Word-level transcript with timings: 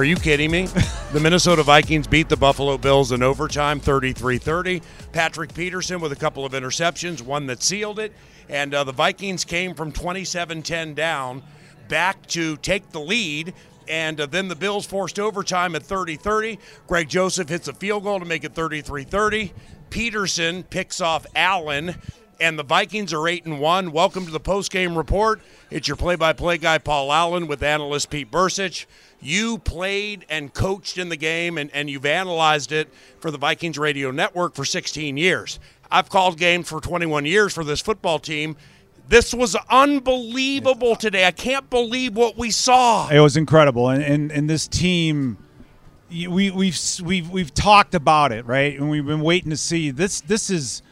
Are 0.00 0.04
you 0.04 0.16
kidding 0.16 0.50
me? 0.50 0.62
the 1.12 1.20
Minnesota 1.20 1.62
Vikings 1.62 2.06
beat 2.06 2.30
the 2.30 2.36
Buffalo 2.38 2.78
Bills 2.78 3.12
in 3.12 3.22
overtime 3.22 3.80
33 3.80 4.38
30. 4.38 4.80
Patrick 5.12 5.52
Peterson 5.52 6.00
with 6.00 6.10
a 6.10 6.16
couple 6.16 6.46
of 6.46 6.52
interceptions, 6.52 7.20
one 7.20 7.44
that 7.48 7.62
sealed 7.62 7.98
it. 7.98 8.14
And 8.48 8.72
uh, 8.72 8.84
the 8.84 8.92
Vikings 8.92 9.44
came 9.44 9.74
from 9.74 9.92
27 9.92 10.62
10 10.62 10.94
down 10.94 11.42
back 11.88 12.26
to 12.28 12.56
take 12.56 12.88
the 12.92 12.98
lead. 12.98 13.52
And 13.90 14.18
uh, 14.22 14.24
then 14.24 14.48
the 14.48 14.56
Bills 14.56 14.86
forced 14.86 15.18
overtime 15.18 15.74
at 15.74 15.82
30 15.82 16.16
30. 16.16 16.58
Greg 16.86 17.10
Joseph 17.10 17.50
hits 17.50 17.68
a 17.68 17.74
field 17.74 18.04
goal 18.04 18.20
to 18.20 18.24
make 18.24 18.42
it 18.42 18.54
33 18.54 19.04
30. 19.04 19.52
Peterson 19.90 20.62
picks 20.62 21.02
off 21.02 21.26
Allen 21.36 21.94
and 22.40 22.58
the 22.58 22.64
Vikings 22.64 23.12
are 23.12 23.28
eight 23.28 23.44
and 23.44 23.60
one. 23.60 23.92
Welcome 23.92 24.24
to 24.24 24.32
the 24.32 24.40
post 24.40 24.72
game 24.72 24.96
report. 24.96 25.40
It's 25.70 25.86
your 25.86 25.96
play-by-play 25.96 26.58
guy 26.58 26.78
Paul 26.78 27.12
Allen 27.12 27.46
with 27.46 27.62
analyst 27.62 28.10
Pete 28.10 28.30
Bercich. 28.30 28.86
You 29.20 29.58
played 29.58 30.24
and 30.30 30.52
coached 30.52 30.96
in 30.96 31.10
the 31.10 31.16
game, 31.16 31.58
and, 31.58 31.70
and 31.74 31.90
you've 31.90 32.06
analyzed 32.06 32.72
it 32.72 32.88
for 33.20 33.30
the 33.30 33.36
Vikings 33.36 33.78
Radio 33.78 34.10
Network 34.10 34.54
for 34.54 34.64
16 34.64 35.18
years. 35.18 35.60
I've 35.90 36.08
called 36.08 36.38
games 36.38 36.68
for 36.68 36.80
21 36.80 37.26
years 37.26 37.52
for 37.52 37.62
this 37.62 37.80
football 37.80 38.18
team. 38.18 38.56
This 39.08 39.34
was 39.34 39.54
unbelievable 39.68 40.96
today. 40.96 41.26
I 41.26 41.32
can't 41.32 41.68
believe 41.68 42.16
what 42.16 42.38
we 42.38 42.50
saw. 42.50 43.08
It 43.08 43.20
was 43.20 43.36
incredible, 43.36 43.88
and 43.88 44.02
and, 44.02 44.32
and 44.32 44.48
this 44.48 44.66
team. 44.68 45.36
We 46.10 46.50
we've 46.50 46.78
we've 47.04 47.28
we've 47.28 47.54
talked 47.54 47.94
about 47.94 48.32
it, 48.32 48.46
right? 48.46 48.78
And 48.78 48.88
we've 48.88 49.06
been 49.06 49.20
waiting 49.20 49.50
to 49.50 49.56
see 49.56 49.90
this. 49.90 50.20
This 50.20 50.48
is 50.48 50.82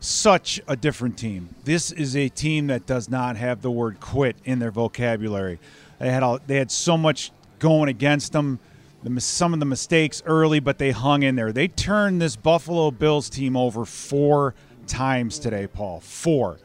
such 0.00 0.60
a 0.68 0.76
different 0.76 1.18
team. 1.18 1.54
This 1.64 1.90
is 1.90 2.16
a 2.16 2.28
team 2.28 2.68
that 2.68 2.86
does 2.86 3.08
not 3.08 3.36
have 3.36 3.62
the 3.62 3.70
word 3.70 4.00
quit 4.00 4.36
in 4.44 4.58
their 4.58 4.70
vocabulary. 4.70 5.58
They 5.98 6.10
had 6.10 6.22
all, 6.22 6.38
they 6.46 6.56
had 6.56 6.70
so 6.70 6.96
much 6.96 7.32
going 7.58 7.88
against 7.88 8.32
them. 8.32 8.60
The, 9.02 9.20
some 9.20 9.52
of 9.52 9.60
the 9.60 9.66
mistakes 9.66 10.22
early, 10.26 10.60
but 10.60 10.78
they 10.78 10.90
hung 10.90 11.22
in 11.22 11.36
there. 11.36 11.52
They 11.52 11.68
turned 11.68 12.20
this 12.20 12.36
Buffalo 12.36 12.90
Bills 12.90 13.28
team 13.28 13.56
over 13.56 13.84
four 13.84 14.54
times 14.86 15.38
today, 15.38 15.66
Paul. 15.66 16.00
Four, 16.00 16.58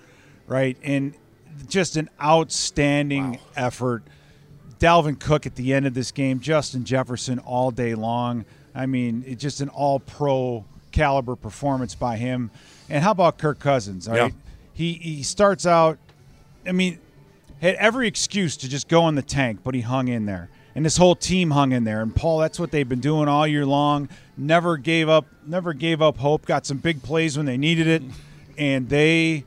right? 0.47 0.77
And 0.83 1.13
just 1.67 1.97
an 1.97 2.09
outstanding 2.21 3.33
wow. 3.33 3.39
effort. 3.55 4.03
Dalvin 4.79 5.19
Cook 5.19 5.45
at 5.45 5.55
the 5.55 5.73
end 5.73 5.87
of 5.87 5.93
this 5.93 6.11
game, 6.11 6.39
Justin 6.39 6.83
Jefferson 6.83 7.39
all 7.39 7.71
day 7.71 7.95
long. 7.95 8.45
I 8.75 8.85
mean, 8.85 9.23
it's 9.25 9.41
just 9.41 9.61
an 9.61 9.69
all 9.69 9.99
pro 9.99 10.65
caliber 10.91 11.35
performance 11.35 11.95
by 11.95 12.17
him. 12.17 12.51
And 12.89 13.03
how 13.03 13.11
about 13.11 13.37
Kirk 13.37 13.59
Cousins? 13.59 14.07
Right? 14.07 14.17
Yeah. 14.17 14.29
He 14.73 14.93
he 14.93 15.23
starts 15.23 15.65
out. 15.65 15.97
I 16.65 16.71
mean, 16.71 16.99
had 17.61 17.75
every 17.75 18.07
excuse 18.07 18.57
to 18.57 18.69
just 18.69 18.87
go 18.87 19.07
in 19.07 19.15
the 19.15 19.21
tank, 19.21 19.59
but 19.63 19.73
he 19.75 19.81
hung 19.81 20.07
in 20.07 20.25
there, 20.25 20.49
and 20.75 20.85
this 20.85 20.97
whole 20.97 21.15
team 21.15 21.51
hung 21.51 21.71
in 21.71 21.83
there. 21.83 22.01
And 22.01 22.15
Paul, 22.15 22.39
that's 22.39 22.59
what 22.59 22.71
they've 22.71 22.87
been 22.87 22.99
doing 22.99 23.27
all 23.27 23.47
year 23.47 23.65
long. 23.65 24.09
Never 24.35 24.77
gave 24.77 25.09
up. 25.09 25.25
Never 25.45 25.73
gave 25.73 26.01
up 26.01 26.17
hope. 26.17 26.45
Got 26.45 26.65
some 26.65 26.77
big 26.77 27.03
plays 27.03 27.37
when 27.37 27.45
they 27.45 27.57
needed 27.57 27.87
it, 27.87 28.03
and 28.57 28.89
they 28.89 29.45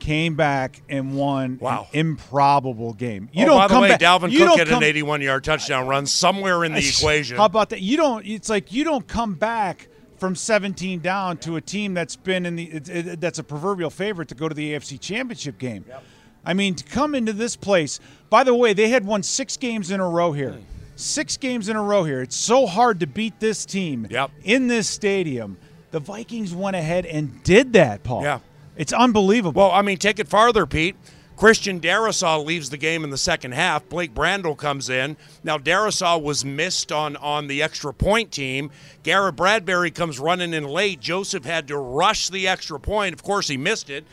came 0.00 0.34
back 0.34 0.82
and 0.88 1.16
won 1.16 1.58
wow. 1.60 1.86
an 1.92 1.98
improbable 1.98 2.92
game. 2.92 3.28
You 3.32 3.44
oh, 3.44 3.46
don't 3.46 3.58
by 3.58 3.68
the 3.68 3.80
way, 3.80 3.88
back, 3.90 4.00
Dalvin 4.00 4.36
Cook 4.36 4.58
had 4.58 4.68
come, 4.68 4.82
an 4.82 4.92
81-yard 4.92 5.44
touchdown 5.44 5.86
run 5.86 6.06
somewhere 6.06 6.64
in 6.64 6.72
the 6.72 6.86
equation. 6.86 7.36
How 7.36 7.44
about 7.44 7.70
that? 7.70 7.80
You 7.80 7.96
don't. 7.96 8.26
It's 8.26 8.48
like 8.48 8.72
you 8.72 8.84
don't 8.84 9.06
come 9.06 9.34
back 9.34 9.88
from 10.24 10.34
17 10.34 11.00
down 11.00 11.36
to 11.36 11.56
a 11.56 11.60
team 11.60 11.92
that's 11.92 12.16
been 12.16 12.46
in 12.46 12.56
the 12.56 12.64
it, 12.64 12.88
it, 12.88 13.20
that's 13.20 13.38
a 13.38 13.44
proverbial 13.44 13.90
favorite 13.90 14.26
to 14.28 14.34
go 14.34 14.48
to 14.48 14.54
the 14.54 14.72
AFC 14.72 14.98
Championship 14.98 15.58
game. 15.58 15.84
Yep. 15.86 16.02
I 16.46 16.54
mean, 16.54 16.74
to 16.76 16.84
come 16.84 17.14
into 17.14 17.34
this 17.34 17.56
place. 17.56 18.00
By 18.30 18.42
the 18.42 18.54
way, 18.54 18.72
they 18.72 18.88
had 18.88 19.04
won 19.04 19.22
six 19.22 19.58
games 19.58 19.90
in 19.90 20.00
a 20.00 20.08
row 20.08 20.32
here. 20.32 20.52
Hmm. 20.52 20.62
Six 20.96 21.36
games 21.36 21.68
in 21.68 21.76
a 21.76 21.82
row 21.82 22.04
here. 22.04 22.22
It's 22.22 22.36
so 22.36 22.66
hard 22.66 23.00
to 23.00 23.06
beat 23.06 23.38
this 23.38 23.66
team 23.66 24.06
yep. 24.08 24.30
in 24.44 24.66
this 24.66 24.88
stadium. 24.88 25.58
The 25.90 26.00
Vikings 26.00 26.54
went 26.54 26.74
ahead 26.74 27.04
and 27.04 27.42
did 27.42 27.74
that, 27.74 28.02
Paul. 28.02 28.22
Yeah. 28.22 28.38
It's 28.76 28.94
unbelievable. 28.94 29.60
Well, 29.60 29.72
I 29.72 29.82
mean, 29.82 29.98
take 29.98 30.18
it 30.18 30.28
farther, 30.28 30.64
Pete. 30.64 30.96
Christian 31.36 31.80
Darrisaw 31.80 32.44
leaves 32.44 32.70
the 32.70 32.76
game 32.76 33.02
in 33.02 33.10
the 33.10 33.18
second 33.18 33.52
half. 33.52 33.88
Blake 33.88 34.14
Brandel 34.14 34.56
comes 34.56 34.88
in. 34.88 35.16
Now 35.42 35.58
Darrisaw 35.58 36.22
was 36.22 36.44
missed 36.44 36.92
on 36.92 37.16
on 37.16 37.48
the 37.48 37.62
extra 37.62 37.92
point 37.92 38.30
team. 38.30 38.70
Garrett 39.02 39.36
Bradbury 39.36 39.90
comes 39.90 40.18
running 40.18 40.54
in 40.54 40.64
late. 40.64 41.00
Joseph 41.00 41.44
had 41.44 41.68
to 41.68 41.76
rush 41.76 42.28
the 42.28 42.46
extra 42.46 42.78
point. 42.78 43.14
Of 43.14 43.22
course, 43.22 43.48
he 43.48 43.56
missed 43.56 43.90
it, 43.90 44.04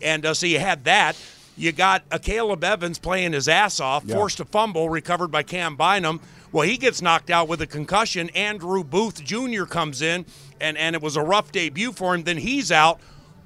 and 0.00 0.24
uh, 0.24 0.34
so 0.34 0.46
you 0.46 0.58
had 0.58 0.84
that. 0.84 1.16
You 1.56 1.72
got 1.72 2.08
Akayleb 2.08 2.64
Evans 2.64 2.98
playing 2.98 3.34
his 3.34 3.46
ass 3.46 3.80
off, 3.80 4.04
yeah. 4.06 4.14
forced 4.14 4.40
a 4.40 4.46
fumble, 4.46 4.88
recovered 4.88 5.30
by 5.30 5.42
Cam 5.42 5.76
Bynum. 5.76 6.20
Well, 6.52 6.66
he 6.66 6.78
gets 6.78 7.02
knocked 7.02 7.28
out 7.28 7.48
with 7.48 7.60
a 7.60 7.66
concussion. 7.66 8.30
Andrew 8.30 8.82
Booth 8.82 9.22
Jr. 9.22 9.64
comes 9.64 10.00
in, 10.00 10.24
and, 10.60 10.78
and 10.78 10.96
it 10.96 11.02
was 11.02 11.16
a 11.16 11.22
rough 11.22 11.52
debut 11.52 11.92
for 11.92 12.14
him. 12.14 12.22
Then 12.22 12.38
he's 12.38 12.72
out. 12.72 12.98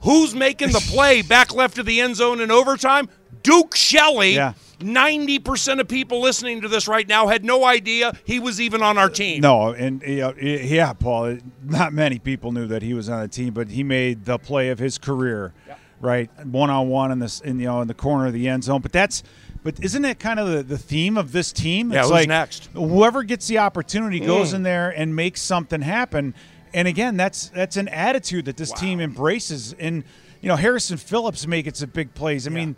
Who's 0.03 0.35
making 0.35 0.71
the 0.71 0.79
play 0.93 1.23
back 1.23 1.53
left 1.53 1.79
of 1.79 1.87
the 1.87 2.01
end 2.01 2.17
zone 2.17 2.41
in 2.41 2.51
overtime? 2.51 3.09
Duke 3.43 3.75
Shelley. 3.75 4.35
Yeah. 4.35 4.55
90% 4.81 5.81
of 5.81 5.89
people 5.89 6.21
listening 6.21 6.61
to 6.61 6.69
this 6.69 6.89
right 6.89 7.07
now 7.09 7.29
had 7.29 7.45
no 7.45 7.65
idea 7.65 8.13
he 8.25 8.39
was 8.41 8.61
even 8.61 8.83
on 8.83 8.99
our 8.99 9.09
team. 9.09 9.41
No, 9.41 9.69
and 9.69 10.03
yeah, 10.03 10.93
Paul, 10.93 11.39
not 11.63 11.93
many 11.93 12.19
people 12.19 12.53
knew 12.53 12.67
that 12.67 12.83
he 12.83 12.93
was 12.93 13.09
on 13.09 13.23
the 13.23 13.29
team, 13.29 13.55
but 13.55 13.69
he 13.69 13.83
made 13.83 14.25
the 14.25 14.37
play 14.37 14.71
of 14.71 14.79
his 14.79 14.99
career, 14.99 15.55
yeah. 15.67 15.77
right? 16.01 16.29
One 16.45 16.71
on 16.71 16.89
one 16.89 17.13
in 17.13 17.21
this 17.21 17.41
in 17.41 17.61
you 17.61 17.67
know 17.67 17.81
in 17.81 17.89
the 17.89 17.95
corner 17.95 18.27
of 18.27 18.33
the 18.33 18.49
end 18.49 18.65
zone. 18.65 18.83
But 18.83 18.93
that's 18.93 19.23
but 19.65 19.83
isn't 19.83 20.03
that 20.03 20.19
kind 20.19 20.39
of 20.39 20.49
the, 20.49 20.63
the 20.63 20.79
theme 20.79 21.17
of 21.17 21.33
this 21.33 21.51
team? 21.51 21.91
It's 21.91 21.95
yeah, 21.95 22.03
who's 22.03 22.11
like 22.11 22.29
next? 22.29 22.69
Whoever 22.75 23.23
gets 23.23 23.49
the 23.49 23.59
opportunity 23.59 24.21
goes 24.21 24.53
mm. 24.53 24.57
in 24.57 24.63
there 24.63 24.91
and 24.91 25.17
makes 25.17 25.41
something 25.41 25.81
happen. 25.81 26.35
And 26.75 26.87
again, 26.87 27.17
that's 27.17 27.49
that's 27.49 27.79
an 27.79 27.89
attitude 27.89 28.45
that 28.45 28.59
this 28.59 28.71
wow. 28.71 28.77
team 28.77 29.01
embraces. 29.01 29.73
And 29.79 30.05
you 30.43 30.49
know, 30.49 30.57
Harrison 30.57 30.99
Phillips 30.99 31.47
makes 31.47 31.79
some 31.79 31.89
big 31.89 32.13
plays. 32.13 32.47
I 32.47 32.51
yeah. 32.51 32.57
mean 32.57 32.77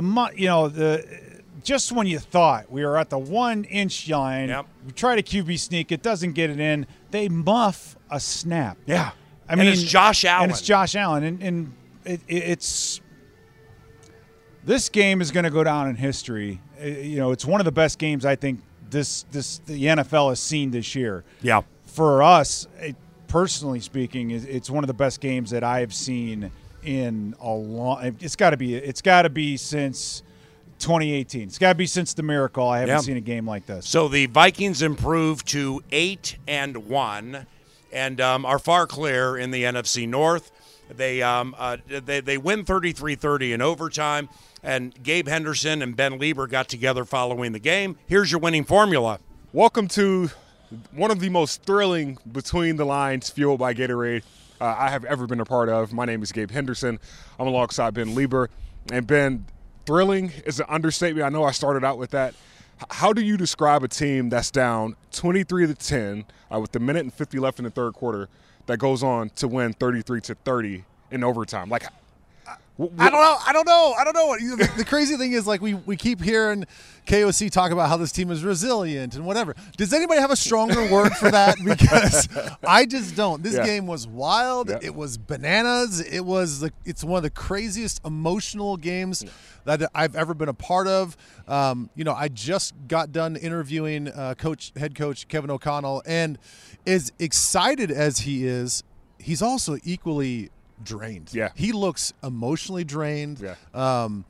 the 0.00 0.32
you 0.36 0.46
know 0.46 0.68
the 0.68 1.42
just 1.62 1.90
when 1.90 2.06
you 2.06 2.18
thought 2.18 2.70
we 2.70 2.84
were 2.84 2.98
at 2.98 3.10
the 3.10 3.18
one 3.18 3.64
inch 3.64 4.08
line, 4.08 4.50
yep. 4.50 4.66
we 4.84 4.92
try 4.92 5.20
to 5.20 5.22
QB 5.22 5.58
sneak, 5.58 5.90
it 5.90 6.02
doesn't 6.02 6.32
get 6.32 6.50
it 6.50 6.60
in. 6.60 6.86
They 7.10 7.28
muff 7.28 7.96
a 8.10 8.20
snap. 8.20 8.76
Yeah, 8.86 9.12
I 9.48 9.52
and 9.52 9.60
mean 9.60 9.70
it's 9.70 9.82
Josh 9.82 10.24
Allen, 10.24 10.44
and 10.44 10.52
it's 10.52 10.60
Josh 10.60 10.94
Allen, 10.94 11.24
and, 11.24 11.42
and 11.42 11.72
it, 12.04 12.20
it, 12.28 12.42
it's 12.44 13.00
this 14.64 14.88
game 14.90 15.20
is 15.20 15.30
going 15.30 15.44
to 15.44 15.50
go 15.50 15.64
down 15.64 15.88
in 15.88 15.96
history. 15.96 16.60
Uh, 16.80 16.86
you 16.86 17.16
know, 17.16 17.32
it's 17.32 17.46
one 17.46 17.60
of 17.60 17.64
the 17.64 17.72
best 17.72 17.98
games 17.98 18.26
I 18.26 18.36
think 18.36 18.60
this 18.90 19.24
this 19.30 19.58
the 19.60 19.82
NFL 19.82 20.28
has 20.28 20.40
seen 20.40 20.72
this 20.72 20.94
year. 20.94 21.24
Yeah, 21.40 21.62
for 21.86 22.22
us, 22.22 22.68
it, 22.80 22.96
personally 23.28 23.80
speaking, 23.80 24.30
it's 24.30 24.68
one 24.68 24.84
of 24.84 24.88
the 24.88 24.94
best 24.94 25.20
games 25.20 25.50
that 25.50 25.64
I 25.64 25.80
have 25.80 25.94
seen 25.94 26.52
in 26.86 27.34
a 27.40 27.50
long. 27.50 28.16
It's 28.20 28.36
got 28.36 28.50
to 28.50 28.56
be. 28.56 28.74
It's 28.74 29.02
got 29.02 29.22
to 29.22 29.28
be 29.28 29.56
since 29.56 30.22
2018. 30.78 31.42
It's 31.42 31.58
got 31.58 31.70
to 31.70 31.74
be 31.74 31.86
since 31.86 32.14
the 32.14 32.22
miracle. 32.22 32.66
I 32.68 32.78
haven't 32.78 32.94
yeah. 32.94 33.00
seen 33.00 33.16
a 33.16 33.20
game 33.20 33.46
like 33.46 33.66
this. 33.66 33.86
So 33.86 34.08
the 34.08 34.26
Vikings 34.26 34.80
improved 34.80 35.48
to 35.48 35.82
eight 35.90 36.38
and 36.46 36.88
one, 36.88 37.46
and 37.92 38.20
um, 38.20 38.46
are 38.46 38.58
far 38.58 38.86
clear 38.86 39.36
in 39.36 39.50
the 39.50 39.64
NFC 39.64 40.08
North. 40.08 40.52
They 40.88 41.20
um, 41.22 41.54
uh, 41.58 41.78
they 41.88 42.20
they 42.20 42.38
win 42.38 42.64
33-30 42.64 43.54
in 43.54 43.60
overtime, 43.60 44.28
and 44.62 44.94
Gabe 45.02 45.26
Henderson 45.26 45.82
and 45.82 45.96
Ben 45.96 46.18
Leber 46.18 46.48
got 46.48 46.68
together 46.68 47.04
following 47.04 47.52
the 47.52 47.58
game. 47.58 47.98
Here's 48.06 48.30
your 48.30 48.40
winning 48.40 48.64
formula. 48.64 49.18
Welcome 49.52 49.88
to 49.88 50.30
one 50.92 51.10
of 51.10 51.18
the 51.18 51.28
most 51.28 51.62
thrilling 51.64 52.18
between 52.30 52.76
the 52.76 52.84
lines 52.84 53.30
fueled 53.30 53.58
by 53.58 53.74
Gatorade 53.74 54.22
uh, 54.60 54.74
I 54.78 54.90
have 54.90 55.04
ever 55.04 55.26
been 55.26 55.40
a 55.40 55.44
part 55.44 55.68
of. 55.68 55.92
My 55.92 56.04
name 56.04 56.22
is 56.22 56.32
Gabe 56.32 56.50
Henderson. 56.50 56.98
I'm 57.38 57.46
alongside 57.46 57.94
Ben 57.94 58.14
Leber. 58.14 58.48
And 58.90 59.06
Ben, 59.06 59.46
thrilling 59.84 60.32
is 60.44 60.60
an 60.60 60.66
understatement. 60.68 61.26
I 61.26 61.28
know 61.28 61.44
I 61.44 61.52
started 61.52 61.84
out 61.84 61.98
with 61.98 62.10
that. 62.10 62.34
How 62.90 63.12
do 63.12 63.22
you 63.22 63.36
describe 63.36 63.82
a 63.82 63.88
team 63.88 64.28
that's 64.28 64.50
down 64.50 64.96
23 65.12 65.66
to 65.68 65.74
10 65.74 66.24
uh, 66.52 66.60
with 66.60 66.72
the 66.72 66.80
minute 66.80 67.02
and 67.02 67.12
50 67.12 67.38
left 67.38 67.58
in 67.58 67.64
the 67.64 67.70
third 67.70 67.94
quarter 67.94 68.28
that 68.66 68.78
goes 68.78 69.02
on 69.02 69.30
to 69.30 69.48
win 69.48 69.72
33 69.72 70.20
to 70.22 70.34
30 70.34 70.84
in 71.10 71.24
overtime? 71.24 71.70
Like, 71.70 71.84
I 72.78 73.10
don't 73.10 73.20
know. 73.20 73.36
I 73.46 73.52
don't 73.52 73.66
know. 73.66 73.94
I 73.98 74.04
don't 74.04 74.14
know. 74.14 74.56
The, 74.56 74.70
the 74.76 74.84
crazy 74.84 75.16
thing 75.16 75.32
is, 75.32 75.46
like, 75.46 75.62
we, 75.62 75.74
we 75.74 75.96
keep 75.96 76.20
hearing 76.20 76.66
KOC 77.06 77.50
talk 77.50 77.70
about 77.72 77.88
how 77.88 77.96
this 77.96 78.12
team 78.12 78.30
is 78.30 78.44
resilient 78.44 79.14
and 79.14 79.24
whatever. 79.24 79.54
Does 79.78 79.94
anybody 79.94 80.20
have 80.20 80.30
a 80.30 80.36
stronger 80.36 80.90
word 80.92 81.12
for 81.14 81.30
that? 81.30 81.56
Because 81.64 82.28
I 82.66 82.84
just 82.84 83.16
don't. 83.16 83.42
This 83.42 83.54
yeah. 83.54 83.64
game 83.64 83.86
was 83.86 84.06
wild. 84.06 84.68
Yeah. 84.68 84.78
It 84.82 84.94
was 84.94 85.16
bananas. 85.16 86.00
It 86.00 86.20
was 86.20 86.60
the, 86.60 86.72
it's 86.84 87.02
one 87.02 87.16
of 87.16 87.22
the 87.22 87.30
craziest 87.30 88.04
emotional 88.04 88.76
games 88.76 89.24
that 89.64 89.90
I've 89.94 90.14
ever 90.14 90.34
been 90.34 90.48
a 90.48 90.54
part 90.54 90.86
of. 90.86 91.16
Um, 91.48 91.88
you 91.94 92.04
know, 92.04 92.14
I 92.14 92.28
just 92.28 92.74
got 92.88 93.10
done 93.10 93.36
interviewing 93.36 94.08
uh, 94.08 94.34
coach, 94.36 94.72
head 94.76 94.94
coach 94.94 95.28
Kevin 95.28 95.50
O'Connell, 95.50 96.02
and 96.06 96.38
as 96.86 97.10
excited 97.18 97.90
as 97.90 98.18
he 98.18 98.46
is, 98.46 98.84
he's 99.18 99.42
also 99.42 99.78
equally 99.82 100.50
drained. 100.82 101.30
Yeah. 101.32 101.50
He 101.54 101.72
looks 101.72 102.12
emotionally 102.22 102.84
drained. 102.84 103.40
Yeah. 103.40 103.54
Um, 103.74 104.24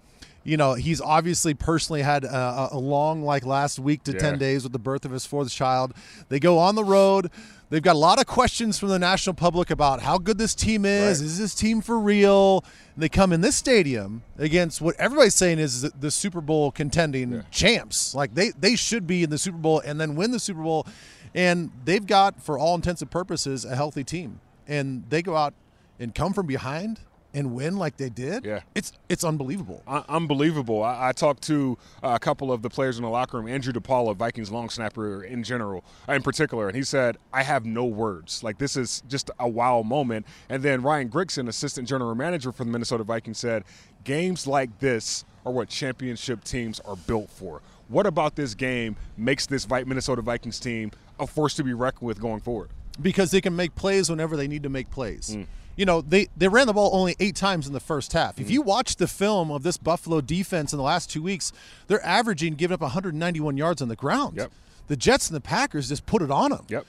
You 0.45 0.57
know, 0.57 0.75
he's 0.75 1.01
obviously 1.01 1.55
personally 1.55 2.03
had 2.03 2.23
a, 2.25 2.69
a 2.71 2.79
long, 2.79 3.25
like 3.25 3.45
last 3.45 3.81
week 3.81 4.05
to 4.05 4.13
Yeah. 4.13 4.19
10 4.21 4.39
days 4.39 4.63
with 4.63 4.73
the 4.73 4.79
birth 4.79 5.05
of 5.05 5.11
his 5.11 5.27
fourth 5.27 5.51
child. 5.51 5.93
They 6.29 6.39
go 6.39 6.59
on 6.59 6.77
the 6.77 6.85
road. 6.85 7.33
They've 7.69 7.83
got 7.83 7.97
a 7.97 7.99
lot 7.99 8.21
of 8.21 8.27
questions 8.29 8.79
from 8.79 8.91
the 8.91 8.99
national 9.01 9.35
public 9.35 9.71
about 9.71 10.03
how 10.03 10.19
good 10.19 10.39
this 10.39 10.55
team 10.55 10.85
is. 10.85 11.19
Right. 11.21 11.27
Is 11.27 11.37
this 11.37 11.53
team 11.53 11.81
for 11.81 11.99
real? 11.99 12.63
And 12.95 13.03
they 13.03 13.09
come 13.09 13.33
in 13.33 13.41
this 13.41 13.57
stadium 13.57 14.23
against 14.39 14.81
what 14.81 14.95
everybody's 15.01 15.35
saying 15.35 15.59
is 15.59 15.83
the- 15.83 15.93
the 15.99 16.13
Super 16.13 16.41
Bowl 16.41 16.71
contending 16.71 17.43
champs. 17.51 18.15
Like 18.15 18.35
they, 18.37 18.51
they 18.51 18.77
should 18.77 19.05
be 19.05 19.25
in 19.25 19.31
the 19.31 19.39
Super 19.39 19.59
Bowl 19.59 19.81
and 19.81 20.01
then 20.01 20.15
win 20.15 20.31
the 20.31 20.39
Super 20.39 20.63
Bowl. 20.63 20.87
And 21.35 21.73
they've 21.85 22.07
got, 22.07 22.41
for 22.41 22.57
all 22.57 22.77
intents 22.77 23.03
and 23.03 23.11
purposes, 23.11 23.65
a 23.65 23.75
healthy 23.75 24.05
team. 24.05 24.39
And 24.69 25.03
they 25.09 25.23
go 25.23 25.35
out 25.35 25.55
and 25.99 26.15
come 26.15 26.33
from 26.33 26.47
behind 26.47 27.01
and 27.35 27.55
win 27.55 27.77
like 27.77 27.99
they 27.99 28.09
did. 28.09 28.47
Yeah. 28.47 28.61
It's 28.75 28.93
it's 29.11 29.23
unbelievable. 29.23 29.83
Un- 29.87 30.05
unbelievable. 30.09 30.83
I, 30.83 31.09
I 31.09 31.13
talked 31.13 31.43
to 31.45 31.77
uh, 32.03 32.13
a 32.15 32.19
couple 32.19 32.51
of 32.51 32.63
the 32.63 32.71
players 32.71 32.97
in 32.97 33.03
the 33.03 33.11
locker 33.11 33.37
room, 33.37 33.47
Andrew 33.47 33.75
DePaola, 33.75 34.17
Vikings 34.17 34.51
long 34.51 34.71
snapper 34.71 35.23
in 35.23 35.43
general, 35.43 35.85
uh, 36.09 36.15
in 36.15 36.23
particular, 36.23 36.67
and 36.67 36.77
he 36.77 36.83
said, 36.83 37.19
I 37.33 37.43
have 37.43 37.67
no 37.67 37.85
words. 37.85 38.43
Like, 38.43 38.57
this 38.59 38.77
is 38.77 39.03
just 39.07 39.31
a 39.39 39.49
wow 39.49 39.83
moment. 39.83 40.27
And 40.49 40.63
then 40.63 40.83
Ryan 40.83 41.11
Grigson, 41.11 41.47
assistant 41.49 41.87
general 41.89 42.15
manager 42.15 42.53
for 42.53 42.65
the 42.65 42.71
Minnesota 42.71 43.05
Vikings, 43.05 43.39
said, 43.39 43.65
Games 44.05 44.47
like 44.47 44.79
this 44.79 45.25
are 45.45 45.53
what 45.53 45.69
championship 45.69 46.43
teams 46.43 46.81
are 46.81 46.97
built 46.97 47.29
for. 47.29 47.61
What 47.89 48.07
about 48.07 48.35
this 48.35 48.55
game 48.55 48.97
makes 49.17 49.47
this 49.47 49.69
Minnesota 49.69 50.23
Vikings 50.23 50.59
team 50.59 50.91
a 51.21 51.27
force 51.27 51.55
to 51.55 51.65
be 51.65 51.75
reckoned 51.75 52.07
with 52.07 52.21
going 52.21 52.41
forward? 52.41 52.71
because 53.01 53.31
they 53.31 53.41
can 53.41 53.55
make 53.55 53.75
plays 53.75 54.09
whenever 54.09 54.37
they 54.37 54.49
need 54.49 54.63
to 54.63 54.69
make 54.69 54.91
plays. 54.91 55.37
You 55.77 55.85
know, 55.85 56.01
they, 56.01 56.29
they 56.37 56.49
ran 56.49 56.67
the 56.67 56.73
ball 56.73 56.91
only 56.93 57.17
eight 57.21 57.37
times 57.37 57.67
in 57.67 57.73
the 57.73 57.81
first 57.81 58.13
half. 58.13 58.39
If 58.39 58.47
mm-hmm. 58.47 58.53
you 58.55 58.63
watch 58.63 58.97
the 58.97 59.07
film 59.07 59.51
of 59.51 59.63
this 59.63 59.77
Buffalo 59.77 60.21
defense 60.21 60.73
in 60.73 60.79
the 60.79 60.83
last 60.83 61.11
two 61.11 61.23
weeks, 61.23 61.53
they're 61.87 62.05
averaging 62.05 62.55
giving 62.55 62.75
up 62.75 62.81
191 62.81 63.57
yards 63.57 63.83
on 63.83 63.89
the 63.89 63.97
ground. 63.97 64.37
Yep. 64.37 64.51
The 64.89 64.97
Jets 64.97 65.29
and 65.29 65.37
the 65.37 65.41
Packers 65.41 65.89
just 65.89 66.07
put 66.07 66.23
it 66.23 66.31
on 66.31 66.51
them. 66.51 66.65
Yep. 66.69 66.87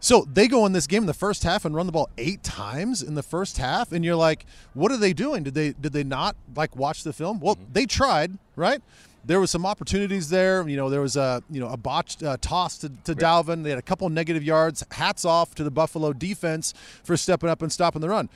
So 0.00 0.26
they 0.30 0.46
go 0.46 0.66
in 0.66 0.72
this 0.72 0.86
game 0.86 1.02
in 1.02 1.06
the 1.06 1.14
first 1.14 1.42
half 1.42 1.64
and 1.64 1.74
run 1.74 1.86
the 1.86 1.92
ball 1.92 2.10
eight 2.18 2.42
times 2.42 3.02
in 3.02 3.14
the 3.14 3.22
first 3.22 3.56
half, 3.58 3.92
and 3.92 4.04
you're 4.04 4.16
like, 4.16 4.44
what 4.74 4.92
are 4.92 4.96
they 4.98 5.12
doing? 5.12 5.42
Did 5.42 5.54
they 5.54 5.72
did 5.72 5.92
they 5.92 6.04
not 6.04 6.36
like 6.54 6.76
watch 6.76 7.02
the 7.02 7.12
film? 7.12 7.40
Well, 7.40 7.56
mm-hmm. 7.56 7.72
they 7.72 7.86
tried, 7.86 8.38
right? 8.56 8.82
There 9.26 9.40
was 9.40 9.50
some 9.50 9.66
opportunities 9.66 10.30
there. 10.30 10.66
You 10.68 10.76
know, 10.76 10.88
there 10.88 11.00
was 11.00 11.16
a 11.16 11.42
you 11.50 11.60
know 11.60 11.68
a 11.68 11.76
botched 11.76 12.22
uh, 12.22 12.36
toss 12.40 12.78
to, 12.78 12.88
to 13.04 13.14
Dalvin. 13.14 13.64
They 13.64 13.70
had 13.70 13.78
a 13.78 13.82
couple 13.82 14.08
negative 14.08 14.44
yards. 14.44 14.84
Hats 14.92 15.24
off 15.24 15.54
to 15.56 15.64
the 15.64 15.70
Buffalo 15.70 16.12
defense 16.12 16.72
for 17.02 17.16
stepping 17.16 17.50
up 17.50 17.60
and 17.60 17.72
stopping 17.72 18.00
the 18.00 18.08
run. 18.08 18.28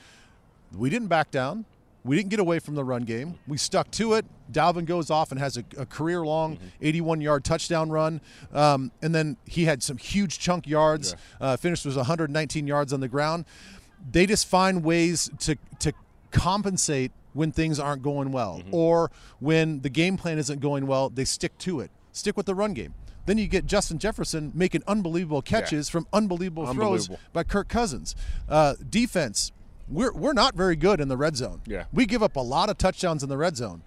We 0.75 0.89
didn't 0.89 1.07
back 1.07 1.31
down. 1.31 1.65
We 2.03 2.15
didn't 2.15 2.29
get 2.29 2.39
away 2.39 2.59
from 2.59 2.75
the 2.75 2.83
run 2.83 3.03
game. 3.03 3.37
We 3.47 3.57
stuck 3.57 3.91
to 3.91 4.13
it. 4.13 4.25
Dalvin 4.51 4.85
goes 4.85 5.11
off 5.11 5.31
and 5.31 5.39
has 5.39 5.57
a, 5.57 5.63
a 5.77 5.85
career 5.85 6.25
long 6.25 6.57
81 6.81 7.21
yard 7.21 7.43
touchdown 7.43 7.89
run. 7.89 8.21
Um, 8.51 8.91
and 9.01 9.13
then 9.13 9.37
he 9.45 9.65
had 9.65 9.83
some 9.83 9.97
huge 9.97 10.39
chunk 10.39 10.67
yards. 10.67 11.15
Uh, 11.39 11.57
finished 11.57 11.85
was 11.85 11.95
119 11.95 12.67
yards 12.67 12.91
on 12.91 12.99
the 12.99 13.07
ground. 13.07 13.45
They 14.11 14.25
just 14.25 14.47
find 14.47 14.83
ways 14.83 15.29
to, 15.41 15.57
to 15.79 15.93
compensate 16.31 17.11
when 17.33 17.51
things 17.51 17.79
aren't 17.79 18.01
going 18.01 18.31
well 18.31 18.61
or 18.71 19.11
when 19.39 19.81
the 19.81 19.89
game 19.89 20.17
plan 20.17 20.37
isn't 20.37 20.59
going 20.59 20.87
well. 20.87 21.09
They 21.09 21.25
stick 21.25 21.57
to 21.59 21.79
it, 21.79 21.91
stick 22.11 22.35
with 22.37 22.45
the 22.45 22.55
run 22.55 22.73
game. 22.73 22.93
Then 23.25 23.37
you 23.37 23.47
get 23.47 23.65
Justin 23.67 23.99
Jefferson 23.99 24.51
making 24.55 24.81
unbelievable 24.87 25.41
catches 25.41 25.89
from 25.89 26.07
unbelievable, 26.11 26.65
throws 26.73 27.09
by 27.33 27.43
Kirk 27.43 27.67
Cousins. 27.69 28.15
Uh, 28.49 28.73
defense, 28.89 29.51
we're, 29.87 30.11
we're 30.11 30.33
not 30.33 30.55
very 30.55 30.75
good 30.75 30.99
in 30.99 31.07
the 31.07 31.17
red 31.17 31.35
zone. 31.35 31.61
Yeah. 31.67 31.85
We 31.93 32.05
give 32.07 32.23
up 32.23 32.35
a 32.35 32.41
lot 32.41 32.69
of 32.69 32.77
touchdowns 32.79 33.21
in 33.21 33.29
the 33.29 33.37
red 33.37 33.55
zone. 33.57 33.83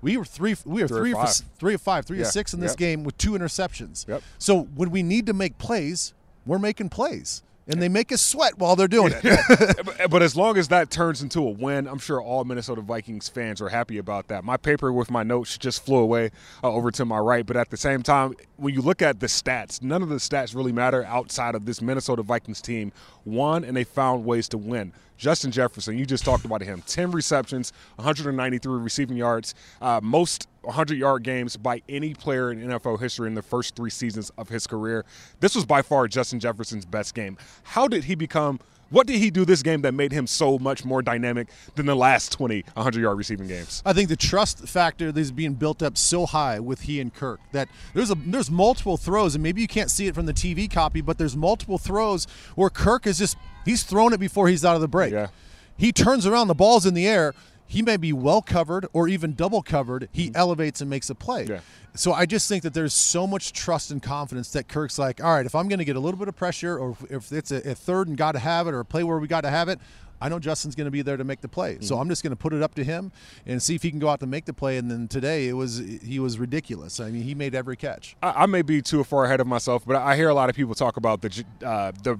We 0.00 0.16
were 0.16 0.24
three. 0.24 0.54
We 0.66 0.82
were 0.82 0.88
Three 0.88 1.12
three, 1.12 1.12
for, 1.12 1.26
three 1.58 1.74
of 1.74 1.80
five, 1.82 2.04
three 2.04 2.18
Yeah, 2.18 2.24
of 2.24 2.30
six 2.30 2.52
in 2.52 2.60
this 2.60 2.72
yep. 2.72 2.78
game 2.78 3.04
with 3.04 3.16
two 3.16 3.32
interceptions. 3.32 4.06
Yep. 4.06 4.22
So 4.38 4.64
when 4.74 4.90
we 4.90 5.02
need 5.02 5.24
to 5.26 5.32
make 5.32 5.56
plays, 5.56 6.12
we're 6.44 6.58
making 6.58 6.90
plays, 6.90 7.42
and 7.66 7.80
they 7.80 7.88
make 7.88 8.12
us 8.12 8.22
sweat 8.22 8.58
while 8.58 8.76
they're 8.76 8.88
doing 8.88 9.12
it. 9.14 10.10
but, 10.10 10.22
as 10.22 10.36
long 10.36 10.56
as 10.56 10.68
that 10.68 10.90
turns 10.90 11.22
into 11.22 11.40
a 11.40 11.50
win, 11.50 11.86
I'm 11.86 11.98
sure 11.98 12.20
all 12.20 12.44
Minnesota 12.44 12.80
Vikings 12.80 13.28
fans 13.28 13.60
are 13.60 13.68
happy 13.68 13.98
about 13.98 14.28
that. 14.28 14.44
My 14.44 14.56
paper 14.56 14.92
with 14.92 15.10
my 15.10 15.22
notes 15.22 15.56
just 15.58 15.84
flew 15.84 15.98
away 15.98 16.30
uh, 16.62 16.70
over 16.70 16.90
to 16.92 17.04
my 17.04 17.18
right, 17.18 17.44
but 17.44 17.56
at 17.56 17.70
the 17.70 17.76
same 17.76 18.02
time, 18.02 18.34
when 18.56 18.74
you 18.74 18.82
look 18.82 19.02
at 19.02 19.20
the 19.20 19.26
stats, 19.26 19.82
none 19.82 20.02
of 20.02 20.08
the 20.08 20.16
stats 20.16 20.54
really 20.54 20.72
matter 20.72 21.04
outside 21.04 21.54
of 21.54 21.64
this 21.64 21.80
Minnesota 21.80 22.22
Vikings 22.22 22.60
team 22.60 22.92
won 23.24 23.64
and 23.64 23.76
they 23.76 23.84
found 23.84 24.24
ways 24.24 24.48
to 24.48 24.58
win. 24.58 24.92
Justin 25.24 25.50
Jefferson, 25.50 25.96
you 25.96 26.04
just 26.04 26.22
talked 26.22 26.44
about 26.44 26.60
him 26.60 26.82
10 26.86 27.10
receptions, 27.10 27.72
193 27.96 28.78
receiving 28.78 29.16
yards, 29.16 29.54
uh, 29.80 29.98
most 30.02 30.48
100 30.60 30.98
yard 30.98 31.22
games 31.22 31.56
by 31.56 31.80
any 31.88 32.12
player 32.12 32.52
in 32.52 32.60
NFL 32.60 33.00
history 33.00 33.26
in 33.26 33.34
the 33.34 33.40
first 33.40 33.74
three 33.74 33.88
seasons 33.88 34.30
of 34.36 34.50
his 34.50 34.66
career. 34.66 35.06
This 35.40 35.54
was 35.54 35.64
by 35.64 35.80
far 35.80 36.08
Justin 36.08 36.40
Jefferson's 36.40 36.84
best 36.84 37.14
game. 37.14 37.38
How 37.62 37.88
did 37.88 38.04
he 38.04 38.14
become? 38.14 38.60
What 38.90 39.06
did 39.06 39.18
he 39.18 39.30
do 39.30 39.44
this 39.44 39.62
game 39.62 39.82
that 39.82 39.92
made 39.92 40.12
him 40.12 40.26
so 40.26 40.58
much 40.58 40.84
more 40.84 41.02
dynamic 41.02 41.48
than 41.74 41.86
the 41.86 41.94
last 41.94 42.32
20 42.32 42.64
100 42.74 43.00
yard 43.00 43.18
receiving 43.18 43.48
games? 43.48 43.82
I 43.84 43.92
think 43.92 44.08
the 44.08 44.16
trust 44.16 44.68
factor 44.68 45.12
is 45.14 45.32
being 45.32 45.54
built 45.54 45.82
up 45.82 45.96
so 45.96 46.26
high 46.26 46.60
with 46.60 46.82
he 46.82 47.00
and 47.00 47.12
Kirk 47.12 47.40
that 47.52 47.68
there's 47.94 48.10
a 48.10 48.14
there's 48.14 48.50
multiple 48.50 48.96
throws, 48.96 49.34
and 49.34 49.42
maybe 49.42 49.60
you 49.60 49.68
can't 49.68 49.90
see 49.90 50.06
it 50.06 50.14
from 50.14 50.26
the 50.26 50.34
TV 50.34 50.70
copy, 50.70 51.00
but 51.00 51.18
there's 51.18 51.36
multiple 51.36 51.78
throws 51.78 52.26
where 52.54 52.70
Kirk 52.70 53.06
is 53.06 53.18
just 53.18 53.36
he's 53.64 53.82
thrown 53.82 54.12
it 54.12 54.20
before 54.20 54.48
he's 54.48 54.64
out 54.64 54.74
of 54.74 54.80
the 54.80 54.88
break. 54.88 55.12
Yeah. 55.12 55.28
He 55.76 55.90
turns 55.90 56.24
around, 56.26 56.48
the 56.48 56.54
ball's 56.54 56.86
in 56.86 56.94
the 56.94 57.06
air. 57.06 57.34
He 57.66 57.82
may 57.82 57.96
be 57.96 58.12
well 58.12 58.42
covered 58.42 58.86
or 58.92 59.08
even 59.08 59.34
double 59.34 59.62
covered. 59.62 60.08
He 60.12 60.30
elevates 60.34 60.80
and 60.80 60.88
makes 60.90 61.08
a 61.10 61.14
play. 61.14 61.44
Yeah. 61.44 61.60
So 61.94 62.12
I 62.12 62.26
just 62.26 62.48
think 62.48 62.62
that 62.64 62.74
there's 62.74 62.92
so 62.94 63.26
much 63.26 63.52
trust 63.52 63.90
and 63.90 64.02
confidence 64.02 64.50
that 64.52 64.68
Kirk's 64.68 64.98
like, 64.98 65.22
all 65.22 65.32
right, 65.34 65.46
if 65.46 65.54
I'm 65.54 65.68
going 65.68 65.78
to 65.78 65.84
get 65.84 65.96
a 65.96 66.00
little 66.00 66.18
bit 66.18 66.28
of 66.28 66.36
pressure, 66.36 66.76
or 66.78 66.96
if- 67.08 67.32
it's 67.32 67.50
a, 67.52 67.70
a 67.70 67.74
third 67.74 68.08
and 68.08 68.16
got 68.16 68.32
to 68.32 68.38
have 68.40 68.66
it, 68.66 68.74
or 68.74 68.80
a 68.80 68.84
play 68.84 69.02
where 69.04 69.18
we 69.18 69.28
got 69.28 69.42
to 69.42 69.50
have 69.50 69.68
it, 69.68 69.78
I 70.20 70.28
know 70.28 70.38
Justin's 70.38 70.74
going 70.74 70.86
to 70.86 70.90
be 70.90 71.02
there 71.02 71.16
to 71.16 71.24
make 71.24 71.40
the 71.40 71.48
play. 71.48 71.78
So 71.80 71.98
I'm 71.98 72.08
just 72.08 72.22
going 72.22 72.30
to 72.30 72.36
put 72.36 72.52
it 72.52 72.62
up 72.62 72.74
to 72.76 72.84
him 72.84 73.12
and 73.46 73.62
see 73.62 73.74
if 73.74 73.82
he 73.82 73.90
can 73.90 73.98
go 73.98 74.08
out 74.08 74.20
to 74.20 74.26
make 74.26 74.44
the 74.46 74.54
play. 74.54 74.78
And 74.78 74.90
then 74.90 75.06
today 75.08 75.48
it 75.48 75.52
was 75.52 75.78
he 76.02 76.18
was 76.18 76.38
ridiculous. 76.38 76.98
I 77.00 77.10
mean, 77.10 77.22
he 77.24 77.34
made 77.34 77.54
every 77.54 77.76
catch. 77.76 78.16
I, 78.22 78.44
I 78.44 78.46
may 78.46 78.62
be 78.62 78.80
too 78.80 79.04
far 79.04 79.24
ahead 79.26 79.40
of 79.40 79.46
myself, 79.46 79.84
but 79.84 79.96
I 79.96 80.16
hear 80.16 80.28
a 80.28 80.34
lot 80.34 80.48
of 80.48 80.56
people 80.56 80.74
talk 80.74 80.96
about 80.96 81.20
the 81.20 81.44
uh, 81.64 81.92
the 82.02 82.18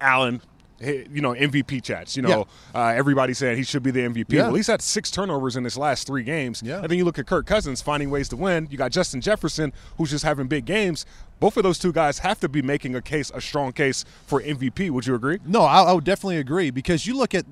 Allen, 0.00 0.40
you 0.80 1.20
know, 1.20 1.32
MVP 1.32 1.82
chats. 1.82 2.16
You 2.16 2.22
know, 2.22 2.46
uh, 2.74 2.86
everybody 2.86 3.34
saying 3.34 3.56
he 3.56 3.62
should 3.62 3.82
be 3.82 3.90
the 3.90 4.00
MVP. 4.00 4.32
Yeah. 4.32 4.46
Well, 4.46 4.54
he's 4.54 4.66
had 4.66 4.82
six 4.82 5.10
turnovers 5.10 5.56
in 5.56 5.64
his 5.64 5.78
last 5.78 6.06
three 6.06 6.22
games. 6.22 6.62
Yeah. 6.64 6.80
And 6.80 6.88
then 6.88 6.98
you 6.98 7.04
look 7.04 7.18
at 7.18 7.26
Kirk 7.26 7.46
Cousins 7.46 7.80
finding 7.80 8.10
ways 8.10 8.28
to 8.30 8.36
win. 8.36 8.68
You 8.70 8.78
got 8.78 8.90
Justin 8.90 9.20
Jefferson, 9.20 9.72
who's 9.96 10.10
just 10.10 10.24
having 10.24 10.46
big 10.46 10.64
games. 10.64 11.06
Both 11.40 11.56
of 11.56 11.62
those 11.62 11.78
two 11.78 11.92
guys 11.92 12.18
have 12.20 12.40
to 12.40 12.48
be 12.48 12.62
making 12.62 12.94
a 12.94 13.02
case, 13.02 13.30
a 13.34 13.40
strong 13.40 13.72
case 13.72 14.04
for 14.26 14.40
MVP. 14.40 14.90
Would 14.90 15.06
you 15.06 15.14
agree? 15.14 15.38
No, 15.44 15.62
I, 15.62 15.82
I 15.82 15.92
would 15.92 16.04
definitely 16.04 16.38
agree 16.38 16.70
because 16.70 17.06
you 17.06 17.16
look 17.16 17.34
at 17.34 17.44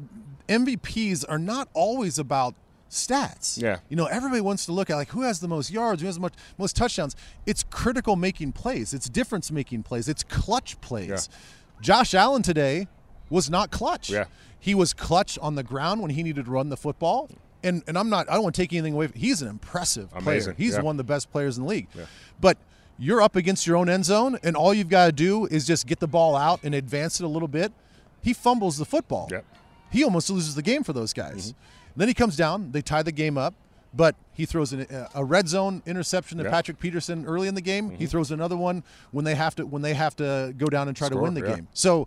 MVPs 0.48 1.24
are 1.28 1.38
not 1.38 1.68
always 1.74 2.18
about 2.18 2.54
stats. 2.90 3.60
Yeah. 3.60 3.78
You 3.88 3.96
know, 3.96 4.06
everybody 4.06 4.40
wants 4.40 4.66
to 4.66 4.72
look 4.72 4.90
at 4.90 4.96
like 4.96 5.08
who 5.08 5.22
has 5.22 5.40
the 5.40 5.48
most 5.48 5.70
yards, 5.70 6.02
who 6.02 6.06
has 6.06 6.16
the 6.16 6.20
most, 6.20 6.36
most 6.58 6.76
touchdowns. 6.76 7.16
It's 7.46 7.64
critical 7.64 8.16
making 8.16 8.52
plays. 8.52 8.92
It's 8.92 9.08
difference 9.08 9.50
making 9.50 9.82
plays. 9.84 10.08
It's 10.08 10.22
clutch 10.22 10.80
plays. 10.80 11.08
Yeah. 11.08 11.36
Josh 11.80 12.14
Allen 12.14 12.42
today 12.42 12.86
was 13.32 13.50
not 13.50 13.70
clutch. 13.70 14.10
Yeah. 14.10 14.26
He 14.60 14.74
was 14.74 14.92
clutch 14.92 15.38
on 15.40 15.54
the 15.54 15.62
ground 15.62 16.00
when 16.02 16.10
he 16.10 16.22
needed 16.22 16.44
to 16.44 16.50
run 16.50 16.68
the 16.68 16.76
football. 16.76 17.28
And 17.64 17.82
and 17.86 17.96
I'm 17.98 18.08
not 18.08 18.28
I 18.28 18.34
don't 18.34 18.42
want 18.42 18.54
to 18.54 18.62
take 18.62 18.72
anything 18.72 18.94
away 18.94 19.06
from 19.08 19.20
he's 19.20 19.42
an 19.42 19.48
impressive 19.48 20.10
player. 20.12 20.54
He's 20.56 20.74
Yeah. 20.74 20.82
one 20.82 20.94
of 20.94 20.98
the 20.98 21.04
best 21.04 21.32
players 21.32 21.56
in 21.56 21.64
the 21.64 21.68
league. 21.68 21.88
But 22.40 22.58
you're 22.98 23.22
up 23.22 23.34
against 23.34 23.66
your 23.66 23.76
own 23.76 23.88
end 23.88 24.04
zone 24.04 24.38
and 24.42 24.54
all 24.56 24.74
you've 24.74 24.88
got 24.88 25.06
to 25.06 25.12
do 25.12 25.46
is 25.46 25.66
just 25.66 25.86
get 25.86 25.98
the 25.98 26.06
ball 26.06 26.36
out 26.36 26.60
and 26.62 26.74
advance 26.74 27.20
it 27.20 27.24
a 27.24 27.28
little 27.28 27.48
bit. 27.48 27.72
He 28.22 28.32
fumbles 28.32 28.76
the 28.78 28.84
football. 28.84 29.28
Yep. 29.30 29.44
He 29.90 30.04
almost 30.04 30.30
loses 30.30 30.54
the 30.54 30.62
game 30.62 30.84
for 30.84 30.92
those 30.92 31.12
guys. 31.12 31.52
Mm-hmm. 31.52 31.98
Then 32.00 32.08
he 32.08 32.14
comes 32.14 32.36
down, 32.36 32.72
they 32.72 32.80
tie 32.80 33.02
the 33.02 33.12
game 33.12 33.36
up, 33.36 33.54
but 33.94 34.16
he 34.32 34.46
throws 34.46 34.72
an, 34.72 34.86
a 35.14 35.24
red 35.24 35.48
zone 35.48 35.82
interception 35.86 36.38
to 36.38 36.44
Yeah. 36.44 36.50
Patrick 36.50 36.78
Peterson 36.78 37.26
early 37.26 37.48
in 37.48 37.54
the 37.54 37.60
game. 37.60 37.90
He 37.90 37.96
mm-hmm. 37.96 38.04
throws 38.06 38.30
another 38.30 38.56
one 38.56 38.82
when 39.10 39.24
they 39.24 39.34
have 39.34 39.54
to 39.56 39.66
when 39.66 39.82
they 39.82 39.94
have 39.94 40.16
to 40.16 40.54
go 40.56 40.66
down 40.66 40.88
and 40.88 40.96
try 40.96 41.08
to 41.08 41.16
win 41.16 41.34
the 41.34 41.42
yeah. 41.42 41.56
game. 41.56 41.68
So 41.74 42.06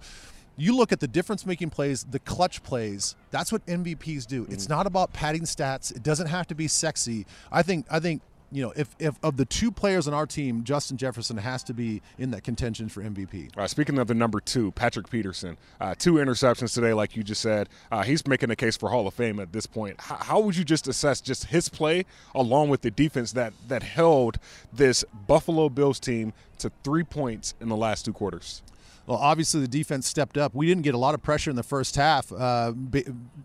you 0.58 0.76
look 0.76 0.92
at 0.92 1.00
the 1.00 1.08
difference 1.08 1.46
making 1.46 1.70
plays, 1.70 2.04
the 2.04 2.20
clutch 2.20 2.64
plays. 2.64 3.16
That's 3.32 3.52
what 3.52 3.66
MVPs 3.66 4.26
do. 4.26 4.44
Mm-hmm. 4.44 4.54
It's 4.54 4.70
not 4.70 4.88
about 4.88 5.14
padding 5.14 5.44
stats. 5.44 5.96
It 5.96 6.04
doesn't 6.04 6.28
have 6.28 6.48
to 6.48 6.56
be 6.56 6.68
sexy. 6.68 7.26
I 7.52 7.62
think 7.62 7.86
I 7.90 8.00
think 8.00 8.22
you 8.52 8.62
know 8.62 8.72
if, 8.76 8.96
if 9.00 9.16
of 9.24 9.38
the 9.38 9.46
two 9.46 9.72
players 9.72 10.08
on 10.08 10.14
our 10.14 10.26
team, 10.26 10.64
Justin 10.64 10.98
Jefferson 10.98 11.38
has 11.38 11.64
to 11.64 11.74
be 11.74 12.02
in 12.18 12.32
that 12.32 12.44
contention 12.44 12.88
for 12.88 13.02
MVP. 13.02 13.58
Uh, 13.58 13.68
speaking 13.68 13.98
of 13.98 14.08
the 14.08 14.14
number 14.14 14.40
two, 14.40 14.72
Patrick 14.72 15.10
Peterson, 15.10 15.58
uh, 15.82 15.96
two 15.98 16.14
interceptions 16.14 16.74
today, 16.74 16.94
like 16.94 17.16
you 17.16 17.24
just 17.24 17.42
said. 17.42 17.68
Uh, 17.92 18.04
he's 18.04 18.26
making 18.26 18.50
a 18.52 18.56
case 18.56 18.78
for 18.78 18.90
Hall 18.90 19.08
of 19.08 19.14
Fame 19.14 19.40
at 19.40 19.52
this 19.52 19.66
point. 19.66 20.00
H- 20.00 20.20
how 20.22 20.40
would 20.40 20.56
you 20.56 20.64
just 20.64 20.88
assess 20.88 21.20
just 21.20 21.46
his 21.46 21.68
play 21.68 22.06
along 22.34 22.70
with 22.70 22.82
the 22.82 22.92
defense 22.92 23.34
that 23.34 23.54
that 23.68 23.84
held 23.84 24.40
this 24.72 25.04
Buffalo 25.28 25.68
Bills 25.68 26.00
team 26.00 26.32
to 26.60 26.72
three 26.84 27.04
points 27.04 27.56
in 27.60 27.68
the 27.68 27.76
last 27.76 28.06
two 28.06 28.14
quarters? 28.14 28.62
Well, 29.08 29.18
obviously 29.18 29.62
the 29.62 29.68
defense 29.68 30.08
stepped 30.08 30.38
up. 30.38 30.56
We 30.56 30.66
didn't 30.66 30.84
get 30.84 30.96
a 30.96 30.98
lot 30.98 31.14
of 31.14 31.22
pressure 31.22 31.50
in 31.50 31.56
the 31.56 31.64
first 31.64 31.96
half, 31.96 32.32
uh, 32.32 32.74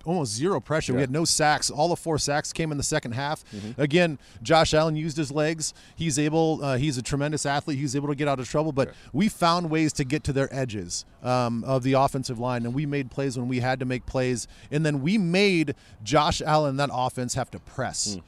almost 0.05 0.33
zero 0.33 0.61
pressure. 0.61 0.93
Yeah. 0.93 0.97
We 0.97 1.01
had 1.03 1.11
no 1.11 1.25
sacks. 1.25 1.71
All 1.71 1.89
the 1.89 1.97
four 1.97 2.19
sacks 2.19 2.53
came 2.53 2.73
in 2.73 2.79
the 2.79 2.85
second 2.85 3.13
half. 3.13 3.45
Mm-hmm. 3.53 3.81
Again, 3.81 4.19
Josh 4.43 4.73
Allen 4.73 4.97
used 4.97 5.17
his 5.17 5.31
legs. 5.31 5.75
He's 5.95 6.19
able. 6.19 6.65
Uh, 6.65 6.77
he's 6.79 6.97
a 6.97 7.03
tremendous 7.03 7.45
athlete. 7.45 7.79
He's 7.79 7.95
able 7.95 8.09
to 8.09 8.15
get 8.15 8.29
out 8.29 8.41
of 8.41 8.49
trouble. 8.49 8.73
But 8.73 8.89
yeah. 8.89 8.95
we 9.13 9.29
found 9.29 9.71
ways 9.71 9.93
to 9.95 10.05
get 10.05 10.25
to 10.25 10.33
their 10.33 10.49
edges 10.55 11.05
um, 11.23 11.63
of 11.65 11.83
the 11.83 11.93
offensive 11.93 12.39
line, 12.39 12.65
and 12.65 12.75
we 12.75 12.87
made 12.87 13.11
plays 13.11 13.39
when 13.39 13.49
we 13.49 13.61
had 13.61 13.81
to 13.81 13.85
make 13.85 14.07
plays. 14.07 14.49
And 14.71 14.87
then 14.87 15.03
we 15.03 15.19
made 15.19 15.75
Josh 16.03 16.41
Allen 16.41 16.77
that 16.77 16.91
offense 16.93 17.35
have 17.35 17.51
to 17.51 17.59
press. 17.59 18.17
Mm 18.17 18.23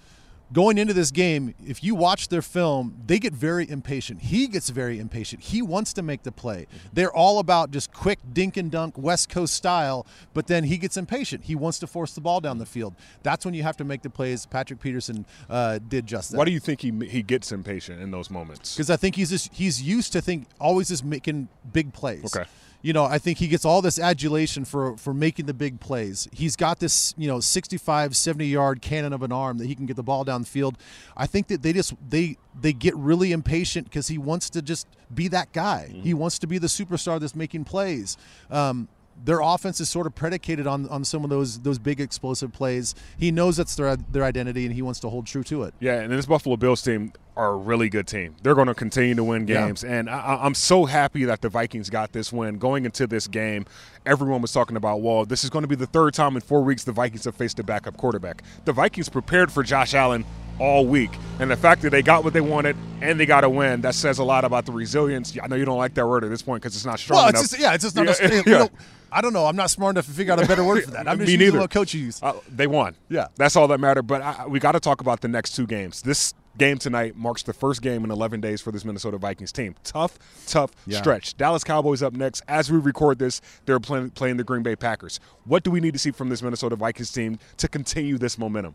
going 0.53 0.79
into 0.79 0.93
this 0.93 1.11
game, 1.11 1.55
if 1.67 1.83
you 1.83 1.95
watch 1.95 2.29
their 2.29 2.43
film, 2.43 2.97
they 3.07 3.19
get 3.19 3.33
very 3.33 3.69
impatient. 3.69 4.23
He 4.23 4.47
gets 4.47 4.69
very 4.69 4.99
impatient. 4.99 5.43
He 5.43 5.63
wants 5.63 5.93
to 5.95 6.03
make 6.03 6.23
the 6.23 6.33
play. 6.33 6.67
They're 6.93 7.13
all 7.13 7.39
about 7.39 7.71
just 7.71 7.93
quick 7.93 8.19
dink 8.33 8.57
and 8.57 8.71
dunk 8.71 8.99
West 8.99 9.29
Coast 9.29 9.55
style, 9.55 10.07
but 10.35 10.47
then 10.47 10.65
he 10.65 10.79
gets 10.79 10.97
impatient. 10.97 11.45
He 11.45 11.55
wants 11.55 11.79
to 11.81 11.87
force 11.87 12.15
the 12.15 12.21
ball 12.21 12.41
down 12.41 12.59
the 12.59 12.67
field. 12.67 12.95
That's 13.23 13.45
when 13.45 13.55
you 13.55 13.63
have 13.63 13.77
to 13.79 13.85
make 13.85 14.03
the 14.03 14.11
plays. 14.11 14.47
Patrick 14.47 14.81
Peterson 14.81 15.27
uh, 15.49 15.79
did 15.89 16.07
just 16.07 16.33
that. 16.33 16.39
Why 16.39 16.45
do 16.45 16.53
you 16.53 16.61
think 16.61 16.81
he 16.81 16.93
he 17.07 17.23
gets 17.23 17.53
impatient 17.53 18.01
in 18.01 18.11
those 18.11 18.31
moments? 18.31 18.75
Because 18.75 18.91
I 18.91 18.97
think 18.97 19.17
he's 19.17 19.31
just 19.31 19.53
he's 19.53 19.83
used 19.83 20.13
to 20.13 20.21
think 20.21 20.47
always 20.61 20.89
just 20.89 21.05
making 21.05 21.49
big 21.73 21.93
plays. 21.93 22.25
Okay 22.37 22.49
you 22.83 22.93
know, 22.93 23.05
I 23.05 23.19
think 23.19 23.39
he 23.39 23.47
gets 23.47 23.65
all 23.65 23.81
this 23.81 23.99
adulation 23.99 24.65
for 24.65 24.97
for 24.97 25.15
making 25.15 25.47
the 25.47 25.55
big 25.55 25.81
plays. 25.81 26.29
He's 26.33 26.57
got 26.57 26.81
this, 26.81 27.15
you 27.17 27.29
know, 27.29 27.39
65, 27.39 28.17
70 28.17 28.47
yard 28.47 28.83
cannon 28.83 29.13
of 29.13 29.23
an 29.23 29.33
arm 29.33 29.59
that 29.59 29.67
he 29.67 29.75
can 29.75 29.87
get 29.87 29.97
the 29.97 30.03
ball 30.03 30.25
down 30.25 30.43
the 30.43 30.49
field. 30.49 30.77
I 31.17 31.27
think 31.27 31.47
that 31.47 31.63
they 31.63 31.73
just 31.73 31.95
they 32.07 32.37
they 32.61 32.73
get 32.73 32.97
really 32.97 33.31
impatient 33.33 33.87
because 33.87 34.09
he 34.09 34.19
wants 34.19 34.51
to 34.51 34.63
just 34.63 34.89
be 35.15 35.29
that 35.29 35.53
guy. 35.53 35.89
Mm-hmm. 35.91 36.03
He 36.03 36.15
wants 36.15 36.41
to 36.41 36.47
be 36.47 36.59
the 36.59 36.67
superstar 36.67 37.21
that's 37.21 37.37
making 37.37 37.65
plays. 37.65 38.17
Um, 38.51 38.89
their 39.25 39.41
offense 39.41 39.81
is 39.81 39.89
sort 39.89 40.07
of 40.07 40.15
predicated 40.15 40.67
on, 40.67 40.89
on 40.89 41.05
some 41.05 41.25
of 41.25 41.31
those 41.31 41.61
those 41.61 41.79
big 41.79 42.01
explosive 42.01 42.53
plays. 42.53 42.95
He 43.17 43.31
knows 43.31 43.57
that's 43.57 43.75
their 43.77 43.97
their 43.97 44.25
identity, 44.25 44.65
and 44.67 44.75
he 44.75 44.83
wants 44.83 45.01
to 45.01 45.09
hold 45.09 45.27
true 45.27 45.45
to 45.45 45.63
it. 45.65 45.75
Yeah, 45.81 46.01
and 46.01 46.13
this 46.13 46.27
Buffalo 46.27 46.57
Bills 46.57 46.83
team 46.83 47.13
are 47.37 47.53
a 47.53 47.57
really 47.57 47.89
good 47.89 48.07
team. 48.07 48.37
They're 48.43 48.55
going 48.55 48.67
to 48.67 48.75
continue 48.75 49.15
to 49.15 49.25
win 49.25 49.47
games, 49.47 49.83
yeah. 49.83 49.95
and 49.95 50.11
I, 50.11 50.45
am 50.45 50.55
so 50.55 50.85
happy 50.85 51.25
that 51.25 51.41
the 51.41 51.49
Vikings 51.49 51.89
got 51.89 52.13
this 52.13 52.33
win. 52.33 52.59
Going 52.59 52.85
into 52.85 53.07
this 53.07 53.27
game, 53.27 53.65
everyone 54.05 54.43
was 54.43 54.53
talking 54.53 54.77
about, 54.77 55.01
well, 55.01 55.25
this 55.25 55.45
is 55.45 55.51
going 55.51 55.63
to 55.63 55.69
be 55.69 55.77
the 55.77 55.87
third 55.87 56.15
time 56.15 56.35
in 56.35 56.43
four 56.43 56.63
weeks 56.63 56.85
the 56.85 56.93
Vikings 56.93 57.25
have 57.25 57.37
faced 57.37 57.59
a 57.59 57.63
backup 57.63 57.97
quarterback. 57.97 58.43
The 58.65 58.73
Vikings 58.73 59.09
prepared 59.09 59.51
for 59.51 59.63
Josh 59.63 59.95
Allen 59.95 60.25
all 60.59 60.87
week. 60.87 61.11
And 61.41 61.51
the 61.51 61.57
fact 61.57 61.83
that 61.83 61.91
they 61.91 62.03
got 62.03 62.25
what 62.25 62.33
they 62.33 62.41
wanted 62.41 62.77
and 63.01 63.19
they 63.19 63.27
got 63.27 63.45
a 63.45 63.51
win, 63.51 63.81
that 63.83 63.95
says 63.95 64.19
a 64.19 64.25
lot 64.25 64.45
about 64.45 64.67
the 64.67 64.73
resilience. 64.73 65.37
I 65.43 65.47
know 65.47 65.57
you 65.57 65.65
don't 65.65 65.79
like 65.79 65.95
that 65.95 66.07
word 66.07 66.25
at 66.25 66.31
this 66.31 66.43
point 66.43 66.63
because 66.63 66.77
it's 66.77 66.85
not 66.85 67.01
strong 67.01 67.19
well, 67.19 67.29
it's 67.29 67.41
enough. 67.41 67.51
Just, 67.51 67.61
yeah, 67.61 67.75
it's 67.75 67.85
just 67.85 67.97
not. 67.97 68.07
Yeah, 68.07 68.41
a, 68.41 68.43
yeah. 68.47 68.69
I 69.13 69.21
don't 69.21 69.33
know. 69.33 69.47
I'm 69.47 69.57
not 69.57 69.71
smart 69.71 69.95
enough 69.95 70.07
to 70.07 70.13
figure 70.13 70.33
out 70.33 70.43
a 70.43 70.47
better 70.47 70.65
word 70.65 70.85
for 70.85 70.91
that. 70.93 71.07
I'm 71.09 71.19
just 71.19 71.31
Me 71.31 71.37
neither. 71.37 71.61
what 71.61 71.71
coach 71.71 71.95
use. 71.95 72.23
Uh, 72.23 72.35
they 72.49 72.67
won. 72.67 72.97
Yeah, 73.09 73.29
that's 73.37 73.57
all 73.57 73.69
that 73.69 73.79
mattered. 73.79 74.05
But 74.05 74.23
I, 74.23 74.47
we 74.47 74.59
got 74.59 74.73
to 74.73 74.81
talk 74.81 75.01
about 75.01 75.21
the 75.21 75.29
next 75.29 75.55
two 75.55 75.67
games. 75.67 76.03
This 76.03 76.35
game 76.59 76.79
tonight 76.79 77.17
marks 77.17 77.43
the 77.43 77.53
first 77.53 77.83
game 77.83 78.05
in 78.05 78.11
11 78.11 78.41
days 78.41 78.61
for 78.61 78.73
this 78.73 78.85
Minnesota 78.85 79.19
Vikings 79.19 79.53
team. 79.53 79.75
Tough, 79.85 80.19
tough 80.47 80.73
yeah. 80.87 80.99
stretch. 80.99 81.37
Dallas 81.37 81.65
Cowboys 81.65 82.03
up 82.03 82.13
next. 82.13 82.43
As 82.49 82.71
we 82.71 82.79
record 82.79 83.19
this, 83.19 83.41
they're 83.67 83.81
playing, 83.81 84.11
playing 84.11 84.37
the 84.37 84.45
Green 84.45 84.63
Bay 84.63 84.77
Packers. 84.77 85.21
What 85.45 85.63
do 85.63 85.71
we 85.71 85.81
need 85.81 85.93
to 85.93 85.99
see 85.99 86.11
from 86.11 86.29
this 86.29 86.43
Minnesota 86.43 86.77
Vikings 86.77 87.13
team 87.13 87.39
to 87.59 87.69
continue 87.69 88.19
this 88.19 88.39
momentum? 88.39 88.75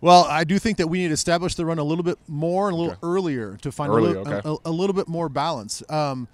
Well, 0.00 0.24
I 0.24 0.42
do 0.42 0.58
think 0.58 0.78
that 0.78 0.88
we 0.88 0.98
need 0.98 1.08
to 1.08 1.14
establish 1.14 1.54
the 1.54 1.64
run 1.64 1.78
a 1.78 1.84
little 1.84 2.02
bit 2.02 2.18
more 2.26 2.68
and 2.68 2.74
a 2.74 2.76
little 2.76 2.92
okay. 2.92 3.00
earlier 3.04 3.56
to 3.62 3.70
find 3.70 3.92
Early, 3.92 4.14
a, 4.14 4.22
little, 4.22 4.32
okay. 4.32 4.60
a, 4.64 4.68
a, 4.68 4.72
little 4.72 4.94
bit 4.94 5.06
more 5.06 5.28
balance. 5.28 5.80
Um, 5.88 6.26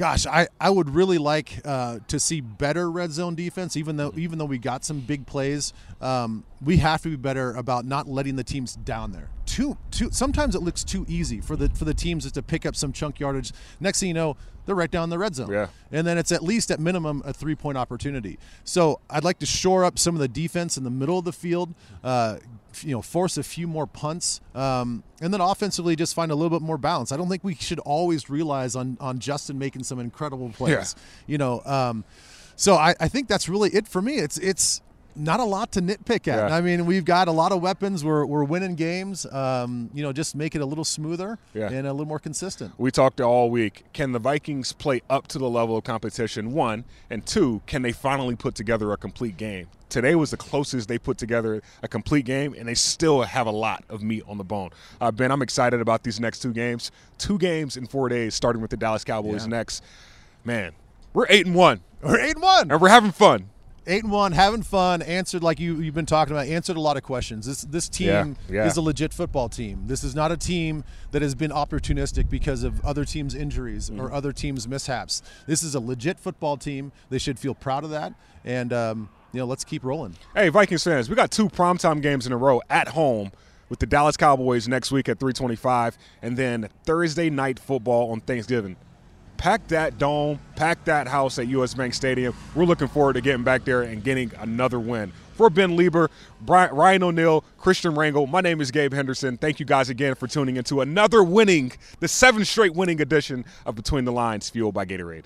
gosh, 0.00 0.24
I, 0.24 0.48
I 0.58 0.70
would 0.70 0.88
really 0.94 1.18
like 1.18 1.60
uh, 1.62 1.98
to 2.08 2.18
see 2.18 2.40
better 2.40 2.90
red 2.90 3.12
zone 3.12 3.34
defense. 3.34 3.76
Even 3.76 3.98
though 3.98 4.14
even 4.16 4.38
though 4.38 4.46
we 4.46 4.56
got 4.56 4.82
some 4.82 5.00
big 5.00 5.26
plays, 5.26 5.74
um, 6.00 6.42
we 6.64 6.78
have 6.78 7.02
to 7.02 7.10
be 7.10 7.16
better 7.16 7.54
about 7.54 7.84
not 7.84 8.08
letting 8.08 8.36
the 8.36 8.42
teams 8.42 8.76
down 8.76 9.12
there. 9.12 9.28
Too 9.44 9.76
too 9.90 10.08
sometimes 10.10 10.54
it 10.54 10.62
looks 10.62 10.84
too 10.84 11.04
easy 11.06 11.42
for 11.42 11.54
the 11.54 11.68
for 11.68 11.84
the 11.84 11.92
teams 11.92 12.22
just 12.22 12.34
to 12.36 12.42
pick 12.42 12.64
up 12.64 12.74
some 12.74 12.94
chunk 12.94 13.20
yardage. 13.20 13.52
Next 13.78 14.00
thing 14.00 14.08
you 14.08 14.14
know, 14.14 14.38
they're 14.64 14.74
right 14.74 14.90
down 14.90 15.10
the 15.10 15.18
red 15.18 15.34
zone. 15.34 15.52
Yeah. 15.52 15.66
And 15.92 16.06
then 16.06 16.16
it's 16.16 16.32
at 16.32 16.42
least 16.42 16.70
at 16.70 16.80
minimum 16.80 17.22
a 17.26 17.34
three 17.34 17.54
point 17.54 17.76
opportunity. 17.76 18.38
So 18.64 19.00
I'd 19.10 19.24
like 19.24 19.38
to 19.40 19.46
shore 19.46 19.84
up 19.84 19.98
some 19.98 20.14
of 20.14 20.20
the 20.20 20.28
defense 20.28 20.78
in 20.78 20.84
the 20.84 20.90
middle 20.90 21.18
of 21.18 21.26
the 21.26 21.32
field. 21.32 21.74
Uh, 22.02 22.38
you 22.82 22.92
know, 22.92 23.02
force 23.02 23.36
a 23.36 23.42
few 23.42 23.66
more 23.66 23.86
punts, 23.86 24.40
um, 24.54 25.02
and 25.20 25.32
then 25.32 25.40
offensively 25.40 25.96
just 25.96 26.14
find 26.14 26.30
a 26.30 26.34
little 26.34 26.56
bit 26.58 26.64
more 26.64 26.78
balance. 26.78 27.12
I 27.12 27.16
don't 27.16 27.28
think 27.28 27.44
we 27.44 27.54
should 27.54 27.78
always 27.80 28.30
realize 28.30 28.76
on 28.76 28.96
on 29.00 29.18
Justin 29.18 29.58
making 29.58 29.84
some 29.84 29.98
incredible 29.98 30.50
plays. 30.50 30.94
Yeah. 30.96 31.32
You 31.32 31.38
know, 31.38 31.62
um, 31.64 32.04
so 32.56 32.74
I, 32.74 32.94
I 33.00 33.08
think 33.08 33.28
that's 33.28 33.48
really 33.48 33.70
it 33.70 33.88
for 33.88 34.02
me. 34.02 34.16
It's 34.16 34.38
it's 34.38 34.82
not 35.16 35.40
a 35.40 35.44
lot 35.44 35.72
to 35.72 35.82
nitpick 35.82 36.28
at. 36.28 36.50
Yeah. 36.50 36.56
I 36.56 36.60
mean, 36.60 36.86
we've 36.86 37.04
got 37.04 37.28
a 37.28 37.32
lot 37.32 37.52
of 37.52 37.60
weapons. 37.60 38.04
We're, 38.04 38.24
we're 38.24 38.44
winning 38.44 38.74
games. 38.74 39.26
Um, 39.26 39.90
you 39.92 40.02
know, 40.02 40.12
just 40.12 40.34
make 40.34 40.54
it 40.54 40.60
a 40.60 40.66
little 40.66 40.84
smoother 40.84 41.38
yeah. 41.54 41.70
and 41.70 41.86
a 41.86 41.92
little 41.92 42.06
more 42.06 42.18
consistent. 42.18 42.72
We 42.78 42.90
talked 42.90 43.20
all 43.20 43.50
week. 43.50 43.84
Can 43.92 44.12
the 44.12 44.18
Vikings 44.18 44.72
play 44.72 45.02
up 45.10 45.26
to 45.28 45.38
the 45.38 45.48
level 45.48 45.76
of 45.76 45.84
competition? 45.84 46.52
One 46.52 46.84
and 47.08 47.24
two. 47.26 47.62
Can 47.66 47.82
they 47.82 47.92
finally 47.92 48.36
put 48.36 48.54
together 48.54 48.92
a 48.92 48.96
complete 48.96 49.36
game? 49.36 49.68
Today 49.88 50.14
was 50.14 50.30
the 50.30 50.36
closest 50.36 50.88
they 50.88 50.98
put 50.98 51.18
together 51.18 51.62
a 51.82 51.88
complete 51.88 52.24
game, 52.24 52.54
and 52.56 52.68
they 52.68 52.74
still 52.74 53.22
have 53.22 53.48
a 53.48 53.50
lot 53.50 53.82
of 53.88 54.02
meat 54.04 54.22
on 54.28 54.38
the 54.38 54.44
bone. 54.44 54.70
Uh, 55.00 55.10
ben, 55.10 55.32
I'm 55.32 55.42
excited 55.42 55.80
about 55.80 56.04
these 56.04 56.20
next 56.20 56.40
two 56.40 56.52
games. 56.52 56.92
Two 57.18 57.38
games 57.38 57.76
in 57.76 57.86
four 57.86 58.08
days, 58.08 58.36
starting 58.36 58.62
with 58.62 58.70
the 58.70 58.76
Dallas 58.76 59.02
Cowboys 59.02 59.42
yeah. 59.42 59.50
next. 59.50 59.82
Man, 60.44 60.72
we're 61.12 61.26
eight 61.28 61.46
and 61.46 61.56
one. 61.56 61.80
We're 62.02 62.20
eight 62.20 62.36
and 62.36 62.42
one, 62.42 62.70
and 62.70 62.80
we're 62.80 62.88
having 62.88 63.10
fun 63.10 63.50
eight 63.90 64.04
and 64.04 64.12
one, 64.12 64.32
having 64.32 64.62
fun, 64.62 65.02
answered 65.02 65.42
like 65.42 65.60
you 65.60 65.80
you've 65.80 65.94
been 65.94 66.06
talking 66.06 66.34
about, 66.34 66.46
answered 66.46 66.76
a 66.76 66.80
lot 66.80 66.96
of 66.96 67.02
questions. 67.02 67.46
This 67.46 67.62
this 67.62 67.88
team 67.88 68.36
yeah, 68.48 68.62
yeah. 68.62 68.66
is 68.66 68.76
a 68.76 68.80
legit 68.80 69.12
football 69.12 69.48
team. 69.48 69.84
This 69.86 70.04
is 70.04 70.14
not 70.14 70.32
a 70.32 70.36
team 70.36 70.84
that 71.10 71.22
has 71.22 71.34
been 71.34 71.50
opportunistic 71.50 72.30
because 72.30 72.62
of 72.62 72.82
other 72.84 73.04
teams' 73.04 73.34
injuries 73.34 73.90
mm-hmm. 73.90 74.00
or 74.00 74.12
other 74.12 74.32
teams' 74.32 74.66
mishaps. 74.66 75.22
This 75.46 75.62
is 75.62 75.74
a 75.74 75.80
legit 75.80 76.18
football 76.18 76.56
team. 76.56 76.92
They 77.10 77.18
should 77.18 77.38
feel 77.38 77.54
proud 77.54 77.84
of 77.84 77.90
that, 77.90 78.14
and 78.44 78.72
um, 78.72 79.08
you 79.32 79.40
know, 79.40 79.46
let's 79.46 79.64
keep 79.64 79.84
rolling. 79.84 80.16
Hey, 80.34 80.48
Vikings 80.48 80.84
fans, 80.84 81.10
we 81.10 81.16
got 81.16 81.30
two 81.30 81.48
primetime 81.48 82.00
games 82.00 82.26
in 82.26 82.32
a 82.32 82.36
row 82.36 82.62
at 82.70 82.88
home 82.88 83.32
with 83.68 83.78
the 83.78 83.86
Dallas 83.86 84.16
Cowboys 84.16 84.66
next 84.66 84.90
week 84.90 85.08
at 85.08 85.18
325, 85.18 85.96
and 86.22 86.36
then 86.36 86.68
Thursday 86.84 87.30
night 87.30 87.58
football 87.58 88.12
on 88.12 88.20
Thanksgiving 88.20 88.76
pack 89.40 89.66
that 89.68 89.96
dome, 89.96 90.38
pack 90.54 90.84
that 90.84 91.08
house 91.08 91.38
at 91.38 91.48
US 91.48 91.72
Bank 91.72 91.94
Stadium. 91.94 92.34
We're 92.54 92.66
looking 92.66 92.88
forward 92.88 93.14
to 93.14 93.22
getting 93.22 93.42
back 93.42 93.64
there 93.64 93.80
and 93.80 94.04
getting 94.04 94.30
another 94.38 94.78
win. 94.78 95.12
For 95.32 95.48
Ben 95.48 95.78
Leber, 95.78 96.08
Brian, 96.42 96.74
Ryan 96.74 97.02
O'Neill, 97.04 97.42
Christian 97.56 97.94
Rangel, 97.94 98.28
my 98.28 98.42
name 98.42 98.60
is 98.60 98.70
Gabe 98.70 98.92
Henderson. 98.92 99.38
Thank 99.38 99.58
you 99.58 99.64
guys 99.64 99.88
again 99.88 100.14
for 100.14 100.26
tuning 100.26 100.58
into 100.58 100.82
another 100.82 101.24
winning, 101.24 101.72
the 102.00 102.08
seventh 102.08 102.48
straight 102.48 102.74
winning 102.74 103.00
edition 103.00 103.46
of 103.64 103.76
Between 103.76 104.04
the 104.04 104.12
Lines, 104.12 104.50
fueled 104.50 104.74
by 104.74 104.84
Gatorade. 104.84 105.24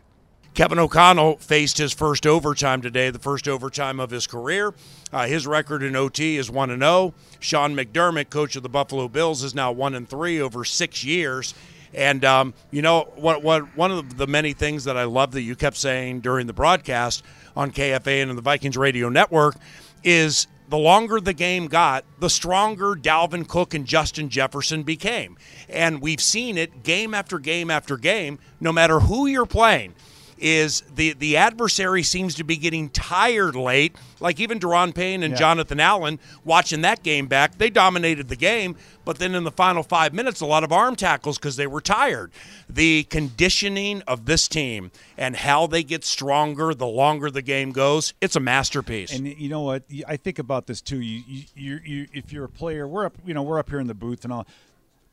Kevin 0.55 0.79
O'Connell 0.79 1.39
faced 1.39 1.79
his 1.79 1.93
first 1.93 2.25
overtime 2.25 2.81
today, 2.81 3.11
the 3.11 3.19
first 3.19 3.49
overtime 3.49 3.99
of 3.99 4.11
his 4.11 4.29
career. 4.29 4.73
Uh, 5.13 5.27
his 5.27 5.49
record 5.49 5.83
in 5.83 5.97
OT 5.97 6.37
is 6.37 6.49
1 6.49 6.69
0. 6.69 7.13
Sean 7.41 7.75
McDermott, 7.75 8.31
coach 8.31 8.55
of 8.55 8.63
the 8.63 8.69
Buffalo 8.69 9.09
Bills, 9.09 9.43
is 9.43 9.57
now 9.57 9.73
1 9.73 10.07
3 10.07 10.41
over 10.41 10.65
six 10.65 11.03
years. 11.03 11.55
And 11.95 12.25
um, 12.25 12.55
you 12.71 12.83
know 12.83 13.13
what? 13.17 13.43
What 13.43 13.77
one 13.77 13.91
of 13.91 14.17
the 14.17 14.27
many 14.27 14.53
things 14.53 14.85
that 14.85 14.97
I 14.97 15.05
love 15.05 15.33
that 15.33 15.43
you 15.43 15.55
kept 15.55 15.77
saying 15.77 16.21
during 16.21 16.47
the 16.47 16.53
broadcast 16.53 17.23
on 17.57 17.71
KFA 17.71 18.23
and 18.23 18.37
the 18.37 18.43
Vikings 18.43 18.77
Radio 18.77 19.09
Network 19.09 19.57
is 20.03 20.47
the 20.69 20.79
longer 20.79 21.21
the 21.21 21.33
game 21.33 21.67
got, 21.67 22.05
the 22.19 22.31
stronger 22.31 22.95
Dalvin 22.95 23.47
Cook 23.47 23.75
and 23.75 23.87
Justin 23.87 24.29
Jefferson 24.29 24.83
became. 24.83 25.37
And 25.69 26.01
we've 26.01 26.21
seen 26.21 26.59
it 26.59 26.83
game 26.83 27.15
after 27.15 27.39
game 27.39 27.71
after 27.71 27.97
game, 27.97 28.39
no 28.61 28.73
matter 28.73 29.01
who 29.01 29.27
you're 29.27 29.47
playing 29.47 29.95
is 30.45 30.83
the 30.95 31.15
the 31.15 31.39
adversary 31.39 32.03
seems 32.03 32.35
to 32.35 32.45
be 32.45 32.59
getting 32.59 32.91
tired 32.91 33.57
late. 33.57 33.97
Like 34.21 34.39
even 34.39 34.61
Daron 34.61 34.95
Payne 34.95 35.23
and 35.23 35.33
yeah. 35.33 35.39
Jonathan 35.39 35.81
Allen 35.81 36.21
watching 36.45 36.83
that 36.83 37.03
game 37.03 37.27
back, 37.27 37.57
they 37.57 37.71
dominated 37.71 38.29
the 38.29 38.37
game, 38.37 38.77
but 39.07 39.19
then 39.19 39.35
in 39.35 39.45
the 39.45 39.51
final 39.51 39.83
five 39.83 40.13
minutes, 40.13 40.43
a 40.43 40.47
lot 40.47 40.63
of 40.63 40.71
arm 40.71 40.97
tackles 40.97 41.39
because 41.39 41.57
they 41.57 41.67
were 41.67 41.81
tired. 41.81 42.31
The 42.69 43.05
conditioning 43.05 44.03
of 44.03 44.27
this 44.27 44.47
team 44.47 44.91
and 45.17 45.35
how 45.35 45.67
they 45.67 45.83
get 45.83 46.05
stronger 46.05 46.75
the 46.75 46.87
longer 46.87 47.31
the 47.31 47.43
game 47.43 47.73
goes, 47.73 48.13
it's 48.21 48.37
a 48.37 48.41
masterpiece. 48.41 49.17
And 49.17 49.27
you 49.27 49.49
know 49.49 49.63
what? 49.63 49.85
I 50.07 50.19
think 50.19 50.39
about 50.39 50.67
this 50.67 50.83
too. 50.83 51.01
You, 51.01 51.45
you, 51.55 51.81
you, 51.83 52.07
if 52.13 52.35
you're 52.35 52.45
a 52.45 52.51
player, 52.51 52.87
we're 52.87 53.07
up. 53.07 53.17
You 53.25 53.33
know, 53.33 53.43
we're 53.43 53.59
up 53.59 53.71
here 53.71 53.81
in 53.81 53.87
the 53.87 53.95
booth 53.95 54.25
and 54.25 54.33
all. 54.33 54.47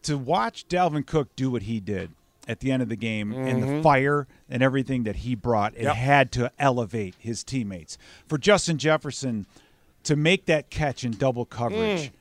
To 0.04 0.18
watch 0.18 0.68
Dalvin 0.68 1.06
Cook 1.06 1.34
do 1.38 1.52
what 1.52 1.62
he 1.64 1.80
did 1.80 2.12
at 2.48 2.60
the 2.60 2.72
end 2.72 2.82
of 2.82 2.90
the 2.90 2.96
game 2.96 3.32
mm-hmm. 3.32 3.48
and 3.48 3.64
the 3.64 3.68
mm-hmm. 3.68 3.82
fire 3.82 4.28
and 4.50 4.64
everything 4.64 5.04
that 5.04 5.18
he 5.18 5.36
brought. 5.36 5.74
It 5.76 5.84
yep. 5.84 5.96
had 5.96 6.32
to 6.34 6.52
elevate 6.58 7.16
his 7.18 7.44
teammates. 7.44 7.98
For 8.28 8.38
Justin 8.38 8.78
Jefferson 8.78 9.46
to 10.04 10.16
make 10.16 10.46
that 10.46 10.70
catch 10.70 11.04
in 11.04 11.12
double 11.12 11.46
coverage. 11.46 12.10
Mm. 12.10 12.12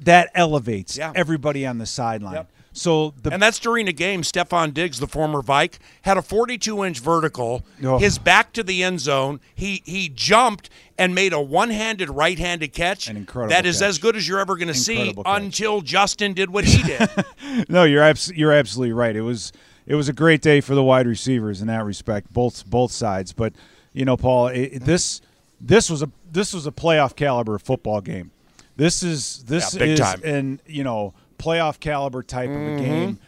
that 0.00 0.30
elevates 0.34 0.96
Yeah. 0.96 1.12
everybody 1.14 1.64
on 1.64 1.78
the 1.78 1.86
sideline. 1.86 2.34
Yep. 2.34 2.50
So 2.74 3.12
the 3.22 3.30
And 3.32 3.42
that's 3.42 3.58
during 3.58 3.86
a 3.88 3.92
game. 3.92 4.22
Stefon 4.22 4.72
Diggs, 4.72 4.98
the 4.98 5.06
former 5.06 5.42
Vike, 5.42 5.78
had 6.02 6.16
a 6.16 6.22
42-inch 6.22 7.00
vertical, 7.00 7.64
Oh. 7.84 7.98
his 7.98 8.18
back 8.18 8.52
to 8.54 8.62
the 8.62 8.82
end 8.82 9.00
zone. 9.00 9.40
He 9.54 9.82
he 9.84 10.08
jumped 10.08 10.70
and 10.98 11.14
made 11.14 11.32
a 11.34 11.40
one-handed 11.40 12.08
right-handed 12.08 12.72
catch. 12.72 13.08
An 13.08 13.16
incredible 13.18 13.50
That 13.50 13.66
is 13.66 13.80
catch. 13.80 13.88
as 13.88 13.98
good 13.98 14.16
as 14.16 14.26
you're 14.26 14.40
ever 14.40 14.56
going 14.56 14.68
to 14.68 14.74
see 14.74 15.12
catch. 15.12 15.22
until 15.26 15.80
Justin 15.82 16.32
did 16.32 16.48
what 16.50 16.64
he 16.64 16.82
did. 16.82 17.08
no, 17.68 17.84
you're 17.84 18.02
abs- 18.02 18.32
you're 18.34 18.52
absolutely 18.52 18.92
right. 18.94 19.14
It 19.16 19.22
was 19.22 19.52
it 19.86 19.94
was 19.94 20.08
a 20.08 20.12
great 20.12 20.40
day 20.40 20.60
for 20.62 20.74
the 20.74 20.82
wide 20.82 21.06
receivers 21.06 21.60
in 21.60 21.66
that 21.66 21.84
respect, 21.84 22.32
both 22.32 22.64
both 22.66 22.90
sides. 22.92 23.32
But 23.32 23.52
you 23.92 24.04
know, 24.06 24.16
Paul, 24.16 24.46
it, 24.48 24.84
this 24.84 25.20
this 25.60 25.90
was 25.90 26.02
a 26.02 26.10
this 26.30 26.54
was 26.54 26.66
a 26.66 26.72
playoff 26.72 27.14
caliber 27.16 27.58
football 27.58 28.00
game. 28.00 28.30
This 28.76 29.02
is 29.02 29.44
this 29.46 29.74
Yeah, 29.74 29.78
big 29.80 29.90
is 29.90 30.00
time. 30.00 30.20
an 30.24 30.60
you 30.66 30.82
know 30.84 31.12
playoff 31.42 31.80
caliber 31.80 32.22
type 32.22 32.48
of 32.50 32.56
Mm-hmm. 32.56 32.82
a 32.82 32.86
game. 32.86 33.18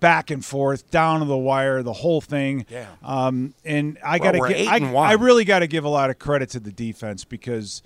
Back 0.00 0.30
and 0.30 0.42
forth, 0.42 0.90
down 0.90 1.20
to 1.20 1.26
the 1.26 1.36
wire, 1.36 1.82
the 1.82 1.92
whole 1.92 2.22
thing. 2.22 2.64
Yeah. 2.70 2.86
Um, 3.02 3.52
and 3.66 3.98
I 4.02 4.16
Well, 4.16 4.32
got 4.32 4.48
to 4.48 4.54
eight 4.56 4.66
I. 4.66 4.94
I 4.94 5.12
really 5.12 5.44
got 5.44 5.58
to 5.58 5.66
give 5.66 5.84
a 5.84 5.90
lot 5.90 6.08
of 6.08 6.18
credit 6.18 6.48
to 6.50 6.60
the 6.60 6.72
defense 6.72 7.24
because 7.26 7.82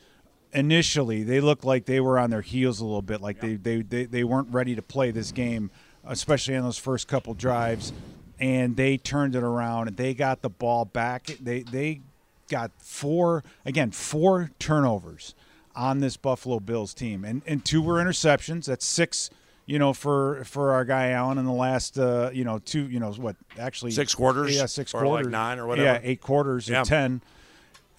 initially 0.53 1.25
they 1.25 1.41
looked 1.41 1.65
like 1.65 1.87
they 1.87 1.99
were 1.99 2.17
on 2.19 2.31
their 2.31 2.41
heels 2.41 2.79
a 2.79 2.85
little 2.85 3.03
bit, 3.03 3.21
like 3.21 3.41
they, 3.41 3.57
they, 3.57 3.83
they, 3.83 4.05
they 4.05 4.23
weren't 4.23 4.53
ready 4.53 4.77
to 4.77 4.83
play 4.83 5.11
this 5.11 5.33
game, 5.33 5.73
especially 6.07 6.55
on 6.55 6.63
those 6.63 6.79
first 6.79 7.09
couple 7.09 7.35
drives. 7.35 7.93
And 8.39 8.77
they 8.77 8.97
turned 8.97 9.35
it 9.35 9.43
around 9.43 9.89
and 9.89 9.97
they 9.97 10.15
got 10.15 10.41
the 10.43 10.51
ball 10.51 10.85
back. 10.85 11.27
They 11.41 11.61
they 11.63 12.01
got 12.49 12.71
four 12.79 13.43
again 13.65 13.91
four 13.91 14.51
turnovers 14.61 15.35
on 15.75 15.99
this 16.01 16.17
Buffalo 16.17 16.59
Bills 16.61 16.95
team, 16.95 17.25
and 17.25 17.43
and 17.47 17.65
two 17.65 17.81
were 17.81 17.95
interceptions. 17.95 18.67
That's 18.67 18.85
six. 18.85 19.31
You 19.67 19.79
know, 19.79 19.93
for 19.95 20.45
for 20.45 20.73
our 20.73 20.85
guy 20.85 21.11
Allen 21.11 21.39
in 21.39 21.47
the 21.47 21.53
last, 21.53 21.99
uh, 21.99 22.31
you 22.35 22.45
know, 22.45 22.59
two, 22.59 22.87
you 22.89 23.01
know, 23.01 23.13
what 23.13 23.37
actually 23.59 23.93
Six 23.93 24.15
quarters? 24.15 24.55
yeah, 24.55 24.67
six 24.67 24.93
Or 24.93 24.99
like 24.99 25.07
quarters, 25.07 25.27
nine 25.33 25.59
or 25.59 25.67
whatever? 25.67 25.87
yeah, 25.89 26.01
eight 26.03 26.21
quarters 26.21 26.69
Yeah. 26.69 26.83
or 26.83 26.85
ten. 26.85 27.23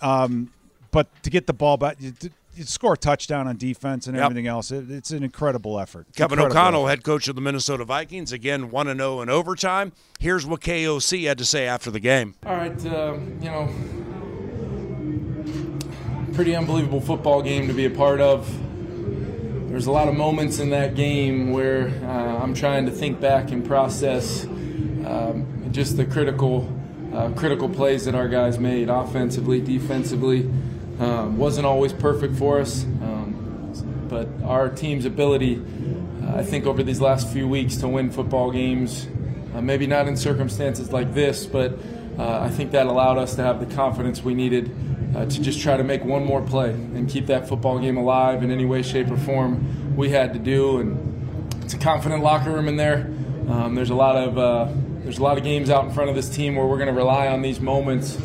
Um, 0.01 0.51
but 0.91 1.07
to 1.23 1.29
get 1.31 1.47
the 1.47 1.53
ball 1.53 1.77
back, 1.77 1.97
you, 1.99 2.13
you 2.55 2.63
score 2.65 2.93
a 2.93 2.97
touchdown 2.97 3.47
on 3.47 3.57
defense 3.57 4.05
and 4.05 4.15
Yep. 4.15 4.25
everything 4.25 4.45
else. 4.47 4.69
It, 4.71 4.91
it's 4.91 5.09
an 5.09 5.23
incredible 5.23 5.79
effort. 5.79 6.05
Kevin 6.15 6.37
Incredible 6.37 6.55
O'Connell, 6.57 6.81
effort. 6.87 6.89
head 6.97 7.03
coach 7.03 7.27
of 7.27 7.35
the 7.35 7.41
Minnesota 7.41 7.83
Vikings, 7.83 8.31
again 8.31 8.69
1 8.69 8.87
and 8.87 8.99
0 8.99 9.21
in 9.21 9.29
overtime. 9.31 9.91
Here's 10.19 10.45
what 10.45 10.61
KOC 10.61 11.23
had 11.25 11.39
to 11.39 11.45
say 11.45 11.65
after 11.65 11.89
the 11.89 11.99
game. 11.99 12.35
All 12.45 12.55
right, 12.55 12.85
uh, 12.85 13.17
you 13.41 13.49
know, 13.49 13.73
pretty 16.33 16.55
unbelievable 16.55 17.01
football 17.01 17.41
game 17.41 17.67
to 17.67 17.73
be 17.73 17.85
a 17.85 17.89
part 17.89 18.21
of. 18.21 18.47
There's 19.75 19.87
a 19.87 19.91
lot 19.91 20.07
of 20.07 20.15
moments 20.15 20.59
in 20.59 20.69
that 20.69 20.95
game 20.95 21.51
where 21.51 21.89
uh, 22.05 22.41
I'm 22.41 22.53
trying 22.53 22.85
to 22.85 22.93
think 22.93 23.19
back 23.19 23.51
and 23.51 23.65
process 23.65 24.45
um, 24.45 25.67
just 25.73 25.97
the 25.97 26.05
critical, 26.05 26.73
uh, 27.13 27.31
critical 27.31 27.67
plays 27.67 28.05
that 28.05 28.15
our 28.15 28.29
guys 28.29 28.57
made, 28.57 28.87
offensively, 28.87 29.59
defensively. 29.59 30.49
Um, 30.97 31.37
wasn't 31.37 31.65
always 31.65 31.91
perfect 31.91 32.35
for 32.37 32.61
us, 32.61 32.85
um, 32.85 34.07
but 34.07 34.29
our 34.45 34.69
team's 34.69 35.03
ability, 35.03 35.61
uh, 36.23 36.37
I 36.37 36.43
think, 36.43 36.65
over 36.65 36.81
these 36.81 37.01
last 37.01 37.27
few 37.33 37.45
weeks 37.45 37.75
to 37.79 37.89
win 37.89 38.11
football 38.11 38.51
games 38.51 39.09
uh, 39.53 39.59
maybe 39.59 39.87
not 39.87 40.07
in 40.07 40.15
circumstances 40.15 40.93
like 40.93 41.13
this, 41.13 41.45
but 41.45 41.77
uh, 42.17 42.39
I 42.39 42.49
think 42.49 42.71
that 42.71 42.87
allowed 42.87 43.17
us 43.17 43.35
to 43.35 43.43
have 43.43 43.59
the 43.59 43.75
confidence 43.75 44.23
we 44.23 44.35
needed 44.35 44.71
uh, 45.15 45.25
to 45.25 45.41
just 45.41 45.61
try 45.61 45.77
to 45.77 45.83
make 45.83 46.03
one 46.03 46.25
more 46.25 46.41
play 46.41 46.71
and 46.71 47.09
keep 47.09 47.27
that 47.27 47.47
football 47.47 47.79
game 47.79 47.97
alive 47.97 48.43
in 48.43 48.51
any 48.51 48.65
way, 48.65 48.81
shape, 48.81 49.09
or 49.09 49.17
form 49.17 49.95
we 49.95 50.09
had 50.09 50.33
to 50.33 50.39
do. 50.39 50.79
And 50.79 51.63
it's 51.63 51.73
a 51.73 51.77
confident 51.77 52.21
locker 52.21 52.51
room 52.51 52.67
in 52.67 52.75
there. 52.75 53.11
Um, 53.47 53.75
there's 53.75 53.91
a 53.91 53.95
lot 53.95 54.17
of 54.17 54.37
uh, 54.37 54.67
there's 55.03 55.19
a 55.19 55.23
lot 55.23 55.37
of 55.37 55.43
games 55.43 55.69
out 55.69 55.85
in 55.85 55.91
front 55.91 56.09
of 56.09 56.15
this 56.15 56.29
team 56.29 56.55
where 56.55 56.65
we're 56.65 56.77
going 56.77 56.87
to 56.87 56.93
rely 56.93 57.27
on 57.27 57.41
these 57.41 57.59
moments 57.59 58.17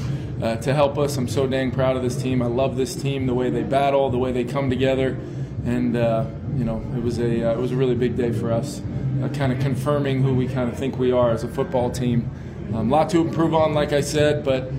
uh, 0.42 0.56
to 0.56 0.74
help 0.74 0.98
us. 0.98 1.16
I'm 1.16 1.28
so 1.28 1.46
dang 1.46 1.70
proud 1.70 1.96
of 1.96 2.02
this 2.02 2.20
team. 2.20 2.42
I 2.42 2.46
love 2.46 2.76
this 2.76 2.96
team, 2.96 3.26
the 3.26 3.34
way 3.34 3.50
they 3.50 3.62
battle, 3.62 4.10
the 4.10 4.18
way 4.18 4.32
they 4.32 4.44
come 4.44 4.70
together, 4.70 5.18
and 5.64 5.96
uh, 5.96 6.24
you 6.56 6.64
know 6.64 6.84
it 6.96 7.02
was 7.02 7.18
a 7.18 7.50
uh, 7.50 7.52
it 7.52 7.58
was 7.58 7.70
a 7.70 7.76
really 7.76 7.94
big 7.94 8.16
day 8.16 8.32
for 8.32 8.50
us, 8.50 8.82
uh, 9.22 9.28
kind 9.28 9.52
of 9.52 9.60
confirming 9.60 10.22
who 10.22 10.34
we 10.34 10.48
kind 10.48 10.70
of 10.72 10.76
think 10.76 10.98
we 10.98 11.12
are 11.12 11.30
as 11.30 11.44
a 11.44 11.48
football 11.48 11.90
team. 11.90 12.28
A 12.72 12.78
um, 12.78 12.90
lot 12.90 13.10
to 13.10 13.20
improve 13.20 13.52
on, 13.52 13.74
like 13.74 13.92
I 13.92 14.00
said, 14.00 14.44
but 14.44 14.70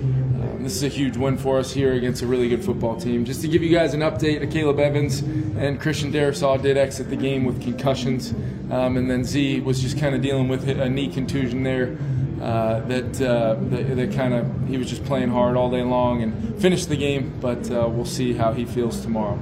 this 0.64 0.76
is 0.76 0.82
a 0.82 0.88
huge 0.88 1.16
win 1.16 1.36
for 1.36 1.58
us 1.58 1.72
here 1.72 1.94
against 1.94 2.22
a 2.22 2.26
really 2.26 2.48
good 2.48 2.64
football 2.64 2.98
team. 3.00 3.24
Just 3.24 3.42
to 3.42 3.48
give 3.48 3.62
you 3.62 3.70
guys 3.70 3.94
an 3.94 4.00
update, 4.00 4.42
Akayleb 4.42 4.78
Evans 4.78 5.20
and 5.20 5.80
Christian 5.80 6.12
Darrisaw 6.12 6.60
did 6.60 6.76
exit 6.76 7.10
the 7.10 7.16
game 7.16 7.44
with 7.44 7.60
concussions, 7.60 8.32
um, 8.70 8.96
and 8.96 9.10
then 9.10 9.24
Z 9.24 9.60
was 9.60 9.80
just 9.80 9.98
kind 9.98 10.14
of 10.14 10.22
dealing 10.22 10.48
with 10.48 10.68
a 10.68 10.88
knee 10.88 11.08
contusion 11.08 11.62
there. 11.62 11.96
Uh, 12.40 12.80
that 12.86 13.22
uh, 13.22 13.54
that, 13.70 13.96
that 13.96 14.12
kind 14.12 14.34
of 14.34 14.68
he 14.68 14.76
was 14.76 14.90
just 14.90 15.04
playing 15.04 15.28
hard 15.28 15.56
all 15.56 15.70
day 15.70 15.82
long 15.82 16.22
and 16.22 16.60
finished 16.60 16.88
the 16.88 16.96
game, 16.96 17.32
but 17.40 17.70
uh, 17.70 17.88
we'll 17.88 18.04
see 18.04 18.32
how 18.32 18.52
he 18.52 18.64
feels 18.64 19.00
tomorrow. 19.00 19.40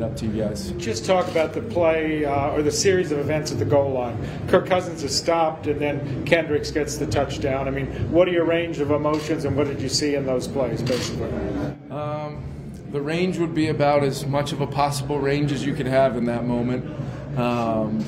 Open 0.00 0.08
it 0.08 0.12
up 0.12 0.18
to 0.18 0.26
you 0.26 0.42
guys. 0.42 0.70
Just 0.72 1.04
talk 1.04 1.28
about 1.28 1.52
the 1.52 1.60
play 1.60 2.24
uh, 2.24 2.52
or 2.52 2.62
the 2.62 2.70
series 2.70 3.12
of 3.12 3.18
events 3.18 3.52
at 3.52 3.58
the 3.58 3.64
goal 3.64 3.90
line. 3.90 4.16
Kirk 4.48 4.66
Cousins 4.66 5.02
is 5.02 5.14
stopped, 5.14 5.66
and 5.66 5.78
then 5.80 6.24
Kendricks 6.24 6.70
gets 6.70 6.96
the 6.96 7.06
touchdown. 7.06 7.68
I 7.68 7.70
mean, 7.70 7.86
what 8.10 8.26
are 8.26 8.30
your 8.32 8.46
range 8.46 8.78
of 8.78 8.90
emotions, 8.92 9.44
and 9.44 9.56
what 9.56 9.66
did 9.66 9.80
you 9.80 9.90
see 9.90 10.14
in 10.14 10.24
those 10.24 10.48
plays, 10.48 10.82
basically? 10.82 11.30
Um, 11.90 12.42
the 12.90 13.00
range 13.00 13.38
would 13.38 13.54
be 13.54 13.68
about 13.68 14.02
as 14.02 14.26
much 14.26 14.52
of 14.52 14.62
a 14.62 14.66
possible 14.66 15.18
range 15.18 15.52
as 15.52 15.64
you 15.66 15.74
could 15.74 15.86
have 15.86 16.16
in 16.16 16.24
that 16.26 16.46
moment. 16.46 16.84
Um, 17.38 18.04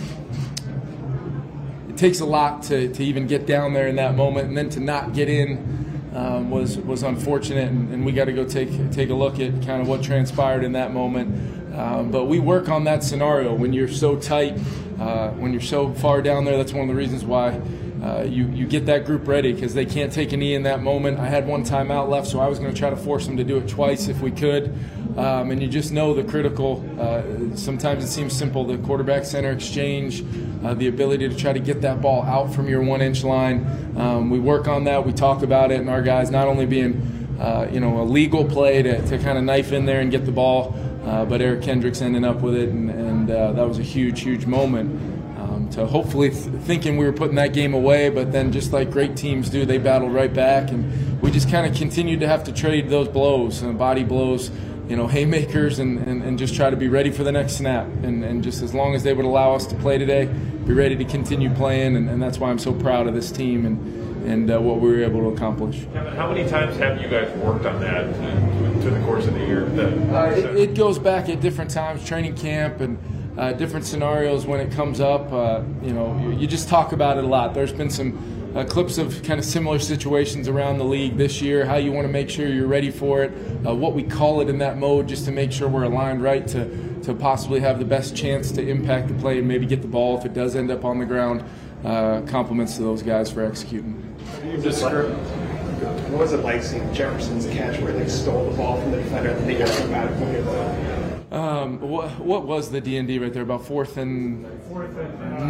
it 1.88 1.96
takes 1.98 2.20
a 2.20 2.26
lot 2.26 2.62
to, 2.64 2.92
to 2.92 3.04
even 3.04 3.26
get 3.26 3.46
down 3.46 3.74
there 3.74 3.88
in 3.88 3.96
that 3.96 4.14
moment, 4.14 4.48
and 4.48 4.56
then 4.56 4.70
to 4.70 4.80
not 4.80 5.12
get 5.12 5.28
in 5.28 6.10
um, 6.14 6.50
was 6.50 6.78
was 6.78 7.02
unfortunate. 7.02 7.68
And, 7.68 7.92
and 7.92 8.06
we 8.06 8.12
got 8.12 8.26
to 8.26 8.32
go 8.32 8.44
take 8.44 8.90
take 8.92 9.10
a 9.10 9.14
look 9.14 9.38
at 9.40 9.52
kind 9.66 9.82
of 9.82 9.88
what 9.88 10.02
transpired 10.02 10.64
in 10.64 10.72
that 10.72 10.92
moment. 10.92 11.61
Um, 11.74 12.10
but 12.10 12.24
we 12.24 12.38
work 12.38 12.68
on 12.68 12.84
that 12.84 13.02
scenario 13.02 13.54
when 13.54 13.72
you're 13.72 13.88
so 13.88 14.16
tight, 14.16 14.58
uh, 15.00 15.30
when 15.30 15.52
you're 15.52 15.60
so 15.60 15.92
far 15.94 16.22
down 16.22 16.44
there. 16.44 16.56
That's 16.56 16.72
one 16.72 16.82
of 16.82 16.88
the 16.88 16.94
reasons 16.94 17.24
why. 17.24 17.60
Uh, 18.02 18.22
you, 18.22 18.48
you 18.48 18.66
get 18.66 18.86
that 18.86 19.04
group 19.04 19.28
ready 19.28 19.52
because 19.52 19.74
they 19.74 19.86
can't 19.86 20.12
take 20.12 20.32
a 20.32 20.36
knee 20.36 20.54
in 20.54 20.64
that 20.64 20.82
moment. 20.82 21.20
I 21.20 21.28
had 21.28 21.46
one 21.46 21.64
timeout 21.64 22.08
left, 22.08 22.26
so 22.26 22.40
I 22.40 22.48
was 22.48 22.58
going 22.58 22.72
to 22.72 22.76
try 22.76 22.90
to 22.90 22.96
force 22.96 23.26
them 23.26 23.36
to 23.36 23.44
do 23.44 23.58
it 23.58 23.68
twice 23.68 24.08
if 24.08 24.20
we 24.20 24.32
could. 24.32 24.76
Um, 25.16 25.52
and 25.52 25.62
you 25.62 25.68
just 25.68 25.92
know 25.92 26.12
the 26.12 26.24
critical, 26.24 26.84
uh, 26.98 27.22
sometimes 27.54 28.02
it 28.02 28.08
seems 28.08 28.32
simple, 28.32 28.64
the 28.64 28.78
quarterback 28.78 29.24
center 29.24 29.52
exchange, 29.52 30.24
uh, 30.64 30.74
the 30.74 30.88
ability 30.88 31.28
to 31.28 31.36
try 31.36 31.52
to 31.52 31.60
get 31.60 31.80
that 31.82 32.00
ball 32.00 32.22
out 32.22 32.52
from 32.52 32.68
your 32.68 32.82
one 32.82 33.02
inch 33.02 33.22
line. 33.22 33.94
Um, 33.96 34.30
we 34.30 34.40
work 34.40 34.66
on 34.66 34.82
that, 34.84 35.06
we 35.06 35.12
talk 35.12 35.42
about 35.42 35.70
it, 35.70 35.78
and 35.78 35.88
our 35.88 36.02
guys 36.02 36.28
not 36.28 36.48
only 36.48 36.66
being 36.66 37.22
uh, 37.38 37.68
you 37.70 37.80
know, 37.80 38.00
a 38.00 38.04
legal 38.04 38.44
play 38.44 38.82
to, 38.82 39.06
to 39.08 39.18
kind 39.18 39.38
of 39.38 39.44
knife 39.44 39.72
in 39.72 39.84
there 39.84 40.00
and 40.00 40.10
get 40.10 40.24
the 40.24 40.32
ball, 40.32 40.74
uh, 41.04 41.24
but 41.24 41.40
Eric 41.40 41.62
Kendricks 41.62 42.00
ending 42.00 42.24
up 42.24 42.40
with 42.40 42.54
it, 42.54 42.68
and, 42.68 42.90
and 42.90 43.30
uh, 43.30 43.52
that 43.52 43.66
was 43.66 43.78
a 43.78 43.82
huge, 43.82 44.20
huge 44.20 44.46
moment 44.46 44.90
um, 45.38 45.68
to 45.70 45.84
hopefully 45.86 46.30
th- 46.30 46.44
thinking 46.62 46.96
we 46.96 47.04
were 47.04 47.12
putting 47.12 47.34
that 47.36 47.52
game 47.52 47.74
away, 47.74 48.08
but 48.08 48.30
then 48.30 48.52
just 48.52 48.72
like 48.72 48.90
great 48.90 49.16
teams 49.16 49.50
do, 49.50 49.66
they 49.66 49.78
battled 49.78 50.14
right 50.14 50.32
back, 50.32 50.70
and 50.70 51.20
we 51.20 51.30
just 51.30 51.50
kind 51.50 51.66
of 51.66 51.76
continued 51.76 52.20
to 52.20 52.28
have 52.28 52.44
to 52.44 52.52
trade 52.52 52.88
those 52.88 53.08
blows, 53.08 53.62
and 53.62 53.78
body 53.78 54.04
blows, 54.04 54.50
you 54.88 54.96
know, 54.96 55.06
haymakers, 55.06 55.78
and, 55.78 55.98
and, 56.06 56.22
and 56.22 56.38
just 56.38 56.54
try 56.54 56.70
to 56.70 56.76
be 56.76 56.88
ready 56.88 57.10
for 57.10 57.24
the 57.24 57.32
next 57.32 57.54
snap. 57.54 57.86
And, 58.02 58.24
and 58.24 58.42
just 58.42 58.62
as 58.62 58.74
long 58.74 58.94
as 58.94 59.02
they 59.02 59.14
would 59.14 59.24
allow 59.24 59.54
us 59.54 59.66
to 59.66 59.74
play 59.76 59.98
today, 59.98 60.26
be 60.66 60.72
ready 60.72 60.96
to 60.96 61.04
continue 61.04 61.52
playing, 61.54 61.96
and, 61.96 62.08
and 62.08 62.22
that's 62.22 62.38
why 62.38 62.50
I'm 62.50 62.58
so 62.58 62.72
proud 62.72 63.06
of 63.06 63.14
this 63.14 63.32
team 63.32 63.66
and, 63.66 64.01
and 64.24 64.50
uh, 64.50 64.60
what 64.60 64.80
we 64.80 64.90
were 64.90 65.02
able 65.02 65.20
to 65.20 65.28
accomplish. 65.28 65.84
Kevin, 65.92 66.14
how 66.14 66.32
many 66.32 66.48
times 66.48 66.76
have 66.76 67.00
you 67.00 67.08
guys 67.08 67.30
worked 67.38 67.66
on 67.66 67.80
that 67.80 68.04
to, 68.14 68.82
to 68.82 68.90
the 68.90 69.04
course 69.04 69.26
of 69.26 69.34
the 69.34 69.40
year? 69.40 69.66
Uh, 70.14 70.30
it, 70.30 70.56
it 70.56 70.74
goes 70.74 70.98
back 70.98 71.28
at 71.28 71.40
different 71.40 71.70
times, 71.70 72.04
training 72.04 72.36
camp 72.36 72.80
and 72.80 72.98
uh, 73.38 73.52
different 73.52 73.86
scenarios 73.86 74.46
when 74.46 74.60
it 74.60 74.70
comes 74.72 75.00
up. 75.00 75.32
Uh, 75.32 75.62
you 75.82 75.92
know, 75.92 76.18
you, 76.18 76.40
you 76.40 76.46
just 76.46 76.68
talk 76.68 76.92
about 76.92 77.18
it 77.18 77.24
a 77.24 77.26
lot. 77.26 77.54
There's 77.54 77.72
been 77.72 77.90
some 77.90 78.52
uh, 78.54 78.64
clips 78.64 78.98
of 78.98 79.22
kind 79.22 79.38
of 79.38 79.46
similar 79.46 79.78
situations 79.78 80.48
around 80.48 80.78
the 80.78 80.84
league 80.84 81.16
this 81.16 81.40
year. 81.40 81.64
How 81.64 81.76
you 81.76 81.92
want 81.92 82.06
to 82.06 82.12
make 82.12 82.28
sure 82.28 82.46
you're 82.46 82.66
ready 82.66 82.90
for 82.90 83.22
it. 83.22 83.32
Uh, 83.66 83.74
what 83.74 83.94
we 83.94 84.02
call 84.02 84.40
it 84.40 84.48
in 84.48 84.58
that 84.58 84.76
mode, 84.76 85.08
just 85.08 85.24
to 85.24 85.32
make 85.32 85.52
sure 85.52 85.68
we're 85.68 85.84
aligned 85.84 86.22
right 86.22 86.46
to 86.48 86.92
to 87.02 87.14
possibly 87.14 87.58
have 87.58 87.80
the 87.80 87.84
best 87.84 88.14
chance 88.14 88.52
to 88.52 88.64
impact 88.64 89.08
the 89.08 89.14
play 89.14 89.38
and 89.38 89.48
maybe 89.48 89.66
get 89.66 89.82
the 89.82 89.88
ball 89.88 90.16
if 90.16 90.24
it 90.24 90.34
does 90.34 90.54
end 90.54 90.70
up 90.70 90.84
on 90.84 90.98
the 90.98 91.04
ground. 91.04 91.42
Uh, 91.84 92.20
compliments 92.28 92.76
to 92.76 92.82
those 92.82 93.02
guys 93.02 93.28
for 93.28 93.44
executing. 93.44 94.01
What 94.40 96.18
was 96.18 96.32
it 96.32 96.38
like 96.38 96.62
seeing 96.62 96.92
Jefferson's 96.92 97.46
catch 97.46 97.80
where 97.80 97.92
they 97.92 98.08
stole 98.08 98.50
the 98.50 98.56
ball 98.56 98.80
from 98.80 98.92
the 98.92 98.98
defender 98.98 99.30
and 99.30 99.48
they 99.48 99.54
got 99.56 99.68
it 99.68 99.90
back 99.90 100.10
when 100.20 100.34
it 100.34 100.44
was 100.44 101.32
Um, 101.32 101.80
what, 101.80 102.18
what 102.20 102.46
was 102.46 102.70
the 102.70 102.80
D 102.80 102.98
and 102.98 103.08
D 103.08 103.18
right 103.18 103.32
there? 103.32 103.42
About 103.42 103.64
fourth 103.66 103.96
and 103.96 104.42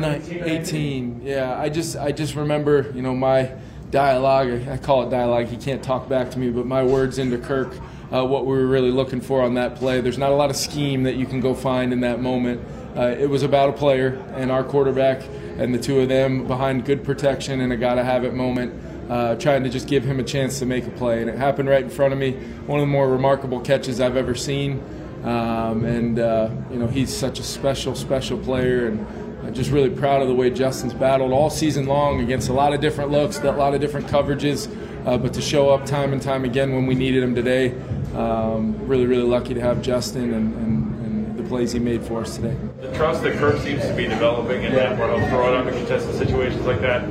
ni- 0.00 0.40
eighteen. 0.40 1.20
Yeah, 1.24 1.58
I 1.58 1.68
just 1.68 1.96
I 1.96 2.12
just 2.12 2.34
remember 2.34 2.92
you 2.94 3.02
know 3.02 3.14
my 3.14 3.50
dialogue. 3.90 4.68
I 4.68 4.76
call 4.78 5.02
it 5.02 5.10
dialogue. 5.10 5.46
He 5.46 5.56
can't 5.56 5.82
talk 5.82 6.08
back 6.08 6.30
to 6.30 6.38
me, 6.38 6.50
but 6.50 6.66
my 6.66 6.82
words 6.82 7.18
into 7.18 7.38
Kirk 7.38 7.74
uh, 8.12 8.24
what 8.24 8.46
we 8.46 8.56
were 8.56 8.66
really 8.66 8.90
looking 8.90 9.20
for 9.20 9.42
on 9.42 9.54
that 9.54 9.74
play. 9.76 10.00
There's 10.00 10.18
not 10.18 10.30
a 10.30 10.34
lot 10.34 10.50
of 10.50 10.56
scheme 10.56 11.02
that 11.04 11.16
you 11.16 11.26
can 11.26 11.40
go 11.40 11.54
find 11.54 11.92
in 11.92 12.00
that 12.00 12.20
moment. 12.20 12.60
Uh, 12.96 13.06
it 13.18 13.28
was 13.28 13.42
about 13.42 13.70
a 13.70 13.72
player 13.72 14.22
and 14.34 14.50
our 14.50 14.62
quarterback 14.62 15.22
and 15.58 15.74
the 15.74 15.78
two 15.78 16.00
of 16.00 16.08
them 16.08 16.46
behind 16.46 16.84
good 16.84 17.04
protection 17.04 17.60
and 17.60 17.72
a 17.72 17.76
gotta 17.76 18.04
have 18.04 18.24
it 18.24 18.34
moment. 18.34 18.72
Uh, 19.10 19.34
trying 19.34 19.62
to 19.62 19.68
just 19.68 19.88
give 19.88 20.04
him 20.04 20.20
a 20.20 20.22
chance 20.22 20.58
to 20.60 20.64
make 20.64 20.86
a 20.86 20.90
play, 20.90 21.20
and 21.20 21.28
it 21.28 21.36
happened 21.36 21.68
right 21.68 21.82
in 21.82 21.90
front 21.90 22.14
of 22.14 22.18
me. 22.18 22.32
One 22.66 22.78
of 22.78 22.82
the 22.84 22.90
more 22.90 23.10
remarkable 23.10 23.60
catches 23.60 24.00
I've 24.00 24.16
ever 24.16 24.34
seen, 24.34 24.82
um, 25.24 25.84
and 25.84 26.18
uh, 26.18 26.48
you 26.70 26.78
know 26.78 26.86
he's 26.86 27.14
such 27.14 27.38
a 27.38 27.42
special, 27.42 27.94
special 27.94 28.38
player, 28.38 28.86
and 28.86 29.06
I'm 29.44 29.52
just 29.52 29.70
really 29.70 29.90
proud 29.90 30.22
of 30.22 30.28
the 30.28 30.34
way 30.34 30.50
Justin's 30.50 30.94
battled 30.94 31.32
all 31.32 31.50
season 31.50 31.86
long 31.86 32.20
against 32.20 32.48
a 32.48 32.52
lot 32.52 32.72
of 32.72 32.80
different 32.80 33.10
looks, 33.10 33.38
a 33.38 33.50
lot 33.50 33.74
of 33.74 33.80
different 33.80 34.06
coverages, 34.06 34.70
uh, 35.04 35.18
but 35.18 35.34
to 35.34 35.42
show 35.42 35.70
up 35.70 35.84
time 35.84 36.12
and 36.12 36.22
time 36.22 36.44
again 36.44 36.72
when 36.72 36.86
we 36.86 36.94
needed 36.94 37.22
him 37.22 37.34
today, 37.34 37.74
um, 38.14 38.76
really, 38.86 39.04
really 39.04 39.24
lucky 39.24 39.52
to 39.52 39.60
have 39.60 39.82
Justin 39.82 40.32
and, 40.32 40.54
and, 40.54 40.81
plays 41.52 41.72
he 41.72 41.78
made 41.78 42.02
for 42.02 42.22
us 42.22 42.36
today. 42.36 42.56
The 42.80 42.90
trust 42.94 43.22
that 43.24 43.36
Kirk 43.36 43.60
seems 43.60 43.82
to 43.82 43.92
be 43.94 44.06
developing 44.06 44.62
in 44.62 44.72
that 44.72 44.98
where 44.98 45.14
he'll 45.14 45.28
throw 45.28 45.52
it 45.52 45.54
under 45.54 45.70
contested 45.70 46.14
situations 46.14 46.64
like 46.64 46.80
that. 46.80 47.04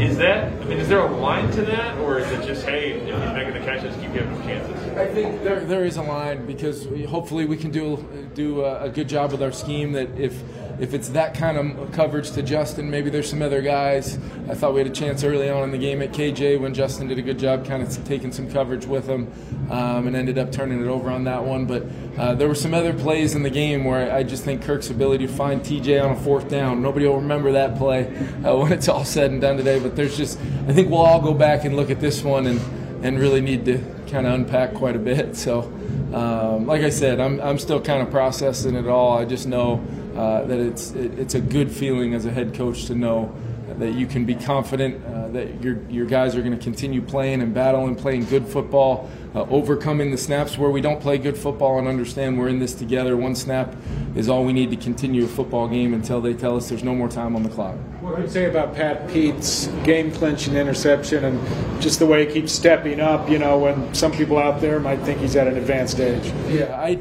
Is 0.00 0.16
that, 0.18 0.52
I 0.52 0.64
mean, 0.66 0.78
is 0.78 0.88
there 0.88 1.00
a 1.00 1.16
line 1.16 1.50
to 1.50 1.62
that, 1.62 1.98
or 1.98 2.20
is 2.20 2.30
it 2.30 2.46
just, 2.46 2.64
hey, 2.64 2.92
if 2.92 3.06
he's 3.06 3.32
making 3.32 3.54
the 3.54 3.58
catches, 3.58 3.96
keep 3.96 4.12
giving 4.12 4.30
him 4.30 4.42
chances? 4.42 4.96
I 4.96 5.08
think 5.08 5.42
there, 5.42 5.64
there 5.64 5.84
is 5.84 5.96
a 5.96 6.02
line 6.02 6.46
because 6.46 6.86
we, 6.86 7.02
hopefully 7.02 7.44
we 7.44 7.56
can 7.56 7.72
do 7.72 7.96
do 8.34 8.60
a, 8.60 8.84
a 8.84 8.88
good 8.88 9.08
job 9.08 9.32
with 9.32 9.42
our 9.42 9.50
scheme. 9.50 9.90
That 9.90 10.16
if 10.16 10.44
if 10.80 10.94
it's 10.94 11.08
that 11.10 11.34
kind 11.34 11.56
of 11.58 11.92
coverage 11.92 12.30
to 12.32 12.42
Justin, 12.42 12.90
maybe 12.90 13.10
there's 13.10 13.28
some 13.28 13.42
other 13.42 13.62
guys. 13.62 14.18
I 14.48 14.54
thought 14.54 14.74
we 14.74 14.80
had 14.80 14.86
a 14.86 14.94
chance 14.94 15.24
early 15.24 15.50
on 15.50 15.64
in 15.64 15.70
the 15.72 15.78
game 15.78 16.00
at 16.02 16.12
KJ 16.12 16.60
when 16.60 16.72
Justin 16.72 17.08
did 17.08 17.18
a 17.18 17.22
good 17.22 17.38
job 17.38 17.66
kind 17.66 17.82
of 17.82 18.04
taking 18.06 18.32
some 18.32 18.50
coverage 18.50 18.86
with 18.86 19.08
him 19.08 19.32
um, 19.70 20.06
and 20.06 20.14
ended 20.14 20.38
up 20.38 20.52
turning 20.52 20.80
it 20.80 20.86
over 20.86 21.10
on 21.10 21.24
that 21.24 21.44
one. 21.44 21.66
But 21.66 21.84
uh, 22.16 22.34
there 22.34 22.46
were 22.46 22.54
some 22.54 22.74
other 22.74 22.94
plays 22.94 23.34
in 23.34 23.42
the 23.42 23.50
game 23.50 23.84
where 23.84 24.12
I 24.12 24.22
just 24.22 24.44
think 24.44 24.62
Kirk's 24.62 24.90
ability 24.90 25.26
to 25.26 25.32
find 25.32 25.60
TJ 25.60 26.04
on 26.04 26.12
a 26.12 26.20
fourth 26.20 26.48
down, 26.48 26.80
nobody 26.80 27.06
will 27.06 27.20
remember 27.20 27.52
that 27.52 27.76
play 27.76 28.06
uh, 28.44 28.56
when 28.58 28.72
it's 28.72 28.88
all 28.88 29.04
said 29.04 29.30
and 29.30 29.40
done 29.40 29.56
today. 29.56 29.80
But 29.80 29.96
there's 29.96 30.16
just, 30.16 30.38
I 30.68 30.72
think 30.72 30.90
we'll 30.90 31.00
all 31.00 31.20
go 31.20 31.34
back 31.34 31.64
and 31.64 31.76
look 31.76 31.90
at 31.90 32.00
this 32.00 32.22
one 32.22 32.46
and, 32.46 32.60
and 33.04 33.18
really 33.18 33.40
need 33.40 33.64
to 33.64 33.78
kind 34.10 34.26
of 34.26 34.34
unpack 34.34 34.74
quite 34.74 34.96
a 34.96 35.00
bit. 35.00 35.36
So, 35.36 35.72
um, 36.12 36.66
like 36.66 36.82
I 36.82 36.90
said, 36.90 37.20
I'm, 37.20 37.40
I'm 37.40 37.58
still 37.58 37.80
kind 37.80 38.00
of 38.00 38.10
processing 38.10 38.74
it 38.74 38.86
all. 38.86 39.18
I 39.18 39.24
just 39.24 39.46
know 39.46 39.84
uh, 40.18 40.44
that 40.44 40.58
it's 40.58 40.90
it, 40.90 41.16
it's 41.18 41.34
a 41.34 41.40
good 41.40 41.70
feeling 41.70 42.12
as 42.12 42.26
a 42.26 42.30
head 42.30 42.52
coach 42.52 42.86
to 42.86 42.94
know 42.94 43.32
that 43.78 43.92
you 43.92 44.06
can 44.06 44.24
be 44.24 44.34
confident 44.34 45.04
uh, 45.06 45.28
that 45.28 45.62
your 45.62 45.78
your 45.88 46.06
guys 46.06 46.34
are 46.34 46.42
going 46.42 46.56
to 46.56 46.62
continue 46.62 47.00
playing 47.00 47.40
and 47.40 47.54
battling, 47.54 47.94
playing 47.94 48.24
good 48.24 48.46
football, 48.46 49.08
uh, 49.34 49.42
overcoming 49.42 50.10
the 50.10 50.16
snaps 50.16 50.58
where 50.58 50.70
we 50.70 50.80
don't 50.80 51.00
play 51.00 51.18
good 51.18 51.36
football, 51.36 51.78
and 51.78 51.86
understand 51.86 52.36
we're 52.36 52.48
in 52.48 52.58
this 52.58 52.74
together. 52.74 53.16
One 53.16 53.36
snap 53.36 53.76
is 54.16 54.28
all 54.28 54.44
we 54.44 54.52
need 54.52 54.70
to 54.70 54.76
continue 54.76 55.24
a 55.24 55.28
football 55.28 55.68
game 55.68 55.94
until 55.94 56.20
they 56.20 56.34
tell 56.34 56.56
us 56.56 56.68
there's 56.68 56.82
no 56.82 56.94
more 56.94 57.08
time 57.08 57.36
on 57.36 57.44
the 57.44 57.50
clock. 57.50 57.76
What 58.00 58.16
do 58.16 58.22
you 58.22 58.28
say 58.28 58.46
about 58.46 58.74
Pat 58.74 59.08
Pete's 59.08 59.66
game 59.84 60.10
clinching 60.10 60.54
interception 60.54 61.24
and 61.24 61.80
just 61.80 61.98
the 62.00 62.06
way 62.06 62.26
he 62.26 62.32
keeps 62.32 62.52
stepping 62.52 62.98
up? 62.98 63.30
You 63.30 63.38
know, 63.38 63.58
when 63.58 63.94
some 63.94 64.10
people 64.10 64.38
out 64.38 64.60
there 64.60 64.80
might 64.80 65.00
think 65.02 65.20
he's 65.20 65.36
at 65.36 65.46
an 65.46 65.56
advanced 65.56 66.00
age. 66.00 66.26
Yeah, 66.48 66.76
I. 66.76 66.98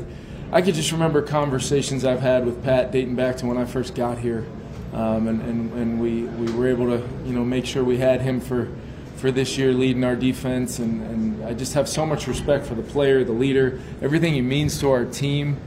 I 0.49 0.61
could 0.61 0.75
just 0.75 0.93
remember 0.93 1.21
conversations 1.21 2.05
I've 2.05 2.21
had 2.21 2.45
with 2.45 2.63
Pat 2.63 2.91
dating 2.91 3.15
back 3.15 3.35
to 3.37 3.45
when 3.45 3.57
I 3.57 3.65
first 3.65 3.95
got 3.95 4.17
here, 4.17 4.45
um, 4.93 5.27
and, 5.27 5.41
and, 5.41 5.73
and 5.73 5.99
we, 5.99 6.23
we 6.23 6.49
were 6.53 6.69
able 6.69 6.85
to 6.85 7.05
you 7.25 7.33
know 7.33 7.43
make 7.43 7.65
sure 7.65 7.83
we 7.83 7.97
had 7.97 8.21
him 8.21 8.39
for 8.39 8.69
for 9.17 9.29
this 9.31 9.57
year 9.57 9.73
leading 9.73 10.03
our 10.03 10.15
defense, 10.15 10.79
and, 10.79 11.01
and 11.01 11.43
I 11.43 11.53
just 11.53 11.73
have 11.73 11.89
so 11.89 12.05
much 12.05 12.27
respect 12.27 12.65
for 12.65 12.75
the 12.75 12.83
player, 12.83 13.23
the 13.23 13.33
leader, 13.33 13.81
everything 14.01 14.35
he 14.35 14.41
means 14.41 14.79
to 14.79 14.91
our 14.91 15.05
team. 15.05 15.57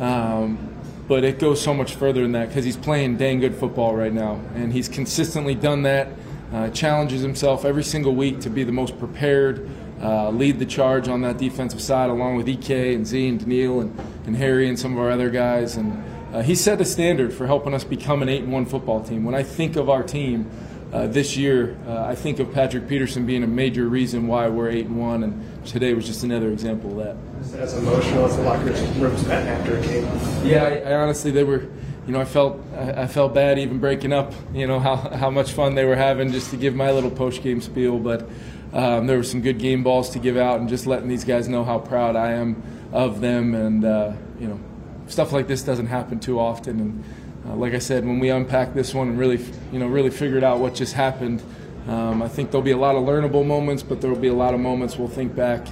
Um, 0.00 0.74
but 1.06 1.24
it 1.24 1.38
goes 1.38 1.62
so 1.62 1.72
much 1.72 1.94
further 1.94 2.20
than 2.20 2.32
that 2.32 2.48
because 2.48 2.64
he's 2.64 2.76
playing 2.76 3.16
dang 3.16 3.40
good 3.40 3.54
football 3.54 3.96
right 3.96 4.12
now, 4.12 4.40
and 4.54 4.74
he's 4.74 4.88
consistently 4.88 5.54
done 5.54 5.84
that. 5.84 6.08
Uh, 6.52 6.68
challenges 6.70 7.22
himself 7.22 7.64
every 7.64 7.84
single 7.84 8.14
week 8.14 8.40
to 8.40 8.50
be 8.50 8.62
the 8.62 8.72
most 8.72 8.98
prepared, 8.98 9.68
uh, 10.02 10.30
lead 10.30 10.58
the 10.58 10.66
charge 10.66 11.08
on 11.08 11.22
that 11.22 11.38
defensive 11.38 11.80
side, 11.80 12.10
along 12.10 12.36
with 12.36 12.48
Ek 12.48 12.70
and 12.70 13.06
Z 13.06 13.28
and 13.28 13.40
Danielle 13.40 13.80
and, 13.80 13.98
and 14.26 14.36
Harry 14.36 14.68
and 14.68 14.78
some 14.78 14.92
of 14.92 14.98
our 14.98 15.10
other 15.10 15.30
guys. 15.30 15.76
And 15.76 16.04
uh, 16.32 16.42
he 16.42 16.54
set 16.54 16.78
the 16.78 16.84
standard 16.84 17.32
for 17.32 17.46
helping 17.46 17.74
us 17.74 17.84
become 17.84 18.22
an 18.22 18.28
eight 18.28 18.42
and 18.42 18.52
one 18.52 18.66
football 18.66 19.02
team. 19.02 19.24
When 19.24 19.34
I 19.34 19.42
think 19.42 19.76
of 19.76 19.88
our 19.88 20.02
team 20.02 20.50
uh, 20.92 21.06
this 21.06 21.36
year, 21.36 21.76
uh, 21.86 22.04
I 22.04 22.14
think 22.14 22.38
of 22.38 22.52
Patrick 22.52 22.88
Peterson 22.88 23.26
being 23.26 23.42
a 23.42 23.48
major 23.48 23.88
reason 23.88 24.26
why 24.26 24.48
we're 24.48 24.70
eight 24.70 24.86
and 24.86 24.98
one, 24.98 25.22
and 25.22 25.66
today 25.66 25.94
was 25.94 26.06
just 26.06 26.22
another 26.22 26.50
example 26.50 26.98
of 26.98 27.04
that. 27.04 27.60
As 27.60 27.74
emotional 27.74 28.26
as 28.26 28.36
the 28.36 28.42
locker 28.42 28.72
room's 29.00 29.24
been 29.24 29.46
after 29.46 29.76
a 29.76 29.82
game. 29.82 30.04
Yeah, 30.44 30.64
I, 30.64 30.90
I 30.90 30.94
honestly 30.94 31.30
they 31.30 31.44
were 31.44 31.68
you 32.08 32.14
know, 32.14 32.22
I 32.22 32.24
felt 32.24 32.58
I 32.74 33.06
felt 33.06 33.34
bad 33.34 33.58
even 33.58 33.80
breaking 33.80 34.14
up. 34.14 34.32
You 34.54 34.66
know 34.66 34.80
how 34.80 34.96
how 34.96 35.28
much 35.28 35.52
fun 35.52 35.74
they 35.74 35.84
were 35.84 35.94
having 35.94 36.32
just 36.32 36.50
to 36.52 36.56
give 36.56 36.74
my 36.74 36.90
little 36.90 37.10
post 37.10 37.42
game 37.42 37.60
spiel, 37.60 37.98
but 37.98 38.26
um, 38.72 39.06
there 39.06 39.16
were 39.16 39.24
some 39.24 39.40
good 39.40 39.58
game 39.58 39.82
balls 39.82 40.10
to 40.10 40.18
give 40.18 40.36
out, 40.36 40.60
and 40.60 40.68
just 40.68 40.86
letting 40.86 41.08
these 41.08 41.24
guys 41.24 41.48
know 41.48 41.64
how 41.64 41.78
proud 41.78 42.16
I 42.16 42.32
am 42.32 42.62
of 42.92 43.20
them, 43.20 43.54
and 43.54 43.84
uh, 43.84 44.12
you 44.38 44.48
know, 44.48 44.60
stuff 45.06 45.32
like 45.32 45.46
this 45.46 45.62
doesn't 45.62 45.86
happen 45.86 46.20
too 46.20 46.38
often. 46.38 46.80
And 46.80 47.04
uh, 47.46 47.56
like 47.56 47.74
I 47.74 47.78
said, 47.78 48.04
when 48.04 48.18
we 48.18 48.30
unpack 48.30 48.74
this 48.74 48.94
one 48.94 49.08
and 49.08 49.18
really, 49.18 49.44
you 49.72 49.78
know, 49.78 49.86
really 49.86 50.10
figured 50.10 50.44
out 50.44 50.58
what 50.58 50.74
just 50.74 50.94
happened, 50.94 51.42
um, 51.88 52.22
I 52.22 52.28
think 52.28 52.50
there'll 52.50 52.62
be 52.62 52.72
a 52.72 52.76
lot 52.76 52.94
of 52.94 53.04
learnable 53.04 53.46
moments, 53.46 53.82
but 53.82 54.00
there 54.00 54.10
will 54.10 54.18
be 54.18 54.28
a 54.28 54.34
lot 54.34 54.52
of 54.52 54.60
moments 54.60 54.96
we'll 54.96 55.08
think 55.08 55.34
back 55.34 55.66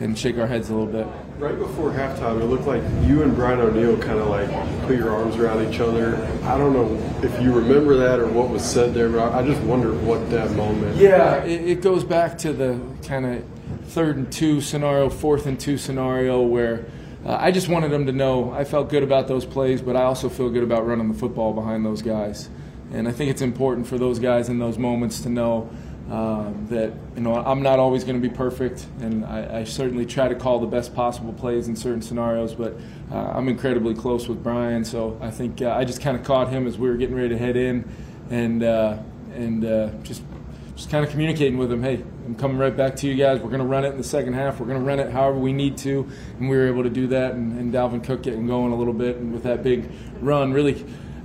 and 0.00 0.18
shake 0.18 0.36
our 0.38 0.46
heads 0.46 0.68
a 0.68 0.74
little 0.74 0.92
bit. 0.92 1.06
Right 1.38 1.58
before 1.58 1.90
halftime, 1.90 2.40
it 2.40 2.44
looked 2.44 2.66
like 2.66 2.80
you 3.02 3.24
and 3.24 3.34
Brian 3.34 3.58
O'Neill 3.58 3.98
kind 3.98 4.20
of 4.20 4.28
like 4.28 4.48
put 4.86 4.96
your 4.96 5.10
arms 5.10 5.34
around 5.34 5.68
each 5.68 5.80
other. 5.80 6.16
I 6.44 6.56
don't 6.56 6.72
know 6.72 7.26
if 7.26 7.42
you 7.42 7.52
remember 7.52 7.96
that 7.96 8.20
or 8.20 8.28
what 8.28 8.50
was 8.50 8.64
said 8.64 8.94
there, 8.94 9.08
but 9.08 9.34
I 9.34 9.44
just 9.44 9.60
wonder 9.62 9.92
what 9.92 10.30
that 10.30 10.52
moment. 10.52 10.96
Yeah, 10.96 11.42
it, 11.42 11.68
it 11.68 11.82
goes 11.82 12.04
back 12.04 12.38
to 12.38 12.52
the 12.52 12.80
kind 13.04 13.26
of 13.26 13.44
third 13.88 14.16
and 14.16 14.32
two 14.32 14.60
scenario, 14.60 15.10
fourth 15.10 15.46
and 15.46 15.58
two 15.58 15.76
scenario 15.78 16.40
where. 16.42 16.86
Uh, 17.26 17.38
I 17.40 17.52
just 17.52 17.68
wanted 17.68 17.90
them 17.90 18.04
to 18.04 18.12
know 18.12 18.52
I 18.52 18.64
felt 18.64 18.90
good 18.90 19.02
about 19.02 19.28
those 19.28 19.46
plays, 19.46 19.80
but 19.80 19.96
I 19.96 20.02
also 20.02 20.28
feel 20.28 20.50
good 20.50 20.62
about 20.62 20.86
running 20.86 21.10
the 21.10 21.18
football 21.18 21.54
behind 21.54 21.82
those 21.82 22.02
guys. 22.02 22.50
And 22.92 23.08
I 23.08 23.12
think 23.12 23.30
it's 23.30 23.40
important 23.40 23.86
for 23.86 23.96
those 23.96 24.18
guys 24.18 24.50
in 24.50 24.58
those 24.58 24.76
moments 24.76 25.20
to 25.22 25.30
know 25.30 25.70
um, 26.10 26.66
that 26.68 26.92
you 27.16 27.22
know 27.22 27.34
I'm 27.34 27.62
not 27.62 27.78
always 27.78 28.04
going 28.04 28.20
to 28.20 28.28
be 28.28 28.34
perfect, 28.34 28.86
and 29.00 29.24
I, 29.24 29.60
I, 29.60 29.64
certainly 29.64 30.04
try 30.04 30.28
to 30.28 30.34
call 30.34 30.58
the 30.58 30.66
best 30.66 30.94
possible 30.94 31.32
plays 31.32 31.66
in 31.66 31.76
certain 31.76 32.02
scenarios. 32.02 32.54
But 32.54 32.74
uh, 33.10 33.32
I'm 33.34 33.48
incredibly 33.48 33.94
close 33.94 34.28
with 34.28 34.42
Brian, 34.42 34.84
so 34.84 35.18
I 35.22 35.30
think 35.30 35.62
uh, 35.62 35.70
I 35.70 35.84
just 35.84 36.02
kind 36.02 36.16
of 36.16 36.22
caught 36.22 36.50
him 36.50 36.66
as 36.66 36.76
we 36.76 36.88
were 36.88 36.96
getting 36.96 37.16
ready 37.16 37.30
to 37.30 37.38
head 37.38 37.56
in, 37.56 37.88
and 38.30 38.62
uh, 38.62 38.98
and 39.34 39.64
uh, 39.64 39.90
just 40.02 40.22
just 40.76 40.90
kind 40.90 41.04
of 41.04 41.10
communicating 41.10 41.56
with 41.56 41.72
him. 41.72 41.82
Hey, 41.82 42.02
I'm 42.26 42.34
coming 42.34 42.58
right 42.58 42.76
back 42.76 42.96
to 42.96 43.06
you 43.06 43.14
guys. 43.14 43.40
We're 43.40 43.48
going 43.48 43.60
to 43.60 43.66
run 43.66 43.84
it 43.84 43.90
in 43.90 43.96
the 43.96 44.04
second 44.04 44.34
half. 44.34 44.60
We're 44.60 44.66
going 44.66 44.80
to 44.80 44.84
run 44.84 45.00
it 45.00 45.10
however 45.10 45.38
we 45.38 45.52
need 45.54 45.78
to, 45.78 46.06
and 46.38 46.50
we 46.50 46.56
were 46.56 46.66
able 46.66 46.82
to 46.82 46.90
do 46.90 47.06
that. 47.08 47.32
And, 47.32 47.58
and 47.58 47.72
Dalvin 47.72 48.04
Cook 48.04 48.22
getting 48.22 48.46
going 48.46 48.72
a 48.72 48.76
little 48.76 48.92
bit, 48.92 49.16
and 49.16 49.32
with 49.32 49.44
that 49.44 49.62
big 49.62 49.90
run, 50.20 50.52
really 50.52 50.84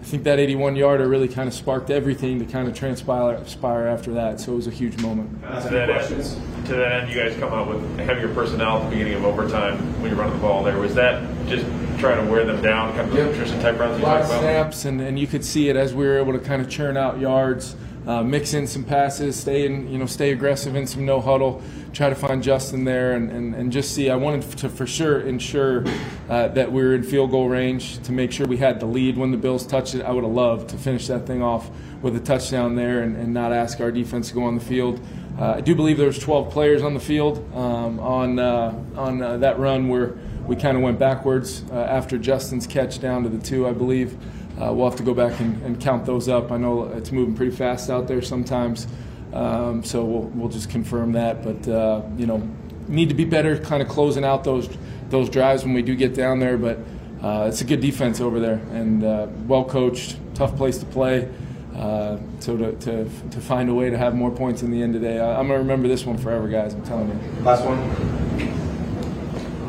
think 0.09 0.23
that 0.23 0.39
81 0.39 0.75
yarder 0.75 1.07
really 1.07 1.27
kind 1.27 1.47
of 1.47 1.53
sparked 1.53 1.91
everything 1.91 2.39
to 2.39 2.45
kind 2.45 2.67
of 2.67 2.73
transpire 2.75 3.87
after 3.87 4.13
that. 4.13 4.39
So 4.39 4.53
it 4.53 4.55
was 4.55 4.67
a 4.67 4.71
huge 4.71 4.99
moment. 5.01 5.29
To 5.41 5.69
that, 5.69 5.89
end, 5.89 6.65
to 6.65 6.75
that 6.75 6.91
end, 6.91 7.09
you 7.09 7.15
guys 7.15 7.37
come 7.37 7.53
out 7.53 7.67
with 7.69 7.99
heavier 7.99 8.33
personnel 8.33 8.79
at 8.79 8.85
the 8.85 8.89
beginning 8.89 9.13
of 9.13 9.25
overtime 9.25 9.77
when 10.01 10.09
you're 10.11 10.19
running 10.19 10.33
the 10.33 10.41
ball 10.41 10.63
there. 10.63 10.77
Was 10.79 10.95
that 10.95 11.21
just 11.47 11.65
trying 11.99 12.25
to 12.25 12.31
wear 12.31 12.43
them 12.43 12.61
down, 12.61 12.93
kind 12.95 13.09
of 13.09 13.15
yep. 13.15 13.29
nutrition 13.29 13.59
type 13.61 13.79
runs? 13.79 14.01
A 14.01 14.05
lot 14.05 14.21
of 14.21 14.27
snaps, 14.27 14.85
and, 14.85 14.99
and 14.99 15.19
you 15.19 15.27
could 15.27 15.45
see 15.45 15.69
it 15.69 15.75
as 15.75 15.93
we 15.93 16.05
were 16.05 16.17
able 16.17 16.33
to 16.33 16.39
kind 16.39 16.61
of 16.61 16.69
churn 16.69 16.97
out 16.97 17.19
yards 17.19 17.75
uh, 18.07 18.23
mix 18.23 18.53
in 18.53 18.65
some 18.65 18.83
passes, 18.83 19.39
stay 19.39 19.65
in, 19.65 19.91
you 19.91 19.97
know, 19.97 20.05
stay 20.05 20.31
aggressive 20.31 20.75
in 20.75 20.87
some 20.87 21.05
no 21.05 21.19
huddle, 21.21 21.61
try 21.93 22.09
to 22.09 22.15
find 22.15 22.41
Justin 22.41 22.83
there, 22.83 23.13
and, 23.13 23.31
and, 23.31 23.53
and 23.53 23.71
just 23.71 23.93
see. 23.93 24.09
I 24.09 24.15
wanted 24.15 24.57
to 24.57 24.69
for 24.69 24.87
sure 24.87 25.21
ensure 25.21 25.83
uh, 26.29 26.47
that 26.49 26.71
we 26.71 26.81
were 26.81 26.95
in 26.95 27.03
field 27.03 27.31
goal 27.31 27.49
range 27.49 27.99
to 28.03 28.11
make 28.11 28.31
sure 28.31 28.47
we 28.47 28.57
had 28.57 28.79
the 28.79 28.85
lead 28.85 29.17
when 29.17 29.31
the 29.31 29.37
Bills 29.37 29.65
touched 29.65 29.95
it. 29.95 30.03
I 30.03 30.11
would 30.11 30.23
have 30.23 30.33
loved 30.33 30.69
to 30.69 30.77
finish 30.77 31.07
that 31.07 31.27
thing 31.27 31.43
off 31.43 31.69
with 32.01 32.15
a 32.15 32.19
touchdown 32.19 32.75
there 32.75 33.01
and, 33.01 33.15
and 33.17 33.33
not 33.33 33.51
ask 33.51 33.79
our 33.81 33.91
defense 33.91 34.29
to 34.29 34.33
go 34.33 34.43
on 34.43 34.55
the 34.55 34.63
field. 34.63 34.99
Uh, 35.37 35.53
I 35.53 35.61
do 35.61 35.75
believe 35.75 35.97
there 35.97 36.07
was 36.07 36.19
12 36.19 36.51
players 36.51 36.81
on 36.81 36.93
the 36.93 36.99
field 36.99 37.37
um, 37.55 37.99
on 37.99 38.39
uh, 38.39 38.73
on 38.95 39.21
uh, 39.21 39.37
that 39.37 39.57
run 39.57 39.87
where 39.87 40.17
we 40.45 40.55
kind 40.55 40.75
of 40.75 40.83
went 40.83 40.97
backwards 40.97 41.63
uh, 41.71 41.75
after 41.75 42.17
Justin's 42.17 42.65
catch 42.65 42.99
down 42.99 43.23
to 43.23 43.29
the 43.29 43.37
two, 43.37 43.67
I 43.67 43.71
believe. 43.71 44.17
Uh, 44.59 44.73
we'll 44.73 44.89
have 44.89 44.97
to 44.97 45.03
go 45.03 45.13
back 45.13 45.39
and, 45.39 45.61
and, 45.63 45.79
count 45.79 46.05
those 46.05 46.27
up. 46.27 46.51
I 46.51 46.57
know 46.57 46.83
it's 46.87 47.13
moving 47.13 47.33
pretty 47.33 47.55
fast 47.55 47.89
out 47.89 48.09
there 48.09 48.21
sometimes, 48.21 48.87
um, 49.31 49.85
so 49.85 50.03
we'll, 50.03 50.23
we'll 50.23 50.49
just 50.49 50.69
confirm 50.69 51.13
that. 51.13 51.43
But 51.43 51.65
uh, 51.67 52.01
you 52.17 52.25
know, 52.25 52.45
need 52.89 53.07
to 53.09 53.15
be 53.15 53.23
better, 53.23 53.57
kind 53.57 53.81
of 53.81 53.87
closing 53.87 54.25
out 54.25 54.43
those 54.43 54.69
those 55.09 55.29
drives 55.29 55.63
when 55.63 55.73
we 55.73 55.81
do 55.81 55.95
get 55.95 56.13
down 56.13 56.39
there. 56.39 56.57
But 56.57 56.79
uh, 57.21 57.47
it's 57.47 57.61
a 57.61 57.63
good 57.63 57.79
defense 57.79 58.19
over 58.19 58.39
there 58.39 58.61
and 58.71 59.03
uh, 59.03 59.27
well 59.47 59.63
coached, 59.63 60.17
tough 60.35 60.55
place 60.57 60.77
to 60.79 60.85
play. 60.85 61.29
Uh, 61.75 62.17
so 62.39 62.57
to, 62.57 62.73
to, 62.73 63.05
to 63.31 63.39
find 63.39 63.69
a 63.69 63.73
way 63.73 63.89
to 63.89 63.97
have 63.97 64.13
more 64.13 64.31
points 64.31 64.63
in 64.63 64.71
the 64.71 64.81
end 64.81 64.95
of 64.95 65.01
the 65.01 65.07
day, 65.07 65.19
I, 65.19 65.39
I'm 65.39 65.47
gonna 65.47 65.59
remember 65.59 65.87
this 65.87 66.05
one 66.05 66.17
forever, 66.17 66.49
guys. 66.49 66.73
I'm 66.73 66.83
telling 66.83 67.07
you. 67.07 67.43
Last 67.43 67.63
one. 67.63 67.79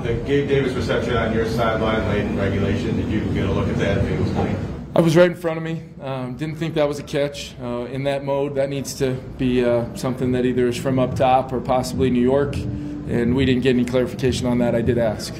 the 0.03 0.14
Gabe 0.24 0.48
Davis 0.48 0.72
reception 0.74 1.16
on 1.16 1.33
your 1.33 1.46
sideline 1.46 2.09
late 2.09 2.22
in 2.22 2.37
regulation, 2.37 2.96
did 2.96 3.09
you 3.09 3.20
get 3.33 3.48
a 3.48 3.53
look 3.53 3.68
at 3.68 3.76
that 3.76 3.98
if 3.98 4.05
it 4.11 4.18
was 4.20 4.31
clean? 4.33 4.69
I 4.94 5.00
was 5.00 5.16
right 5.16 5.31
in 5.31 5.37
front 5.37 5.57
of 5.57 5.62
me. 5.62 5.83
Um, 6.00 6.37
didn't 6.37 6.57
think 6.57 6.74
that 6.74 6.88
was 6.88 6.98
a 6.98 7.05
catch. 7.05 7.55
Uh, 7.62 7.87
in 7.92 8.05
that 8.05 8.24
mode, 8.24 8.57
that 8.57 8.68
needs 8.68 8.92
to 8.94 9.12
be 9.38 9.64
uh, 9.64 9.94
something 9.94 10.33
that 10.33 10.44
either 10.44 10.66
is 10.66 10.76
from 10.76 10.98
up 10.98 11.14
top 11.14 11.53
or 11.53 11.61
possibly 11.61 12.11
New 12.11 12.22
York. 12.22 12.57
And 12.57 13.37
we 13.37 13.44
didn't 13.44 13.62
get 13.62 13.70
any 13.70 13.85
clarification 13.85 14.46
on 14.46 14.59
that. 14.59 14.74
I 14.74 14.83
did 14.83 14.98
ask. 14.98 15.35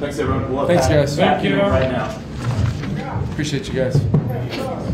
Thanks, 0.00 0.18
everyone. 0.18 0.52
We'll 0.52 0.66
Thanks, 0.66 0.88
guys. 0.88 1.16
Thank 1.16 1.44
you. 1.44 1.60
Right 1.60 1.90
now. 1.90 3.22
Appreciate 3.30 3.68
you 3.68 3.74
guys. 3.74 4.84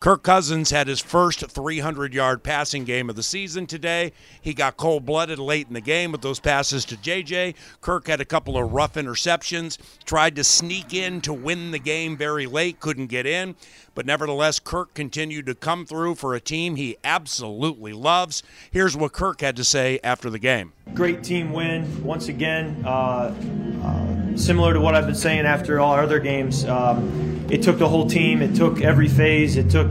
Kirk 0.00 0.22
Cousins 0.22 0.70
had 0.70 0.88
his 0.88 0.98
first 0.98 1.46
300 1.46 2.14
yard 2.14 2.42
passing 2.42 2.84
game 2.84 3.10
of 3.10 3.16
the 3.16 3.22
season 3.22 3.66
today. 3.66 4.12
He 4.40 4.54
got 4.54 4.78
cold 4.78 5.04
blooded 5.04 5.38
late 5.38 5.66
in 5.68 5.74
the 5.74 5.82
game 5.82 6.10
with 6.10 6.22
those 6.22 6.40
passes 6.40 6.86
to 6.86 6.96
JJ. 6.96 7.54
Kirk 7.82 8.06
had 8.06 8.18
a 8.18 8.24
couple 8.24 8.56
of 8.56 8.72
rough 8.72 8.94
interceptions, 8.94 9.76
tried 10.06 10.36
to 10.36 10.42
sneak 10.42 10.94
in 10.94 11.20
to 11.20 11.34
win 11.34 11.70
the 11.70 11.78
game 11.78 12.16
very 12.16 12.46
late, 12.46 12.80
couldn't 12.80 13.08
get 13.08 13.26
in. 13.26 13.54
But 13.94 14.06
nevertheless, 14.06 14.58
Kirk 14.58 14.94
continued 14.94 15.44
to 15.44 15.54
come 15.54 15.84
through 15.84 16.14
for 16.14 16.34
a 16.34 16.40
team 16.40 16.76
he 16.76 16.96
absolutely 17.04 17.92
loves. 17.92 18.42
Here's 18.70 18.96
what 18.96 19.12
Kirk 19.12 19.42
had 19.42 19.56
to 19.56 19.64
say 19.64 20.00
after 20.02 20.30
the 20.30 20.38
game. 20.38 20.72
Great 20.94 21.22
team 21.22 21.52
win 21.52 22.02
once 22.02 22.28
again. 22.28 22.82
Uh, 22.86 23.34
uh, 23.84 24.09
similar 24.36 24.74
to 24.74 24.80
what 24.80 24.94
I've 24.94 25.06
been 25.06 25.14
saying 25.14 25.46
after 25.46 25.80
all 25.80 25.92
our 25.92 26.02
other 26.02 26.20
games, 26.20 26.64
um, 26.64 27.46
it 27.50 27.62
took 27.62 27.78
the 27.78 27.88
whole 27.88 28.08
team. 28.08 28.42
It 28.42 28.54
took 28.54 28.80
every 28.80 29.08
phase. 29.08 29.56
It 29.56 29.70
took 29.70 29.88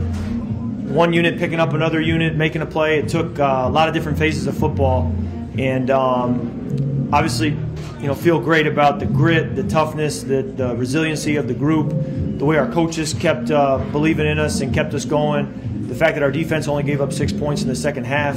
one 0.90 1.12
unit 1.12 1.38
picking 1.38 1.60
up 1.60 1.72
another 1.72 2.00
unit, 2.00 2.34
making 2.34 2.62
a 2.62 2.66
play. 2.66 2.98
It 2.98 3.08
took 3.08 3.38
uh, 3.38 3.64
a 3.66 3.70
lot 3.70 3.88
of 3.88 3.94
different 3.94 4.18
phases 4.18 4.46
of 4.46 4.56
football, 4.56 5.14
and 5.56 5.90
um, 5.90 7.08
obviously, 7.12 7.50
you 8.00 8.06
know, 8.06 8.14
feel 8.14 8.40
great 8.40 8.66
about 8.66 8.98
the 8.98 9.06
grit, 9.06 9.54
the 9.54 9.62
toughness, 9.62 10.22
the, 10.22 10.42
the 10.42 10.74
resiliency 10.76 11.36
of 11.36 11.46
the 11.48 11.54
group, 11.54 11.90
the 12.38 12.44
way 12.44 12.56
our 12.56 12.70
coaches 12.70 13.14
kept 13.14 13.50
uh, 13.50 13.78
believing 13.92 14.26
in 14.26 14.38
us 14.38 14.60
and 14.60 14.74
kept 14.74 14.94
us 14.94 15.04
going. 15.04 15.86
The 15.86 15.94
fact 15.94 16.14
that 16.14 16.22
our 16.22 16.30
defense 16.32 16.66
only 16.66 16.82
gave 16.82 17.00
up 17.00 17.12
six 17.12 17.32
points 17.32 17.62
in 17.62 17.68
the 17.68 17.76
second 17.76 18.04
half. 18.04 18.36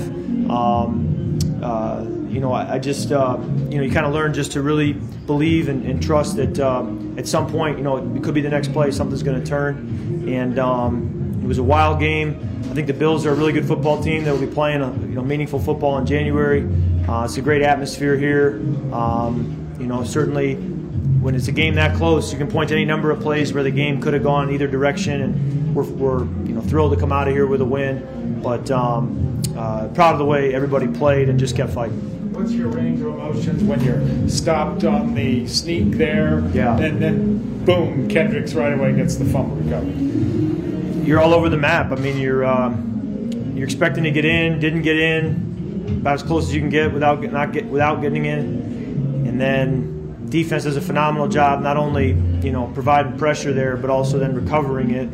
Um, 0.50 1.40
uh, 1.62 2.06
you 2.34 2.40
know, 2.40 2.52
I, 2.52 2.76
I 2.76 2.80
just, 2.80 3.12
uh, 3.12 3.38
you 3.70 3.78
know, 3.78 3.84
you 3.84 3.92
kind 3.92 4.06
of 4.06 4.14
learn 4.14 4.34
just 4.34 4.54
to 4.54 4.62
really 4.62 4.94
believe 4.94 5.70
and, 5.70 5.86
and 5.86 6.02
trust 6.02 6.36
that 6.38 6.60
um, 6.60 7.16
at 7.18 7.28
some 7.28 7.50
point, 7.50 7.78
you 7.78 7.84
know, 7.84 7.98
it 8.16 8.24
could 8.24 8.34
be 8.34 8.42
the 8.42 8.50
next 8.50 8.74
play, 8.74 8.90
something's 8.90 9.22
going 9.22 9.40
to 9.40 9.46
turn. 9.46 10.26
And 10.28 10.58
um, 10.58 11.40
it 11.44 11.48
was 11.48 11.60
a 11.60 11.64
wild 11.64 12.00
game. 12.00 12.50
I 12.64 12.74
think 12.74 12.88
the 12.88 12.94
Bills 12.94 13.26
are 13.28 13.32
a 13.32 13.36
really 13.36 13.54
good 13.54 13.68
football 13.68 14.02
team. 14.02 14.24
They'll 14.24 14.40
be 14.40 14.48
playing 14.48 14.82
a 14.82 14.92
you 14.92 15.16
know 15.16 15.22
meaningful 15.22 15.60
football 15.60 15.98
in 16.00 16.06
January. 16.06 16.64
Uh, 17.08 17.26
it's 17.26 17.38
a 17.38 17.42
great 17.42 17.62
atmosphere 17.62 18.16
here. 18.16 18.62
Um, 18.92 19.76
you 19.80 19.86
know, 19.86 20.04
certainly 20.04 20.56
when 20.56 21.36
it's 21.36 21.50
a 21.50 21.52
game 21.52 21.76
that 21.76 21.96
close, 21.98 22.32
you 22.32 22.38
can 22.40 22.50
point 22.50 22.70
to 22.70 22.76
any 22.76 22.86
number 22.86 23.12
of 23.12 23.20
plays 23.20 23.54
where 23.54 23.64
the 23.64 23.72
game 23.72 24.02
could 24.02 24.14
have 24.14 24.24
gone 24.24 24.52
either 24.52 24.68
direction, 24.68 25.22
and 25.22 25.76
we're, 25.76 25.84
we're 25.84 26.20
you 26.48 26.54
know 26.54 26.62
thrilled 26.62 26.94
to 26.94 27.00
come 27.00 27.12
out 27.12 27.28
of 27.28 27.34
here 27.34 27.46
with 27.46 27.62
a 27.62 27.66
win. 27.66 28.42
But 28.42 28.72
um, 28.72 29.42
uh, 29.56 29.90
proud 29.90 30.14
of 30.14 30.20
the 30.20 30.26
way 30.26 30.56
everybody 30.56 30.88
played 30.88 31.30
and 31.30 31.38
just 31.38 31.56
kept 31.56 31.74
fighting. 31.74 32.13
What's 32.34 32.52
your 32.52 32.70
range 32.70 33.00
of 33.02 33.08
emotions 33.08 33.64
when 33.64 33.80
you're 33.84 34.28
stopped 34.28 34.84
on 34.84 35.14
the 35.14 35.46
sneak 35.48 35.92
there? 35.98 36.44
Yeah. 36.52 36.76
And 36.80 37.00
then, 37.00 37.64
boom, 37.64 38.08
Kendricks 38.08 38.56
right 38.56 38.74
away 38.74 38.94
gets 38.96 39.18
the 39.18 39.26
fumble 39.26 39.56
recovery. 39.58 41.06
You're 41.08 41.20
all 41.20 41.36
over 41.36 41.48
the 41.48 41.58
map. 41.58 41.92
I 41.92 41.96
mean, 41.96 42.18
you're 42.18 42.44
um, 42.44 43.54
you're 43.56 43.66
expecting 43.66 44.04
to 44.06 44.12
get 44.12 44.26
in, 44.26 44.60
didn't 44.60 44.82
get 44.82 44.98
in, 44.98 45.98
about 46.02 46.16
as 46.16 46.24
close 46.24 46.48
as 46.48 46.56
you 46.56 46.60
can 46.60 46.72
get 46.72 46.92
without 46.92 47.22
get- 47.22 47.32
not 47.32 47.54
get 47.54 47.66
without 47.66 48.02
getting 48.02 48.26
in, 48.26 49.26
and 49.28 49.40
then 49.40 50.26
defense 50.30 50.64
does 50.64 50.76
a 50.76 50.82
phenomenal 50.82 51.28
job 51.28 51.62
not 51.62 51.78
only 51.78 52.18
you 52.42 52.52
know 52.52 52.72
providing 52.74 53.16
pressure 53.16 53.54
there, 53.54 53.78
but 53.78 53.92
also 53.92 54.18
then 54.18 54.34
recovering 54.34 54.90
it 54.90 55.08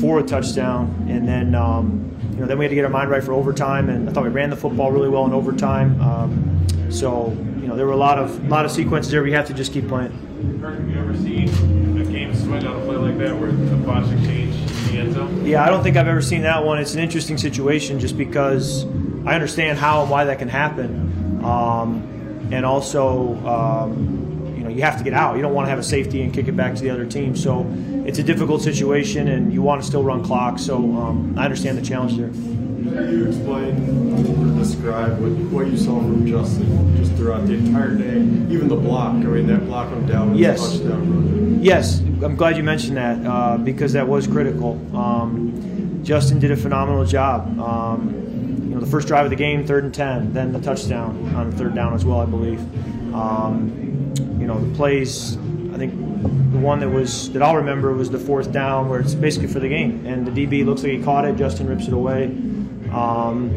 for 0.00 0.18
a 0.18 0.22
touchdown, 0.24 1.06
and 1.08 1.28
then. 1.28 1.54
Um, 1.54 2.02
you 2.32 2.42
know, 2.42 2.48
then 2.48 2.58
we 2.58 2.66
had 2.66 2.68
to 2.68 2.74
get 2.74 2.84
our 2.84 2.90
mind 2.90 3.08
right 3.08 3.24
for 3.24 3.32
overtime, 3.32 3.88
and 3.88 4.06
I 4.06 4.12
thought 4.12 4.24
we 4.24 4.28
ran 4.28 4.50
the 4.50 4.56
football 4.56 4.92
really 4.92 5.08
well 5.08 5.24
in 5.24 5.32
overtime. 5.32 5.98
Um, 6.02 6.55
so, 6.90 7.30
you 7.60 7.66
know, 7.66 7.76
there 7.76 7.86
were 7.86 7.92
a 7.92 7.96
lot 7.96 8.18
of 8.18 8.48
lot 8.48 8.64
of 8.64 8.70
sequences 8.70 9.10
there. 9.10 9.22
We 9.22 9.32
have 9.32 9.46
to 9.46 9.54
just 9.54 9.72
keep 9.72 9.88
playing. 9.88 10.10
Kirk, 10.60 10.78
have 10.78 10.88
you 10.88 10.98
ever 10.98 11.14
seen 11.16 11.48
a 12.00 12.04
game 12.04 12.34
swing 12.34 12.66
on 12.66 12.80
a 12.80 12.84
play 12.84 12.96
like 12.96 13.18
that 13.18 13.38
where 13.38 13.50
a 13.50 14.14
exchange 14.14 14.54
in 14.54 14.92
the 14.92 14.98
end 14.98 15.14
zone? 15.14 15.46
Yeah, 15.46 15.64
I 15.64 15.68
don't 15.68 15.82
think 15.82 15.96
I've 15.96 16.08
ever 16.08 16.22
seen 16.22 16.42
that 16.42 16.64
one. 16.64 16.78
It's 16.78 16.94
an 16.94 17.00
interesting 17.00 17.38
situation 17.38 17.98
just 17.98 18.16
because 18.16 18.84
I 19.26 19.34
understand 19.34 19.78
how 19.78 20.02
and 20.02 20.10
why 20.10 20.24
that 20.24 20.38
can 20.38 20.48
happen, 20.48 21.44
um, 21.44 22.48
and 22.52 22.64
also, 22.64 23.34
um, 23.46 24.54
you 24.56 24.62
know, 24.62 24.68
you 24.68 24.82
have 24.82 24.98
to 24.98 25.04
get 25.04 25.12
out. 25.14 25.36
You 25.36 25.42
don't 25.42 25.54
want 25.54 25.66
to 25.66 25.70
have 25.70 25.78
a 25.78 25.82
safety 25.82 26.22
and 26.22 26.32
kick 26.32 26.48
it 26.48 26.56
back 26.56 26.74
to 26.76 26.82
the 26.82 26.90
other 26.90 27.06
team. 27.06 27.34
So 27.36 27.66
it's 28.06 28.18
a 28.18 28.22
difficult 28.22 28.62
situation, 28.62 29.28
and 29.28 29.52
you 29.52 29.62
want 29.62 29.80
to 29.80 29.86
still 29.86 30.04
run 30.04 30.22
clock. 30.22 30.58
So 30.58 30.76
um, 30.76 31.34
I 31.36 31.44
understand 31.44 31.76
the 31.76 31.82
challenge 31.82 32.16
there. 32.16 32.30
Can 32.94 33.10
you 33.18 33.26
explain 33.26 34.54
or 34.54 34.58
describe 34.58 35.18
what, 35.20 35.30
what 35.52 35.66
you 35.66 35.76
saw 35.76 35.98
from 36.00 36.26
Justin 36.26 36.96
just 36.96 37.12
throughout 37.14 37.46
the 37.46 37.54
entire 37.54 37.94
day? 37.94 38.16
Even 38.52 38.68
the 38.68 38.76
block, 38.76 39.12
I 39.14 39.18
mean, 39.18 39.46
that 39.48 39.64
block 39.66 39.90
on 39.92 40.06
Dalvin's 40.06 40.38
Yes. 40.40 40.60
touchdown 40.78 41.10
run. 41.12 41.62
Yes, 41.62 42.00
I'm 42.00 42.36
glad 42.36 42.56
you 42.56 42.62
mentioned 42.62 42.96
that 42.96 43.24
uh, 43.26 43.56
because 43.58 43.92
that 43.94 44.06
was 44.06 44.26
critical. 44.26 44.80
Um, 44.96 46.00
Justin 46.04 46.38
did 46.38 46.50
a 46.52 46.56
phenomenal 46.56 47.04
job. 47.04 47.58
Um, 47.58 48.62
you 48.68 48.74
know, 48.74 48.80
the 48.80 48.86
first 48.86 49.08
drive 49.08 49.24
of 49.24 49.30
the 49.30 49.36
game, 49.36 49.66
third 49.66 49.84
and 49.84 49.92
ten, 49.94 50.32
then 50.32 50.52
the 50.52 50.60
touchdown 50.60 51.34
on 51.34 51.50
third 51.52 51.74
down 51.74 51.94
as 51.94 52.04
well, 52.04 52.20
I 52.20 52.26
believe. 52.26 52.60
Um, 53.14 54.12
you 54.38 54.46
know, 54.46 54.60
the 54.64 54.74
plays. 54.76 55.36
I 55.74 55.78
think 55.78 55.92
the 56.52 56.58
one 56.58 56.78
that 56.80 56.88
was 56.88 57.30
that 57.32 57.42
I'll 57.42 57.56
remember 57.56 57.92
was 57.92 58.10
the 58.10 58.18
fourth 58.18 58.52
down, 58.52 58.88
where 58.88 59.00
it's 59.00 59.14
basically 59.14 59.48
for 59.48 59.58
the 59.60 59.68
game, 59.68 60.06
and 60.06 60.26
the 60.26 60.30
DB 60.46 60.64
looks 60.64 60.82
like 60.82 60.92
he 60.92 61.02
caught 61.02 61.24
it. 61.24 61.36
Justin 61.36 61.66
rips 61.66 61.86
it 61.88 61.92
away, 61.92 62.26
um, 62.96 63.50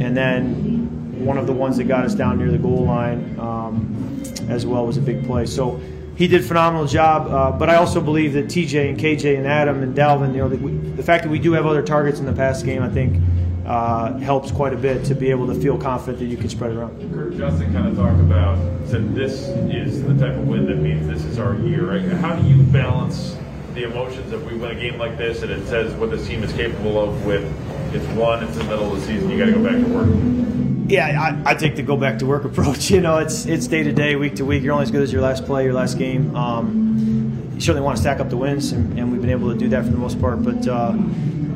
and 0.00 0.16
then 0.16 1.24
one 1.24 1.38
of 1.38 1.46
the 1.46 1.52
ones 1.52 1.76
that 1.76 1.84
got 1.84 2.04
us 2.04 2.14
down 2.14 2.38
near 2.38 2.50
the 2.50 2.58
goal 2.58 2.84
line 2.84 3.38
um, 3.38 4.22
as 4.48 4.66
well 4.66 4.86
was 4.86 4.96
a 4.96 5.00
big 5.00 5.24
play. 5.24 5.46
So 5.46 5.80
he 6.16 6.26
did 6.26 6.40
a 6.40 6.44
phenomenal 6.44 6.86
job. 6.86 7.28
Uh, 7.28 7.56
but 7.56 7.70
I 7.70 7.76
also 7.76 8.00
believe 8.00 8.32
that 8.32 8.46
TJ 8.46 8.88
and 8.88 8.98
KJ 8.98 9.38
and 9.38 9.46
Adam 9.46 9.82
and 9.82 9.96
Dalvin, 9.96 10.32
you 10.32 10.38
know, 10.38 10.48
that 10.48 10.60
we, 10.60 10.72
the 10.72 11.02
fact 11.02 11.22
that 11.24 11.30
we 11.30 11.38
do 11.38 11.52
have 11.52 11.64
other 11.64 11.82
targets 11.82 12.18
in 12.18 12.26
the 12.26 12.32
past 12.32 12.64
game, 12.64 12.82
I 12.82 12.88
think, 12.88 13.22
uh, 13.66 14.18
helps 14.18 14.50
quite 14.50 14.72
a 14.72 14.76
bit 14.76 15.04
to 15.04 15.14
be 15.14 15.30
able 15.30 15.46
to 15.46 15.54
feel 15.54 15.78
confident 15.78 16.18
that 16.18 16.26
you 16.26 16.36
can 16.36 16.48
spread 16.48 16.72
it 16.72 16.76
around. 16.76 17.14
Kirk 17.14 17.36
Justin 17.36 17.72
kind 17.72 17.86
of 17.86 17.96
talked 17.96 18.20
about 18.20 18.58
said 18.88 19.14
this 19.14 19.48
is 19.70 20.02
the 20.02 20.14
type 20.14 20.36
of 20.36 20.48
win 20.48 20.66
that 20.66 20.78
means 20.78 21.06
this 21.06 21.24
is 21.24 21.38
our 21.38 21.54
year, 21.60 21.88
right? 21.88 22.02
How 22.02 22.34
do 22.34 22.48
you 22.48 22.62
balance 22.64 23.36
the 23.74 23.84
emotions 23.84 24.32
if 24.32 24.42
we 24.50 24.56
win 24.56 24.76
a 24.76 24.80
game 24.80 24.98
like 24.98 25.16
this 25.16 25.42
and 25.42 25.50
it 25.50 25.66
says 25.66 25.94
what 25.94 26.10
this 26.10 26.26
team 26.26 26.42
is 26.42 26.52
capable 26.52 27.02
of 27.02 27.24
with 27.24 27.44
it's 27.94 28.06
one, 28.16 28.42
it's 28.42 28.56
the 28.56 28.64
middle 28.64 28.92
of 28.92 29.00
the 29.00 29.06
season, 29.06 29.30
you 29.30 29.38
got 29.38 29.46
to 29.46 29.52
go 29.52 29.62
back 29.62 29.76
to 29.76 29.88
work. 29.92 30.90
Yeah, 30.90 31.42
I, 31.46 31.52
I 31.52 31.54
take 31.54 31.76
the 31.76 31.82
go 31.82 31.96
back 31.96 32.18
to 32.18 32.26
work 32.26 32.44
approach. 32.50 32.90
You 32.90 33.00
know, 33.00 33.18
it's 33.18 33.46
it's 33.46 33.66
day 33.66 33.82
to 33.82 33.92
day, 33.92 34.16
week 34.16 34.36
to 34.36 34.44
week. 34.44 34.62
You're 34.62 34.72
only 34.72 34.84
as 34.84 34.90
good 34.90 35.02
as 35.02 35.12
your 35.12 35.22
last 35.22 35.44
play, 35.44 35.64
your 35.64 35.74
last 35.74 35.98
game. 35.98 36.34
Um, 36.36 37.50
you 37.54 37.60
certainly 37.60 37.82
want 37.84 37.96
to 37.96 38.02
stack 38.02 38.20
up 38.20 38.28
the 38.28 38.36
wins, 38.36 38.72
and, 38.72 38.98
and 38.98 39.12
we've 39.12 39.20
been 39.20 39.30
able 39.30 39.52
to 39.52 39.58
do 39.58 39.68
that 39.70 39.84
for 39.84 39.90
the 39.90 39.96
most 39.96 40.20
part. 40.20 40.42
But 40.42 40.66
uh, 40.66 40.96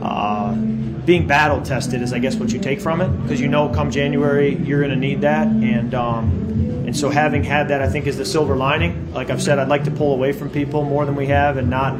uh, 0.02 0.54
being 0.54 1.26
battle 1.26 1.62
tested 1.62 2.02
is, 2.02 2.12
I 2.12 2.18
guess, 2.18 2.36
what 2.36 2.52
you 2.52 2.58
take 2.58 2.80
from 2.80 3.00
it 3.00 3.08
because 3.22 3.40
you 3.40 3.48
know, 3.48 3.68
come 3.68 3.90
January, 3.90 4.56
you're 4.56 4.80
going 4.80 4.90
to 4.90 4.96
need 4.96 5.22
that, 5.22 5.46
and 5.48 5.94
um, 5.94 6.46
and 6.86 6.96
so 6.96 7.10
having 7.10 7.42
had 7.42 7.68
that, 7.68 7.82
I 7.82 7.88
think, 7.88 8.06
is 8.06 8.16
the 8.16 8.24
silver 8.24 8.56
lining. 8.56 9.12
Like 9.12 9.30
I've 9.30 9.42
said, 9.42 9.58
I'd 9.58 9.68
like 9.68 9.84
to 9.84 9.90
pull 9.90 10.14
away 10.14 10.32
from 10.32 10.50
people 10.50 10.84
more 10.84 11.04
than 11.04 11.16
we 11.16 11.26
have, 11.26 11.56
and 11.56 11.68
not 11.68 11.94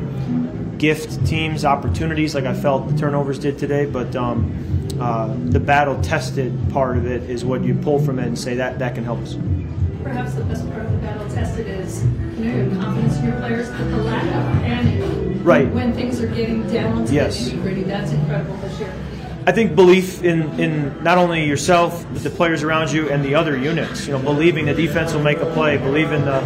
gift 0.78 1.26
teams 1.26 1.64
opportunities 1.64 2.34
like 2.34 2.44
I 2.44 2.54
felt 2.54 2.88
the 2.88 2.96
turnovers 2.96 3.38
did 3.38 3.58
today. 3.58 3.86
But 3.86 4.14
um, 4.16 4.88
uh, 5.00 5.34
the 5.50 5.60
battle 5.60 6.00
tested 6.02 6.52
part 6.70 6.96
of 6.96 7.06
it 7.06 7.22
is 7.28 7.44
what 7.44 7.64
you 7.64 7.74
pull 7.74 7.98
from 7.98 8.18
it 8.18 8.26
and 8.26 8.38
say 8.38 8.54
that 8.56 8.78
that 8.78 8.94
can 8.94 9.04
help 9.04 9.20
us. 9.20 9.36
Perhaps 10.02 10.34
the 10.34 10.44
best 10.44 10.68
part 10.70 10.86
of 10.86 10.92
the 10.92 10.98
battle 10.98 11.28
tested 11.30 11.66
is 11.66 12.04
you 12.38 12.44
know, 12.44 12.56
your 12.56 12.82
confidence 12.82 13.16
in 13.18 13.24
your 13.24 13.36
players, 13.38 13.68
but 13.70 13.84
the 13.90 13.96
lack 13.96 14.22
of 14.22 14.62
panic. 14.62 15.44
Right. 15.44 15.70
When 15.72 15.92
things 15.92 16.20
are 16.20 16.28
getting 16.28 16.66
down 16.68 17.06
to 17.06 17.12
Yes. 17.12 17.50
the 17.50 17.56
nitty 17.56 17.86
that's 17.86 18.12
incredible 18.12 18.56
this 18.56 18.78
year. 18.80 18.92
I 19.46 19.52
think 19.52 19.76
belief 19.76 20.24
in, 20.24 20.58
in 20.58 21.04
not 21.04 21.18
only 21.18 21.44
yourself, 21.44 22.04
but 22.12 22.24
the 22.24 22.30
players 22.30 22.64
around 22.64 22.90
you 22.90 23.08
and 23.10 23.24
the 23.24 23.36
other 23.36 23.56
units. 23.56 24.06
You 24.06 24.14
know, 24.14 24.18
believing 24.18 24.66
the 24.66 24.74
defense 24.74 25.14
will 25.14 25.22
make 25.22 25.38
a 25.38 25.46
play, 25.52 25.76
believing 25.76 26.24
the 26.24 26.40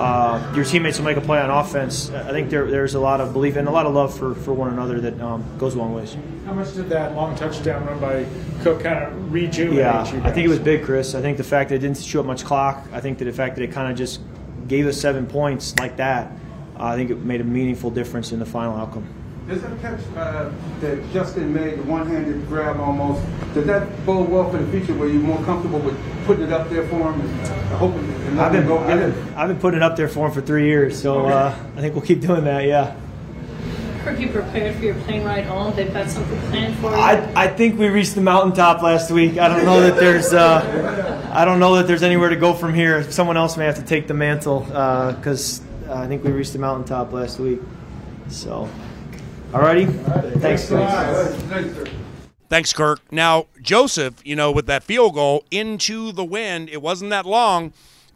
uh, 0.00 0.52
your 0.54 0.64
teammates 0.64 0.98
will 0.98 1.04
make 1.04 1.16
a 1.16 1.20
play 1.20 1.40
on 1.40 1.50
offense. 1.50 2.10
I 2.10 2.30
think 2.30 2.50
there, 2.50 2.70
there's 2.70 2.94
a 2.94 3.00
lot 3.00 3.20
of 3.20 3.32
belief 3.32 3.56
and 3.56 3.68
a 3.68 3.70
lot 3.70 3.86
of 3.86 3.94
love 3.94 4.16
for, 4.16 4.34
for 4.34 4.52
one 4.52 4.72
another 4.72 5.00
that 5.00 5.20
um, 5.20 5.44
goes 5.58 5.74
a 5.74 5.78
long 5.78 5.94
ways. 5.94 6.16
How 6.44 6.52
much 6.52 6.74
did 6.74 6.88
that 6.90 7.14
long 7.14 7.34
touchdown 7.36 7.86
run 7.86 8.00
by 8.00 8.26
Cook 8.62 8.82
kind 8.82 9.04
of 9.04 9.32
rejuvenate 9.32 9.78
Yeah, 9.78 10.12
you? 10.12 10.20
I 10.22 10.32
think 10.32 10.44
it 10.46 10.48
was 10.48 10.58
big, 10.58 10.84
Chris. 10.84 11.14
I 11.14 11.20
think 11.20 11.36
the 11.36 11.44
fact 11.44 11.70
that 11.70 11.76
it 11.76 11.80
didn't 11.80 12.02
chew 12.02 12.20
up 12.20 12.26
much 12.26 12.44
clock. 12.44 12.86
I 12.92 13.00
think 13.00 13.18
that 13.18 13.24
the 13.26 13.32
fact 13.32 13.56
that 13.56 13.62
it 13.62 13.72
kind 13.72 13.90
of 13.90 13.96
just 13.96 14.20
gave 14.68 14.86
us 14.86 15.00
seven 15.00 15.26
points 15.26 15.76
like 15.78 15.96
that. 15.96 16.32
uh, 16.78 16.84
I 16.84 16.96
think 16.96 17.10
it 17.10 17.18
made 17.18 17.40
a 17.40 17.44
meaningful 17.44 17.90
difference 17.90 18.32
in 18.32 18.38
the 18.38 18.46
final 18.46 18.76
outcome. 18.76 19.06
Does 19.48 19.60
that 19.62 19.80
catch 19.80 20.00
uh, 20.16 20.50
that 20.80 21.12
Justin 21.12 21.52
made, 21.52 21.78
the 21.78 21.82
one-handed 21.82 22.46
grab 22.46 22.78
almost, 22.78 23.20
does 23.54 23.66
that 23.66 24.06
bode 24.06 24.28
well 24.28 24.48
for 24.48 24.58
the 24.58 24.70
future 24.70 24.94
where 24.94 25.08
you're 25.08 25.20
more 25.20 25.42
comfortable 25.44 25.80
with 25.80 25.98
putting 26.26 26.44
it 26.44 26.52
up 26.52 26.70
there 26.70 26.86
for 26.86 27.12
him 27.12 27.20
and 27.20 27.40
uh, 27.40 27.76
hoping 27.78 27.98
and 27.98 28.08
and 28.10 28.11
I've 28.38 28.52
been, 28.52 28.70
I've 28.70 28.98
been, 28.98 29.34
I've 29.34 29.48
been 29.48 29.58
putting 29.58 29.78
it 29.78 29.82
up 29.82 29.96
there 29.96 30.08
for 30.08 30.26
him 30.26 30.32
for 30.32 30.40
three 30.40 30.66
years, 30.66 31.00
so 31.00 31.26
uh, 31.26 31.54
I 31.76 31.80
think 31.80 31.94
we'll 31.94 32.04
keep 32.04 32.20
doing 32.20 32.44
that. 32.44 32.64
Yeah. 32.64 32.96
Are 34.04 34.14
you 34.14 34.30
prepared 34.30 34.74
for 34.76 34.84
your 34.84 34.94
plane 34.96 35.22
ride 35.22 35.44
home? 35.44 35.76
They've 35.76 35.92
got 35.92 36.10
something 36.10 36.38
planned 36.50 36.76
for 36.78 36.90
you. 36.90 36.96
I, 36.96 37.44
I 37.44 37.46
think 37.46 37.78
we 37.78 37.88
reached 37.88 38.16
the 38.16 38.20
mountaintop 38.20 38.82
last 38.82 39.12
week. 39.12 39.38
I 39.38 39.48
don't 39.48 39.64
know 39.64 39.80
that 39.80 39.94
there's 39.94 40.32
uh, 40.32 41.30
I 41.32 41.44
don't 41.44 41.60
know 41.60 41.76
that 41.76 41.86
there's 41.86 42.02
anywhere 42.02 42.28
to 42.28 42.36
go 42.36 42.52
from 42.52 42.74
here. 42.74 43.08
Someone 43.12 43.36
else 43.36 43.56
may 43.56 43.64
have 43.64 43.76
to 43.76 43.82
take 43.82 44.08
the 44.08 44.14
mantle 44.14 44.60
because 44.60 45.60
uh, 45.88 45.94
I 45.94 46.08
think 46.08 46.24
we 46.24 46.32
reached 46.32 46.52
the 46.52 46.58
mountaintop 46.58 47.12
last 47.12 47.38
week. 47.38 47.60
So, 48.28 48.68
alrighty, 49.52 49.86
thanks. 50.40 50.68
guys. 50.68 51.88
Thanks, 52.48 52.72
Kirk. 52.72 53.00
Now, 53.10 53.46
Joseph, 53.62 54.20
you 54.24 54.36
know, 54.36 54.50
with 54.50 54.66
that 54.66 54.82
field 54.82 55.14
goal 55.14 55.44
into 55.50 56.12
the 56.12 56.24
wind, 56.24 56.68
it 56.68 56.82
wasn't 56.82 57.10
that 57.10 57.24
long, 57.24 57.72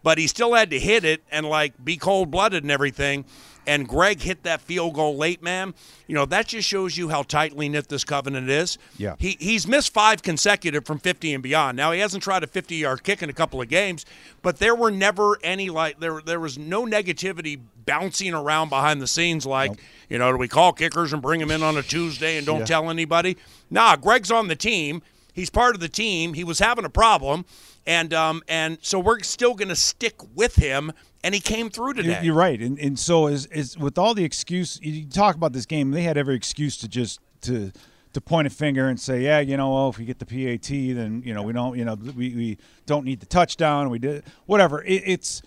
but 0.07 0.19
he 0.19 0.29
still 0.29 0.55
had 0.55 0.71
to 0.71 0.79
hit 0.79 1.05
it 1.05 1.21
and, 1.33 1.45
like, 1.45 1.85
be 1.85 1.97
cold 1.97 2.31
blooded 2.31 2.63
and 2.63 2.71
everything. 2.71 3.25
And 3.67 3.89
Greg 3.89 4.21
hit 4.21 4.45
that 4.45 4.61
field 4.61 4.95
goal 4.95 5.17
late, 5.17 5.43
man. 5.43 5.75
You 6.07 6.15
know, 6.15 6.25
that 6.27 6.47
just 6.47 6.69
shows 6.69 6.97
you 6.97 7.09
how 7.09 7.25
tightly 7.25 7.69
knit 7.69 7.89
this 7.89 8.05
covenant 8.05 8.49
is. 8.49 8.79
Yeah. 8.97 9.17
He, 9.19 9.37
he's 9.41 9.67
missed 9.67 9.93
five 9.93 10.23
consecutive 10.23 10.85
from 10.87 11.01
50 11.01 11.35
and 11.35 11.43
beyond. 11.43 11.77
Now, 11.77 11.91
he 11.91 11.99
hasn't 11.99 12.23
tried 12.23 12.45
a 12.45 12.47
50 12.47 12.77
yard 12.77 13.03
kick 13.03 13.21
in 13.21 13.31
a 13.31 13.33
couple 13.33 13.61
of 13.61 13.67
games, 13.69 14.07
but 14.43 14.59
there 14.59 14.77
were 14.77 14.93
never 14.93 15.39
any, 15.43 15.71
like, 15.71 15.99
there, 15.99 16.21
there 16.25 16.39
was 16.39 16.57
no 16.57 16.87
negativity 16.87 17.59
bouncing 17.85 18.33
around 18.33 18.69
behind 18.69 19.03
the 19.03 19.09
scenes 19.09 19.45
like, 19.45 19.73
you 20.09 20.19
know, 20.19 20.31
do 20.31 20.39
we 20.39 20.47
call 20.47 20.73
kickers 20.73 21.13
and 21.13 21.21
bring 21.21 21.41
them 21.41 21.51
in 21.51 21.65
on 21.65 21.77
a 21.77 21.83
Tuesday 21.83 22.37
and 22.37 22.47
don't 22.47 22.61
Yeah. 22.61 22.67
tell 22.67 22.91
anybody? 22.91 23.37
Nah, 23.71 23.97
Greg's 23.97 24.31
on 24.31 24.47
the 24.47 24.55
team. 24.55 25.03
He's 25.33 25.51
part 25.51 25.75
of 25.75 25.81
the 25.81 25.89
team. 25.89 26.35
He 26.35 26.45
was 26.45 26.61
having 26.61 26.85
a 26.85 26.89
problem, 26.91 27.45
and 27.87 28.13
um, 28.13 28.43
and 28.49 28.79
so 28.83 28.99
we're 28.99 29.21
still 29.21 29.55
going 29.55 29.69
to 29.69 29.77
stick 29.77 30.17
with 30.35 30.57
him. 30.57 30.93
And 31.25 31.35
he 31.35 31.41
came 31.41 31.71
through 31.71 31.95
today. 31.95 32.21
You're 32.23 32.35
right, 32.35 32.61
and 32.61 32.79
and 32.79 32.97
so 32.99 33.27
is 33.27 33.47
is 33.47 33.77
with 33.77 33.99
all 33.99 34.15
the 34.15 34.25
excuse 34.25 34.79
you 34.81 35.07
talk 35.07 35.35
about 35.35 35.53
this 35.53 35.67
game, 35.67 35.91
they 35.91 36.03
had 36.03 36.17
every 36.17 36.37
excuse 36.37 36.77
to 36.79 36.89
just 36.89 37.21
to 37.43 37.73
to 38.13 38.21
point 38.21 38.47
a 38.47 38.51
finger 38.51 38.89
and 38.89 38.99
say, 38.99 39.23
yeah, 39.23 39.41
you 39.41 39.59
know, 39.59 39.75
well, 39.75 39.89
if 39.91 39.99
we 39.99 40.05
get 40.07 40.19
the 40.19 40.25
PAT, 40.25 40.69
then 40.69 41.23
you 41.25 41.35
know 41.35 41.43
we 41.43 41.53
don't, 41.53 41.77
you 41.77 41.85
know, 41.85 41.95
we, 41.95 42.35
we 42.35 42.59
don't 42.87 43.05
need 43.05 43.21
the 43.21 43.27
touchdown. 43.27 43.91
We 43.91 43.99
did 43.99 44.25
whatever. 44.47 44.83
It, 44.85 45.03
it's 45.05 45.43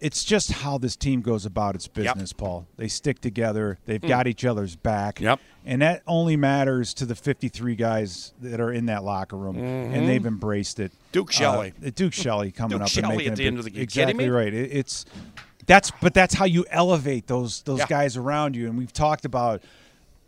it's 0.00 0.24
just 0.24 0.50
how 0.52 0.78
this 0.78 0.96
team 0.96 1.20
goes 1.20 1.44
about 1.44 1.74
its 1.74 1.86
business, 1.86 2.32
Paul. 2.32 2.66
They 2.76 2.88
stick 2.88 3.20
together. 3.20 3.78
They've 3.84 4.00
Mm. 4.00 4.08
got 4.08 4.26
each 4.26 4.44
other's 4.44 4.74
back. 4.76 5.20
Yep. 5.20 5.40
And 5.66 5.82
that 5.82 6.02
only 6.06 6.36
matters 6.36 6.94
to 6.94 7.04
the 7.06 7.14
53 7.14 7.74
guys 7.76 8.32
that 8.40 8.60
are 8.60 8.72
in 8.72 8.86
that 8.86 9.04
locker 9.04 9.36
room, 9.36 9.56
Mhm. 9.56 9.94
and 9.94 10.08
they've 10.08 10.24
embraced 10.24 10.80
it. 10.80 10.92
Duke 11.12 11.30
Shelley. 11.30 11.74
Uh, 11.84 11.90
Duke 11.94 12.14
Shelley 12.14 12.50
coming 12.56 12.78
Duke 12.78 12.82
up 12.84 12.88
Shelley 12.88 13.08
and 13.08 13.16
making 13.18 13.32
at 13.32 13.38
the 13.38 13.46
end 13.46 13.58
of 13.58 13.64
the 13.64 13.70
game. 13.70 13.82
Exactly 13.82 14.30
right. 14.30 14.54
It, 14.54 14.70
it's 14.72 15.04
that's 15.66 15.92
but 16.00 16.14
that's 16.14 16.34
how 16.34 16.46
you 16.46 16.64
elevate 16.70 17.26
those 17.26 17.60
those 17.62 17.80
Yeah. 17.80 17.86
guys 17.86 18.16
around 18.16 18.56
you. 18.56 18.66
And 18.68 18.78
we've 18.78 18.92
talked 18.92 19.24
about 19.26 19.62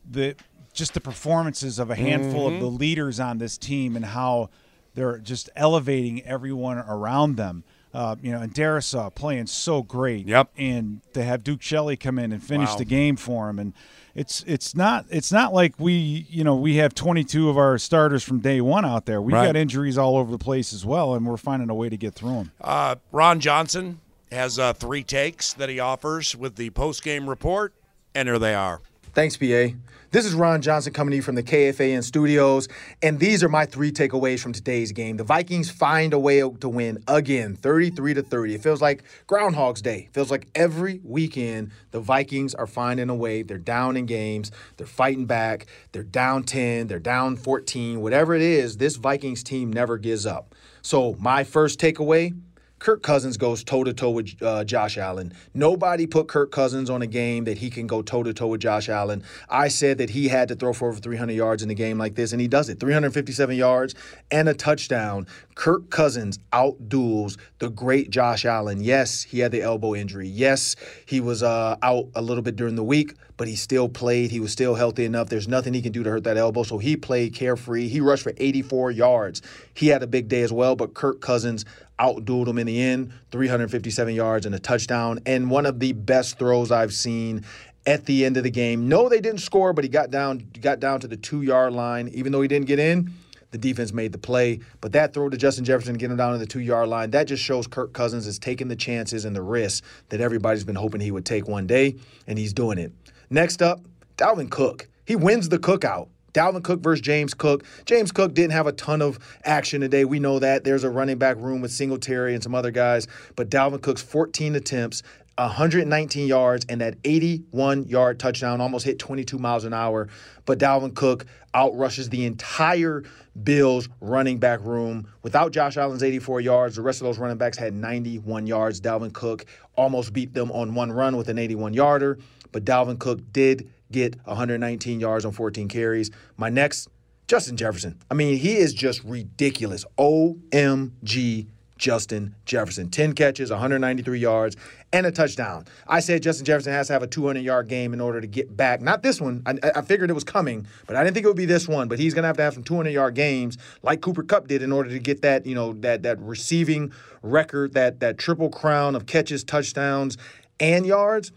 the 0.09 0.37
just 0.75 0.95
the 0.95 1.01
performances 1.01 1.79
of 1.79 1.91
a 1.91 1.95
handful 1.95 2.51
Mhm. 2.51 2.55
of 2.55 2.61
the 2.61 2.67
leaders 2.67 3.21
on 3.21 3.39
this 3.39 3.57
team 3.59 3.95
and 3.97 4.05
how 4.05 4.51
they're 4.95 5.19
just 5.19 5.49
elevating 5.57 6.23
everyone 6.25 6.79
around 6.79 7.37
them. 7.37 7.65
Uh, 7.95 8.17
you 8.23 8.33
know, 8.33 8.41
and 8.41 8.55
Darrisaw 8.55 9.15
playing 9.15 9.47
so 9.47 9.83
great. 9.83 10.27
Yep. 10.27 10.51
And 10.57 11.01
to 11.13 11.23
have 11.23 11.45
Duke 11.45 11.61
Shelley 11.61 11.97
come 11.97 12.19
in 12.19 12.33
and 12.33 12.43
finish 12.43 12.71
Wow. 12.71 12.77
the 12.77 12.85
game 12.87 13.17
for 13.17 13.51
him, 13.51 13.59
and 13.59 13.75
it's 14.15 14.43
it's 14.47 14.75
not 14.75 15.05
it's 15.11 15.31
not 15.31 15.53
like 15.53 15.75
we 15.79 16.27
you 16.31 16.43
know 16.43 16.55
we 16.57 16.77
have 16.77 16.95
22 16.95 17.51
of 17.51 17.59
our 17.59 17.77
starters 17.79 18.23
from 18.25 18.41
day 18.41 18.61
one 18.63 18.85
out 18.87 19.05
there. 19.05 19.21
We've 19.21 19.35
Right. 19.35 19.47
got 19.47 19.57
injuries 19.57 19.99
all 19.99 20.17
over 20.17 20.31
the 20.31 20.39
place 20.39 20.73
as 20.73 20.87
well, 20.87 21.15
and 21.15 21.27
we're 21.27 21.37
finding 21.37 21.69
a 21.69 21.75
way 21.75 21.89
to 21.91 21.97
get 21.99 22.15
through 22.15 22.35
them. 22.35 22.53
Uh, 22.63 22.95
Ron 23.11 23.41
Johnson 23.41 24.01
has 24.31 24.59
uh, 24.59 24.73
three 24.73 25.03
takes 25.03 25.53
that 25.53 25.69
he 25.69 25.79
offers 25.79 26.35
with 26.35 26.57
the 26.57 26.71
post 26.71 27.03
game 27.05 27.29
report, 27.29 27.75
and 28.15 28.27
here 28.27 28.39
they 28.39 28.55
are. 28.55 28.81
Thanks, 29.15 29.37
PA. 29.37 29.77
This 30.11 30.25
is 30.25 30.33
Ron 30.33 30.63
Johnson 30.63 30.95
coming 30.95 31.11
to 31.11 31.17
you 31.17 31.23
from 31.23 31.35
the 31.35 31.43
KFAN 31.43 32.03
studios, 32.03 32.67
and 33.03 33.19
these 33.19 33.45
are 33.45 33.49
my 33.51 33.67
three 33.67 33.93
takeaways 33.93 34.41
from 34.41 34.55
today's 34.55 34.91
game. 34.91 35.19
The 35.19 35.25
Vikings 35.25 35.71
find 35.71 36.15
a 36.15 36.19
way 36.19 36.39
to 36.41 36.69
win 36.69 37.05
again, 37.07 37.55
33 37.55 38.15
to 38.15 38.23
30. 38.23 38.55
It 38.55 38.63
feels 38.63 38.81
like 38.81 39.05
Groundhog's 39.27 39.83
Day. 39.83 40.07
It 40.09 40.15
feels 40.15 40.31
like 40.31 40.49
every 40.55 41.03
weekend 41.05 41.73
the 41.91 42.01
Vikings 42.01 42.55
are 42.55 42.67
finding 42.67 43.11
a 43.11 43.15
way. 43.15 43.43
They're 43.43 43.59
down 43.59 43.99
in 43.99 44.07
games, 44.07 44.51
they're 44.79 44.87
fighting 44.87 45.27
back, 45.27 45.67
they're 45.93 46.03
down 46.03 46.45
10, 46.45 46.87
they're 46.87 46.99
down 46.99 47.37
14, 47.37 48.01
whatever 48.01 48.35
it 48.35 48.43
is, 48.43 48.79
this 48.79 48.97
Vikings 48.97 49.43
team 49.43 49.71
never 49.71 49.99
gives 49.99 50.25
up. 50.25 50.55
So, 50.81 51.17
my 51.19 51.45
first 51.45 51.79
takeaway 51.79 52.33
Kirk 52.83 53.05
Cousins 53.05 53.37
goes 53.37 53.63
toe 53.63 53.85
to 53.85 53.95
toe 53.95 54.11
with 54.11 54.43
uh, 54.43 54.65
Josh 54.65 54.99
Allen. 54.99 55.33
Nobody 55.55 56.05
put 56.05 56.27
Kirk 56.27 56.51
Cousins 56.51 56.91
on 56.91 57.01
a 57.01 57.07
game 57.07 57.45
that 57.45 57.59
he 57.59 57.71
can 57.71 57.87
go 57.87 58.03
toe 58.03 58.25
to 58.25 58.35
toe 58.35 58.49
with 58.49 58.61
Josh 58.61 58.89
Allen. 58.89 59.23
I 59.49 59.69
said 59.69 59.99
that 59.99 60.11
he 60.11 60.27
had 60.27 60.49
to 60.49 60.57
throw 60.57 60.73
for 60.73 60.89
over 60.89 60.99
300 60.99 61.33
yards 61.33 61.63
in 61.63 61.71
a 61.71 61.75
game 61.75 61.97
like 61.97 62.17
this, 62.17 62.33
and 62.33 62.41
he 62.41 62.49
does 62.49 62.69
it 62.69 62.81
357 62.81 63.57
yards 63.57 63.95
and 64.33 64.49
a 64.49 64.55
touchdown. 64.55 65.29
Kirk 65.55 65.91
Cousins 65.91 66.41
outduels 66.53 67.39
the 67.61 67.71
great 67.71 68.11
Josh 68.11 68.45
Allen. 68.45 68.81
Yes, 68.81 69.23
he 69.23 69.39
had 69.39 69.53
the 69.53 69.63
elbow 69.63 69.95
injury. 69.95 70.27
Yes, 70.27 70.75
he 71.07 71.21
was 71.21 71.45
uh, 71.45 71.77
out 71.83 72.09
a 72.17 72.21
little 72.21 72.43
bit 72.43 72.57
during 72.57 72.75
the 72.75 72.83
week, 72.83 73.15
but 73.43 73.49
he 73.49 73.57
still 73.57 73.89
played. 73.89 74.31
He 74.31 74.39
was 74.39 74.53
still 74.53 74.77
healthy 74.77 75.05
enough. 75.05 75.29
There's 75.29 75.49
nothing 75.49 75.75
he 75.75 75.83
can 75.83 75.91
do 75.91 76.05
to 76.05 76.11
hurt 76.11 76.23
that 76.23 76.37
elbow, 76.37 76.63
so 76.63 76.79
he 76.79 76.97
played 76.97 77.35
carefree. 77.35 77.89
He 77.89 78.01
rushed 78.01 78.23
for 78.23 78.33
84 78.37 78.93
yards. 78.93 79.43
He 79.75 79.89
had 79.89 80.01
a 80.01 80.07
big 80.07 80.29
day 80.29 80.43
as 80.43 80.53
well, 80.53 80.77
but 80.77 80.95
Kirk 80.95 81.21
Cousins 81.21 81.65
outdueled 81.99 82.47
him 82.47 82.57
in 82.57 82.69
the 82.69 82.81
end 82.81 83.13
357 83.33 84.15
yards 84.15 84.47
and 84.47 84.55
a 84.55 84.61
touchdown, 84.61 85.19
and 85.27 85.51
one 85.51 85.67
of 85.67 85.81
the 85.81 85.91
best 85.91 86.39
throws 86.39 86.71
I've 86.71 86.95
seen 86.95 87.45
at 87.85 88.07
the 88.07 88.25
end 88.25 88.37
of 88.37 88.45
the 88.45 88.51
game. 88.53 88.89
No, 88.89 89.09
they 89.09 89.21
didn't 89.21 89.41
score, 89.41 89.73
but 89.73 89.83
he 89.83 89.91
got 89.91 90.13
down 90.13 90.47
got 90.61 90.79
down 90.79 91.01
to 91.01 91.09
the 91.09 91.17
two 91.17 91.43
yard 91.43 91.73
line. 91.73 92.11
Even 92.15 92.31
though 92.31 92.43
he 92.43 92.49
didn't 92.49 92.69
get 92.69 92.79
in, 92.79 93.13
the 93.53 93.59
defense 93.59 93.93
made 93.93 94.11
the 94.11 94.19
play. 94.19 94.59
But 94.81 94.93
that 94.93 95.15
throw 95.15 95.29
to 95.29 95.37
Justin 95.37 95.65
Jefferson, 95.65 95.95
getting 95.95 96.13
him 96.13 96.17
down 96.17 96.33
to 96.33 96.39
the 96.39 96.47
two 96.47 96.61
yard 96.61 96.89
line, 96.89 97.13
that 97.13 97.29
just 97.29 97.43
shows 97.43 97.69
Kirk 97.69 97.93
Cousins 97.93 98.27
is 98.27 98.39
taking 98.39 98.69
the 98.69 98.77
chances 98.77 99.25
and 99.25 99.37
the 99.37 99.43
risks 99.43 99.87
that 100.09 100.21
everybody's 100.21 100.65
been 100.65 100.77
hoping 100.77 101.01
he 101.01 101.13
would 101.13 101.25
take 101.25 101.47
one 101.47 101.67
day, 101.67 101.97
and 102.27 102.39
he's 102.39 102.53
doing 102.53 102.79
it. 102.79 102.93
Next 103.31 103.63
up, 103.63 103.81
Dalvin 104.17 104.51
Cook. 104.51 104.89
He 105.07 105.17
wins 105.17 105.49
the 105.49 105.59
cookout. 105.59 106.09
Dalvin 106.33 106.65
Cook 106.65 106.81
versus 106.81 107.03
James 107.03 107.35
Cook. 107.35 107.65
James 107.85 108.11
Cook 108.11 108.35
didn't 108.35 108.53
have 108.53 108.67
a 108.67 108.73
ton 108.73 109.03
of 109.03 109.19
action 109.45 109.81
today. 109.81 110.05
We 110.05 110.19
know 110.19 110.39
that. 110.39 110.65
There's 110.65 110.85
a 110.85 110.91
running 110.91 111.19
back 111.19 111.37
room 111.37 111.61
with 111.61 111.73
Singletary 111.73 112.35
and 112.35 112.43
some 112.43 112.55
other 112.55 112.71
guys. 112.71 113.07
But 113.37 113.51
Dalvin 113.51 113.83
Cook's 113.83 114.03
14 114.03 114.55
attempts, 114.55 115.03
119 115.37 116.27
yards, 116.27 116.67
and 116.69 116.81
that 116.81 116.97
81 117.05 117.87
yard 117.89 118.19
touchdown 118.19 118.61
almost 118.61 118.85
hit 118.85 118.99
22 118.99 119.39
miles 119.39 119.65
an 119.65 119.73
hour. 119.73 120.09
But 120.45 120.59
Dalvin 120.59 120.95
Cook 120.95 121.27
outrushes 121.55 122.11
the 122.11 122.27
entire 122.27 123.05
Bills 123.43 123.89
running 124.01 124.39
back 124.39 124.61
room. 124.63 125.09
Without 125.23 125.53
Josh 125.53 125.77
Allen's 125.77 126.03
84 126.03 126.41
yards, 126.41 126.77
the 126.77 126.83
rest 126.83 127.01
of 127.01 127.07
those 127.07 127.19
running 127.19 127.39
backs 127.39 127.57
had 127.57 127.75
91 127.75 128.47
yards. 128.47 128.81
Dalvin 128.81 129.13
Cook 129.13 129.47
almost 129.75 130.13
beat 130.13 130.35
them 130.35 130.51
on 130.53 130.75
one 130.75 130.93
run 130.93 131.17
with 131.17 131.29
an 131.29 131.39
81 131.39 131.73
yarder. 131.73 132.19
But 132.53 132.65
Dalvin 132.65 132.99
Cook 132.99 133.21
did 133.33 133.71
get 133.91 134.17
119 134.25 135.01
yards 135.01 135.25
on 135.25 135.33
14 135.33 135.69
carries. 135.69 136.11
My 136.37 136.51
next, 136.51 136.89
Justin 137.27 137.57
Jefferson. 137.57 137.99
I 138.11 138.15
mean, 138.15 138.37
he 138.37 138.57
is 138.57 138.75
just 138.75 139.03
ridiculous. 139.05 139.87
OMG 139.99 141.47
Justin 141.77 142.35
Jefferson. 142.45 142.91
10 142.91 143.15
catches, 143.15 143.51
193 143.51 144.19
yards, 144.19 144.57
and 144.93 145.07
a 145.07 145.11
touchdown. 145.11 145.67
I 145.89 146.01
said 146.01 146.23
Justin 146.23 146.45
Jefferson 146.45 146.73
has 146.73 146.89
to 146.89 146.93
have 146.93 147.03
a 147.03 147.07
200 147.07 147.41
yard 147.41 147.69
game 147.69 147.93
in 147.93 148.01
order 148.01 148.21
to 148.21 148.27
get 148.27 148.57
back. 148.57 148.81
Not 148.81 149.03
this 149.03 149.21
one. 149.21 149.43
I, 149.47 149.59
I 149.77 149.83
figured 149.83 150.11
it 150.11 150.15
was 150.15 150.25
coming, 150.25 150.67
but 150.87 150.97
I 150.97 151.03
didn't 151.03 151.15
think 151.15 151.25
it 151.25 151.29
would 151.29 151.37
be 151.37 151.47
this 151.47 151.69
one. 151.69 151.89
But 151.89 151.99
he's 151.99 152.15
going 152.15 152.23
to 152.23 152.29
have 152.29 152.37
to 152.37 152.43
have 152.43 152.55
some 152.55 152.65
200 152.65 152.91
yard 152.91 153.15
games 153.15 153.59
like 153.83 154.01
Cooper 154.01 154.23
Kupp 154.23 154.49
did 154.49 154.63
in 154.63 154.73
order 154.73 154.91
to 154.91 154.99
get 154.99 155.23
that, 155.23 155.47
you 155.47 155.55
know, 155.55 155.73
that 155.75 156.03
that 156.03 156.21
receiving 156.21 156.93
record, 157.23 157.75
that 157.75 158.01
that 158.01 158.19
triple 158.19 158.51
crown 158.51 158.95
of 158.95 159.07
catches, 159.07 159.45
touchdowns, 159.45 160.17
and 160.61 160.87
yards. 160.87 161.33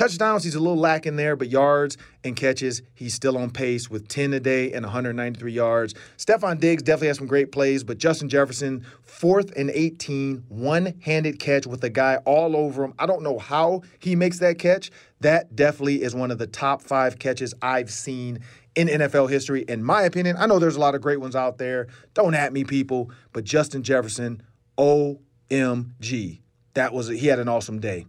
Touchdowns, 0.00 0.44
he's 0.44 0.54
a 0.54 0.58
little 0.58 0.78
lacking 0.78 1.16
there, 1.16 1.36
but 1.36 1.50
yards 1.50 1.98
and 2.24 2.34
catches, 2.34 2.80
he's 2.94 3.12
still 3.12 3.36
on 3.36 3.50
pace 3.50 3.90
with 3.90 4.08
10 4.08 4.32
a 4.32 4.40
day 4.40 4.72
and 4.72 4.82
193 4.86 5.52
yards. 5.52 5.92
Stefon 6.16 6.58
Diggs 6.58 6.82
definitely 6.82 7.08
has 7.08 7.18
some 7.18 7.26
great 7.26 7.52
plays, 7.52 7.84
but 7.84 7.98
Justin 7.98 8.30
Jefferson, 8.30 8.86
fourth 9.02 9.52
and 9.58 9.68
18, 9.68 10.44
one 10.48 10.98
handed 11.02 11.38
catch 11.38 11.66
with 11.66 11.84
a 11.84 11.90
guy 11.90 12.16
all 12.24 12.56
over 12.56 12.82
him. 12.82 12.94
I 12.98 13.04
don't 13.04 13.22
know 13.22 13.38
how 13.38 13.82
he 13.98 14.16
makes 14.16 14.38
that 14.38 14.58
catch. 14.58 14.90
That 15.20 15.54
definitely 15.54 16.00
is 16.00 16.14
one 16.14 16.30
of 16.30 16.38
the 16.38 16.46
top 16.46 16.80
five 16.80 17.18
catches 17.18 17.52
I've 17.60 17.90
seen 17.90 18.38
in 18.74 18.88
NFL 18.88 19.28
history, 19.28 19.66
in 19.68 19.84
my 19.84 20.04
opinion. 20.04 20.36
I 20.38 20.46
know 20.46 20.58
there's 20.58 20.76
a 20.76 20.80
lot 20.80 20.94
of 20.94 21.02
great 21.02 21.20
ones 21.20 21.36
out 21.36 21.58
there. 21.58 21.88
Don't 22.14 22.32
at 22.32 22.54
me, 22.54 22.64
people, 22.64 23.10
but 23.34 23.44
Justin 23.44 23.82
Jefferson, 23.82 24.42
OMG. 24.78 26.40
That 26.72 26.94
was, 26.94 27.08
he 27.08 27.26
had 27.26 27.38
an 27.38 27.48
awesome 27.48 27.80
day. 27.80 28.06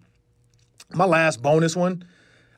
My 0.93 1.05
last 1.05 1.41
bonus 1.41 1.75
one, 1.75 2.03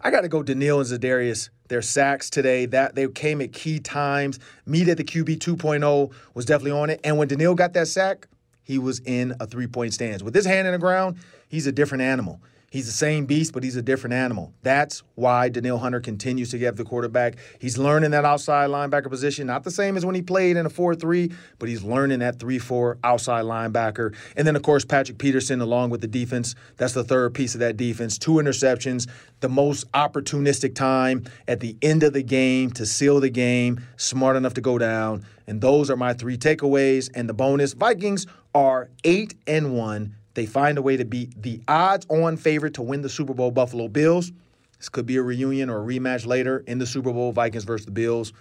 I 0.01 0.09
got 0.09 0.21
to 0.21 0.27
go 0.27 0.41
Danielle 0.43 0.79
and 0.79 0.89
Za'Darius. 0.89 1.49
Their 1.69 1.81
sacks 1.81 2.29
today, 2.29 2.65
that 2.67 2.93
they 2.93 3.07
came 3.07 3.41
at 3.41 3.53
key 3.53 3.79
times. 3.79 4.37
Meet 4.65 4.89
at 4.89 4.97
the 4.97 5.03
QB 5.03 5.37
2.0 5.37 6.11
was 6.33 6.45
definitely 6.45 6.71
on 6.71 6.89
it. 6.89 6.99
And 7.03 7.17
when 7.17 7.27
Danielle 7.27 7.55
got 7.55 7.73
that 7.73 7.87
sack, 7.87 8.27
he 8.63 8.77
was 8.77 8.99
in 8.99 9.33
a 9.39 9.47
three 9.47 9.67
point 9.67 9.93
stance. 9.93 10.21
With 10.21 10.35
his 10.35 10.45
hand 10.45 10.67
in 10.67 10.73
the 10.73 10.79
ground, 10.79 11.17
he's 11.47 11.67
a 11.67 11.71
different 11.71 12.01
animal. 12.01 12.41
He's 12.73 12.87
the 12.87 12.91
same 12.91 13.27
beast, 13.27 13.53
but 13.53 13.63
he's 13.63 13.75
a 13.75 13.83
different 13.83 14.15
animal. 14.15 14.51
That's 14.63 15.03
why 15.13 15.47
Danielle 15.47 15.77
Hunter 15.77 15.99
continues 15.99 16.49
to 16.49 16.57
get 16.57 16.75
the 16.75 16.83
quarterback. 16.83 17.35
He's 17.59 17.77
learning 17.77 18.09
that 18.11 18.25
outside 18.25 18.71
linebacker 18.71 19.11
position, 19.11 19.45
not 19.45 19.63
the 19.63 19.69
same 19.69 19.95
as 19.95 20.03
when 20.03 20.15
he 20.15 20.23
played 20.23 20.57
in 20.57 20.65
a 20.65 20.71
4 20.71 20.95
3, 20.95 21.31
but 21.59 21.69
he's 21.69 21.83
learning 21.83 22.17
that 22.21 22.39
3 22.39 22.57
4 22.57 22.97
outside 23.03 23.45
linebacker. 23.45 24.15
And 24.35 24.47
then, 24.47 24.55
of 24.55 24.63
course, 24.63 24.85
Patrick 24.85 25.19
Peterson, 25.19 25.61
along 25.61 25.91
with 25.91 26.01
the 26.01 26.07
defense. 26.07 26.55
That's 26.77 26.93
the 26.93 27.03
third 27.03 27.35
piece 27.35 27.53
of 27.53 27.59
that 27.59 27.77
defense. 27.77 28.17
Two 28.17 28.33
interceptions, 28.33 29.07
the 29.41 29.49
most 29.49 29.91
opportunistic 29.91 30.73
time 30.73 31.25
at 31.47 31.59
the 31.59 31.77
end 31.83 32.01
of 32.01 32.13
the 32.13 32.23
game 32.23 32.71
to 32.71 32.87
seal 32.87 33.19
the 33.19 33.29
game, 33.29 33.85
smart 33.97 34.35
enough 34.35 34.55
to 34.55 34.61
go 34.61 34.79
down. 34.79 35.23
And 35.45 35.61
those 35.61 35.91
are 35.91 35.95
my 35.95 36.13
three 36.13 36.39
takeaways. 36.39 37.11
And 37.13 37.29
the 37.29 37.35
bonus 37.35 37.73
Vikings 37.73 38.25
are 38.55 38.89
8 39.03 39.35
and 39.45 39.77
1 39.77 40.15
they 40.33 40.45
find 40.45 40.77
a 40.77 40.81
way 40.81 40.97
to 40.97 41.05
beat 41.05 41.41
the 41.41 41.61
odds 41.67 42.05
on 42.09 42.37
favorite 42.37 42.73
to 42.75 42.81
win 42.81 43.01
the 43.01 43.09
Super 43.09 43.33
Bowl 43.33 43.51
Buffalo 43.51 43.87
Bills. 43.87 44.31
This 44.77 44.89
could 44.89 45.05
be 45.05 45.17
a 45.17 45.21
reunion 45.21 45.69
or 45.69 45.81
a 45.81 45.85
rematch 45.85 46.25
later 46.25 46.63
in 46.67 46.77
the 46.77 46.85
Super 46.85 47.13
Bowl, 47.13 47.31
Vikings 47.31 47.63
versus 47.63 47.85
the 47.85 47.91
Bills. 47.91 48.33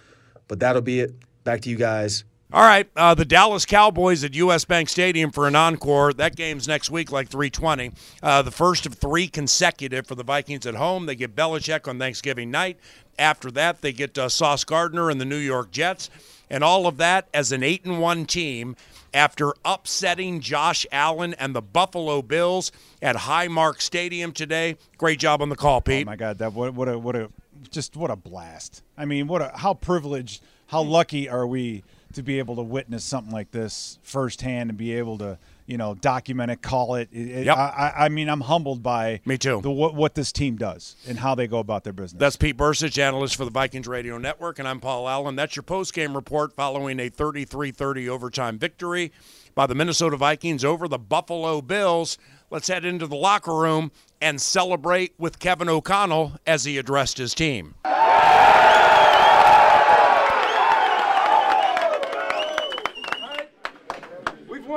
But 0.47 0.59
that'll 0.59 0.81
be 0.81 0.99
it. 1.01 1.13
Back 1.43 1.61
to 1.61 1.69
you 1.69 1.77
guys. 1.77 2.23
All 2.51 2.61
right, 2.61 2.87
uh, 2.95 3.15
the 3.15 3.25
Dallas 3.25 3.65
Cowboys 3.65 4.23
at 4.23 4.35
U.S. 4.35 4.63
Bank 4.63 4.87
Stadium 4.87 5.31
for 5.31 5.47
an 5.47 5.55
encore. 5.55 6.13
That 6.13 6.35
game's 6.35 6.67
next 6.67 6.91
week, 6.91 7.11
like 7.11 7.27
320. 7.29 7.91
Uh, 8.21 8.43
the 8.43 8.51
first 8.51 8.85
of 8.85 8.93
three 8.93 9.27
consecutive 9.27 10.05
for 10.05 10.13
the 10.13 10.23
Vikings 10.23 10.67
at 10.67 10.75
home. 10.75 11.07
They 11.07 11.15
get 11.15 11.35
Belichick 11.35 11.87
on 11.87 11.97
Thanksgiving 11.97 12.51
night. 12.51 12.77
After 13.17 13.49
that, 13.51 13.81
they 13.81 13.91
get 13.91 14.15
uh, 14.19 14.29
Sauce 14.29 14.63
Gardner 14.65 15.09
and 15.09 15.19
the 15.19 15.25
New 15.25 15.37
York 15.37 15.71
Jets, 15.71 16.11
and 16.47 16.63
all 16.63 16.85
of 16.85 16.97
that 16.97 17.27
as 17.33 17.51
an 17.51 17.63
eight 17.63 17.85
and 17.85 17.99
one 17.99 18.25
team 18.25 18.75
after 19.13 19.53
upsetting 19.63 20.39
Josh 20.39 20.85
Allen 20.91 21.33
and 21.35 21.55
the 21.55 21.61
Buffalo 21.61 22.21
Bills 22.21 22.71
at 23.01 23.15
Highmark 23.15 23.81
Stadium 23.81 24.31
today. 24.31 24.77
Great 24.97 25.19
job 25.19 25.41
on 25.41 25.49
the 25.49 25.55
call, 25.55 25.77
oh, 25.77 25.81
Pete. 25.81 26.07
Oh 26.07 26.11
my 26.11 26.15
God, 26.15 26.39
that 26.39 26.53
what, 26.53 26.73
what 26.73 26.89
a 26.89 26.97
what 26.97 27.15
a 27.15 27.29
just 27.69 27.95
what 27.95 28.11
a 28.11 28.15
blast. 28.15 28.83
I 28.97 29.05
mean, 29.05 29.27
what 29.27 29.41
a 29.41 29.51
how 29.55 29.73
privileged, 29.73 30.41
how 30.67 30.81
lucky 30.81 31.29
are 31.29 31.47
we 31.47 31.83
to 32.13 32.23
be 32.23 32.39
able 32.39 32.55
to 32.55 32.61
witness 32.61 33.03
something 33.03 33.33
like 33.33 33.51
this 33.51 33.99
firsthand 34.03 34.69
and 34.69 34.77
be 34.77 34.93
able 34.93 35.17
to 35.17 35.37
you 35.65 35.77
know 35.77 35.95
document 35.95 36.51
it, 36.51 36.61
call 36.61 36.95
it. 36.95 37.09
it 37.11 37.45
Yep. 37.45 37.57
I, 37.57 37.93
I 37.97 38.09
mean, 38.09 38.29
I'm 38.29 38.41
humbled 38.41 38.83
by 38.83 39.21
Me 39.25 39.37
too. 39.37 39.61
the 39.61 39.71
what, 39.71 39.95
what 39.95 40.15
this 40.15 40.31
team 40.31 40.55
does 40.57 40.95
and 41.07 41.19
how 41.19 41.35
they 41.35 41.47
go 41.47 41.59
about 41.59 41.83
their 41.83 41.93
business. 41.93 42.19
That's 42.19 42.35
Pete 42.35 42.57
Bercich, 42.57 42.97
analyst 42.97 43.35
for 43.35 43.45
the 43.45 43.51
Vikings 43.51 43.87
Radio 43.87 44.17
Network, 44.17 44.59
and 44.59 44.67
I'm 44.67 44.79
Paul 44.79 45.07
Allen. 45.07 45.35
That's 45.35 45.55
your 45.55 45.63
post-game 45.63 46.15
report 46.15 46.53
following 46.53 46.99
a 46.99 47.09
33-30 47.09 48.07
overtime 48.07 48.59
victory 48.59 49.11
by 49.55 49.67
the 49.67 49.75
Minnesota 49.75 50.17
Vikings 50.17 50.65
over 50.65 50.87
the 50.87 50.99
Buffalo 50.99 51.61
Bills. 51.61 52.17
Let's 52.49 52.67
head 52.67 52.85
into 52.85 53.07
the 53.07 53.15
locker 53.15 53.55
room 53.55 53.91
and 54.21 54.39
celebrate 54.41 55.13
with 55.17 55.39
Kevin 55.39 55.69
O'Connell 55.69 56.33
as 56.45 56.65
he 56.65 56.77
addressed 56.77 57.17
his 57.17 57.33
team. 57.33 57.75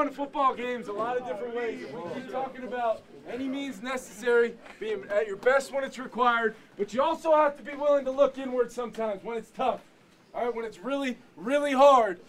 Won 0.06 0.14
football 0.14 0.54
games 0.54 0.86
a 0.86 0.92
lot 0.92 1.16
of 1.16 1.26
different 1.26 1.54
ways. 1.54 1.84
We 1.92 2.20
keep 2.20 2.30
talking 2.30 2.62
about 2.62 3.02
any 3.28 3.48
means 3.48 3.82
necessary, 3.82 4.54
being 4.78 5.04
at 5.10 5.26
your 5.26 5.36
best 5.36 5.72
when 5.72 5.82
it's 5.82 5.98
required, 5.98 6.54
but 6.78 6.94
you 6.94 7.02
also 7.02 7.34
have 7.34 7.56
to 7.56 7.62
be 7.64 7.74
willing 7.74 8.04
to 8.04 8.12
look 8.12 8.38
inward 8.38 8.70
sometimes 8.70 9.24
when 9.24 9.36
it's 9.36 9.50
tough. 9.50 9.80
All 10.32 10.44
right, 10.44 10.54
when 10.54 10.64
it's 10.64 10.78
really, 10.78 11.18
really 11.36 11.72
hard. 11.72 12.20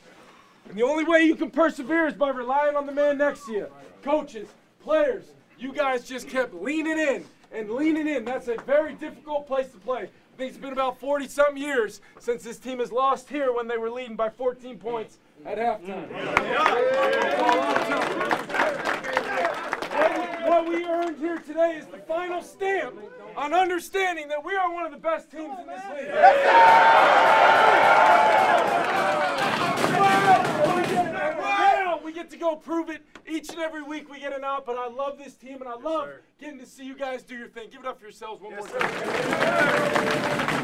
And 0.67 0.77
the 0.77 0.83
only 0.83 1.03
way 1.03 1.21
you 1.21 1.35
can 1.35 1.51
persevere 1.51 2.07
is 2.07 2.15
by 2.15 2.29
relying 2.29 2.75
on 2.75 2.87
the 2.87 2.91
man 2.91 3.19
next 3.19 3.45
to 3.45 3.51
you. 3.51 3.67
Coaches, 4.01 4.47
players, 4.81 5.25
you 5.59 5.71
guys 5.71 6.07
just 6.07 6.27
kept 6.27 6.55
leaning 6.55 6.97
in 6.97 7.25
and 7.51 7.69
leaning 7.69 8.07
in. 8.07 8.25
That's 8.25 8.47
a 8.47 8.55
very 8.65 8.93
difficult 8.93 9.45
place 9.45 9.69
to 9.69 9.77
play. 9.77 10.03
I 10.03 10.37
think 10.37 10.49
it's 10.49 10.57
been 10.57 10.73
about 10.73 10.99
40 10.99 11.27
something 11.27 11.61
years 11.61 12.01
since 12.19 12.43
this 12.43 12.57
team 12.57 12.79
has 12.79 12.91
lost 12.91 13.29
here 13.29 13.53
when 13.53 13.67
they 13.67 13.77
were 13.77 13.91
leading 13.91 14.15
by 14.15 14.29
14 14.29 14.77
points 14.77 15.19
at 15.45 15.57
halftime. 15.57 16.09
What- 19.97 20.37
What 20.47 20.67
we 20.69 20.85
earned 20.85 21.17
here 21.17 21.37
today 21.39 21.75
is 21.77 21.85
the 21.87 21.97
final 21.97 22.41
stamp 22.41 22.95
on 23.35 23.53
understanding 23.53 24.29
that 24.29 24.43
we 24.45 24.55
are 24.55 24.71
one 24.71 24.85
of 24.85 24.91
the 24.91 24.97
best 24.97 25.29
teams 25.29 25.59
in 25.59 25.67
this 25.67 25.81
league. 25.93 27.17
Now 30.67 31.99
we 32.03 32.11
get 32.11 32.29
to 32.31 32.37
go 32.37 32.55
prove 32.55 32.89
it 32.89 33.01
each 33.27 33.49
and 33.49 33.59
every 33.59 33.81
week. 33.83 34.09
We 34.09 34.19
get 34.19 34.33
an 34.33 34.43
out, 34.43 34.65
but 34.65 34.77
I 34.77 34.87
love 34.87 35.17
this 35.17 35.35
team 35.35 35.61
and 35.61 35.67
I 35.69 35.75
love 35.75 36.09
getting 36.39 36.59
to 36.59 36.65
see 36.65 36.85
you 36.85 36.95
guys 36.95 37.23
do 37.23 37.35
your 37.37 37.47
thing. 37.47 37.69
Give 37.71 37.79
it 37.81 37.85
up 37.87 37.97
for 37.99 38.05
yourselves 38.05 38.41
one 38.41 38.55
more 38.55 38.67
time. 38.67 40.56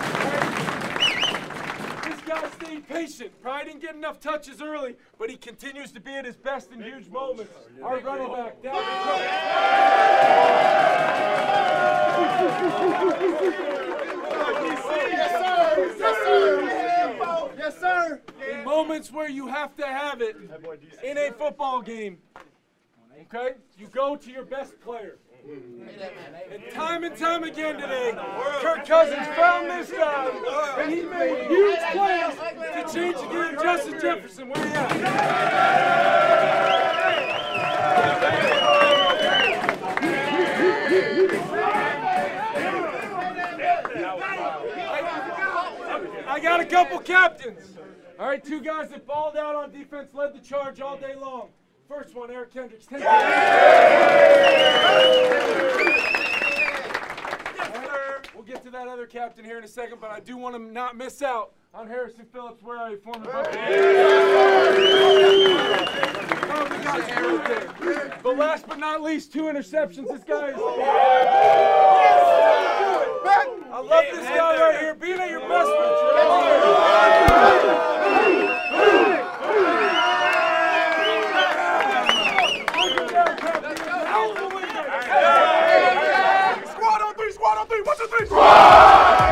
This 2.33 2.41
guy 2.41 2.65
stayed 2.65 2.87
patient. 2.87 3.41
Probably 3.41 3.65
didn't 3.65 3.81
get 3.81 3.95
enough 3.95 4.19
touches 4.19 4.61
early, 4.61 4.95
but 5.19 5.29
he 5.29 5.37
continues 5.37 5.91
to 5.91 5.99
be 5.99 6.13
at 6.15 6.25
his 6.25 6.35
best 6.35 6.71
in 6.71 6.81
huge 6.81 7.09
moments. 7.09 7.51
Our 7.83 7.99
running 7.99 8.33
back, 8.33 8.55
Yes, 15.99 16.17
sir. 16.23 17.53
Yes, 17.57 17.79
sir. 17.79 18.21
In 18.51 18.63
moments 18.65 19.11
where 19.11 19.29
you 19.29 19.47
have 19.47 19.75
to 19.77 19.85
have 19.85 20.21
it 20.21 20.35
in 21.03 21.17
a 21.17 21.31
football 21.31 21.81
game, 21.81 22.17
okay, 23.21 23.55
you 23.77 23.87
go 23.87 24.15
to 24.15 24.31
your 24.31 24.45
best 24.45 24.79
player. 24.81 25.17
And 25.45 26.63
time 26.71 27.03
and 27.03 27.17
time 27.17 27.43
again 27.43 27.75
today, 27.77 28.13
Kirk 28.61 28.85
Cousins 28.87 29.27
found 29.35 29.69
this 29.69 29.91
guy, 29.91 30.29
and 30.79 30.89
he 30.89 31.01
made 31.01 31.47
huge 31.47 31.79
plays 31.91 32.33
to 32.73 32.93
change 32.93 33.17
the 33.17 33.27
game. 33.27 33.57
Justin 33.61 33.99
Jefferson, 33.99 34.47
where 34.47 34.57
are 34.57 34.67
you 34.67 34.73
at? 34.73 35.03
I 46.25 46.39
got 46.41 46.61
a 46.61 46.65
couple 46.65 46.99
captains. 46.99 47.77
All 48.17 48.27
right, 48.27 48.41
two 48.43 48.61
guys 48.61 48.89
that 48.91 49.05
balled 49.05 49.35
out 49.35 49.55
on 49.55 49.71
defense, 49.71 50.13
led 50.13 50.33
the 50.33 50.39
charge 50.39 50.79
all 50.79 50.95
day 50.97 51.15
long. 51.15 51.49
First 51.93 52.15
one, 52.15 52.31
Eric 52.31 52.51
Kendricks. 52.51 52.87
Take 52.87 53.01
it. 53.01 53.07
We'll 58.33 58.43
get 58.43 58.63
to 58.63 58.71
that 58.71 58.87
other 58.87 59.05
captain 59.05 59.45
here 59.45 59.59
in 59.59 59.63
a 59.63 59.67
second, 59.67 59.99
but 60.01 60.09
I 60.09 60.19
do 60.19 60.35
want 60.35 60.55
to 60.55 60.59
not 60.61 60.97
miss 60.97 61.21
out 61.21 61.53
on 61.71 61.87
Harrison 61.87 62.25
Phillips, 62.33 62.63
where 62.63 62.79
are 62.79 62.89
you, 62.89 62.97
former 62.97 63.25
Buffalo? 63.25 63.61
Oh, 66.49 66.67
you. 67.19 68.07
But 68.23 68.37
last 68.37 68.67
but 68.67 68.79
not 68.79 69.03
least, 69.03 69.31
two 69.31 69.43
interceptions. 69.43 70.07
This 70.07 70.23
guy 70.23 70.47
is. 70.47 70.55
I 73.71 73.79
love 73.79 74.05
this 74.11 74.27
guy 74.29 74.59
right 74.59 74.79
here. 74.79 74.95
Being 74.95 75.19
at 75.19 75.29
your 75.29 75.41
best. 75.41 75.69
Stupid! 88.15 89.22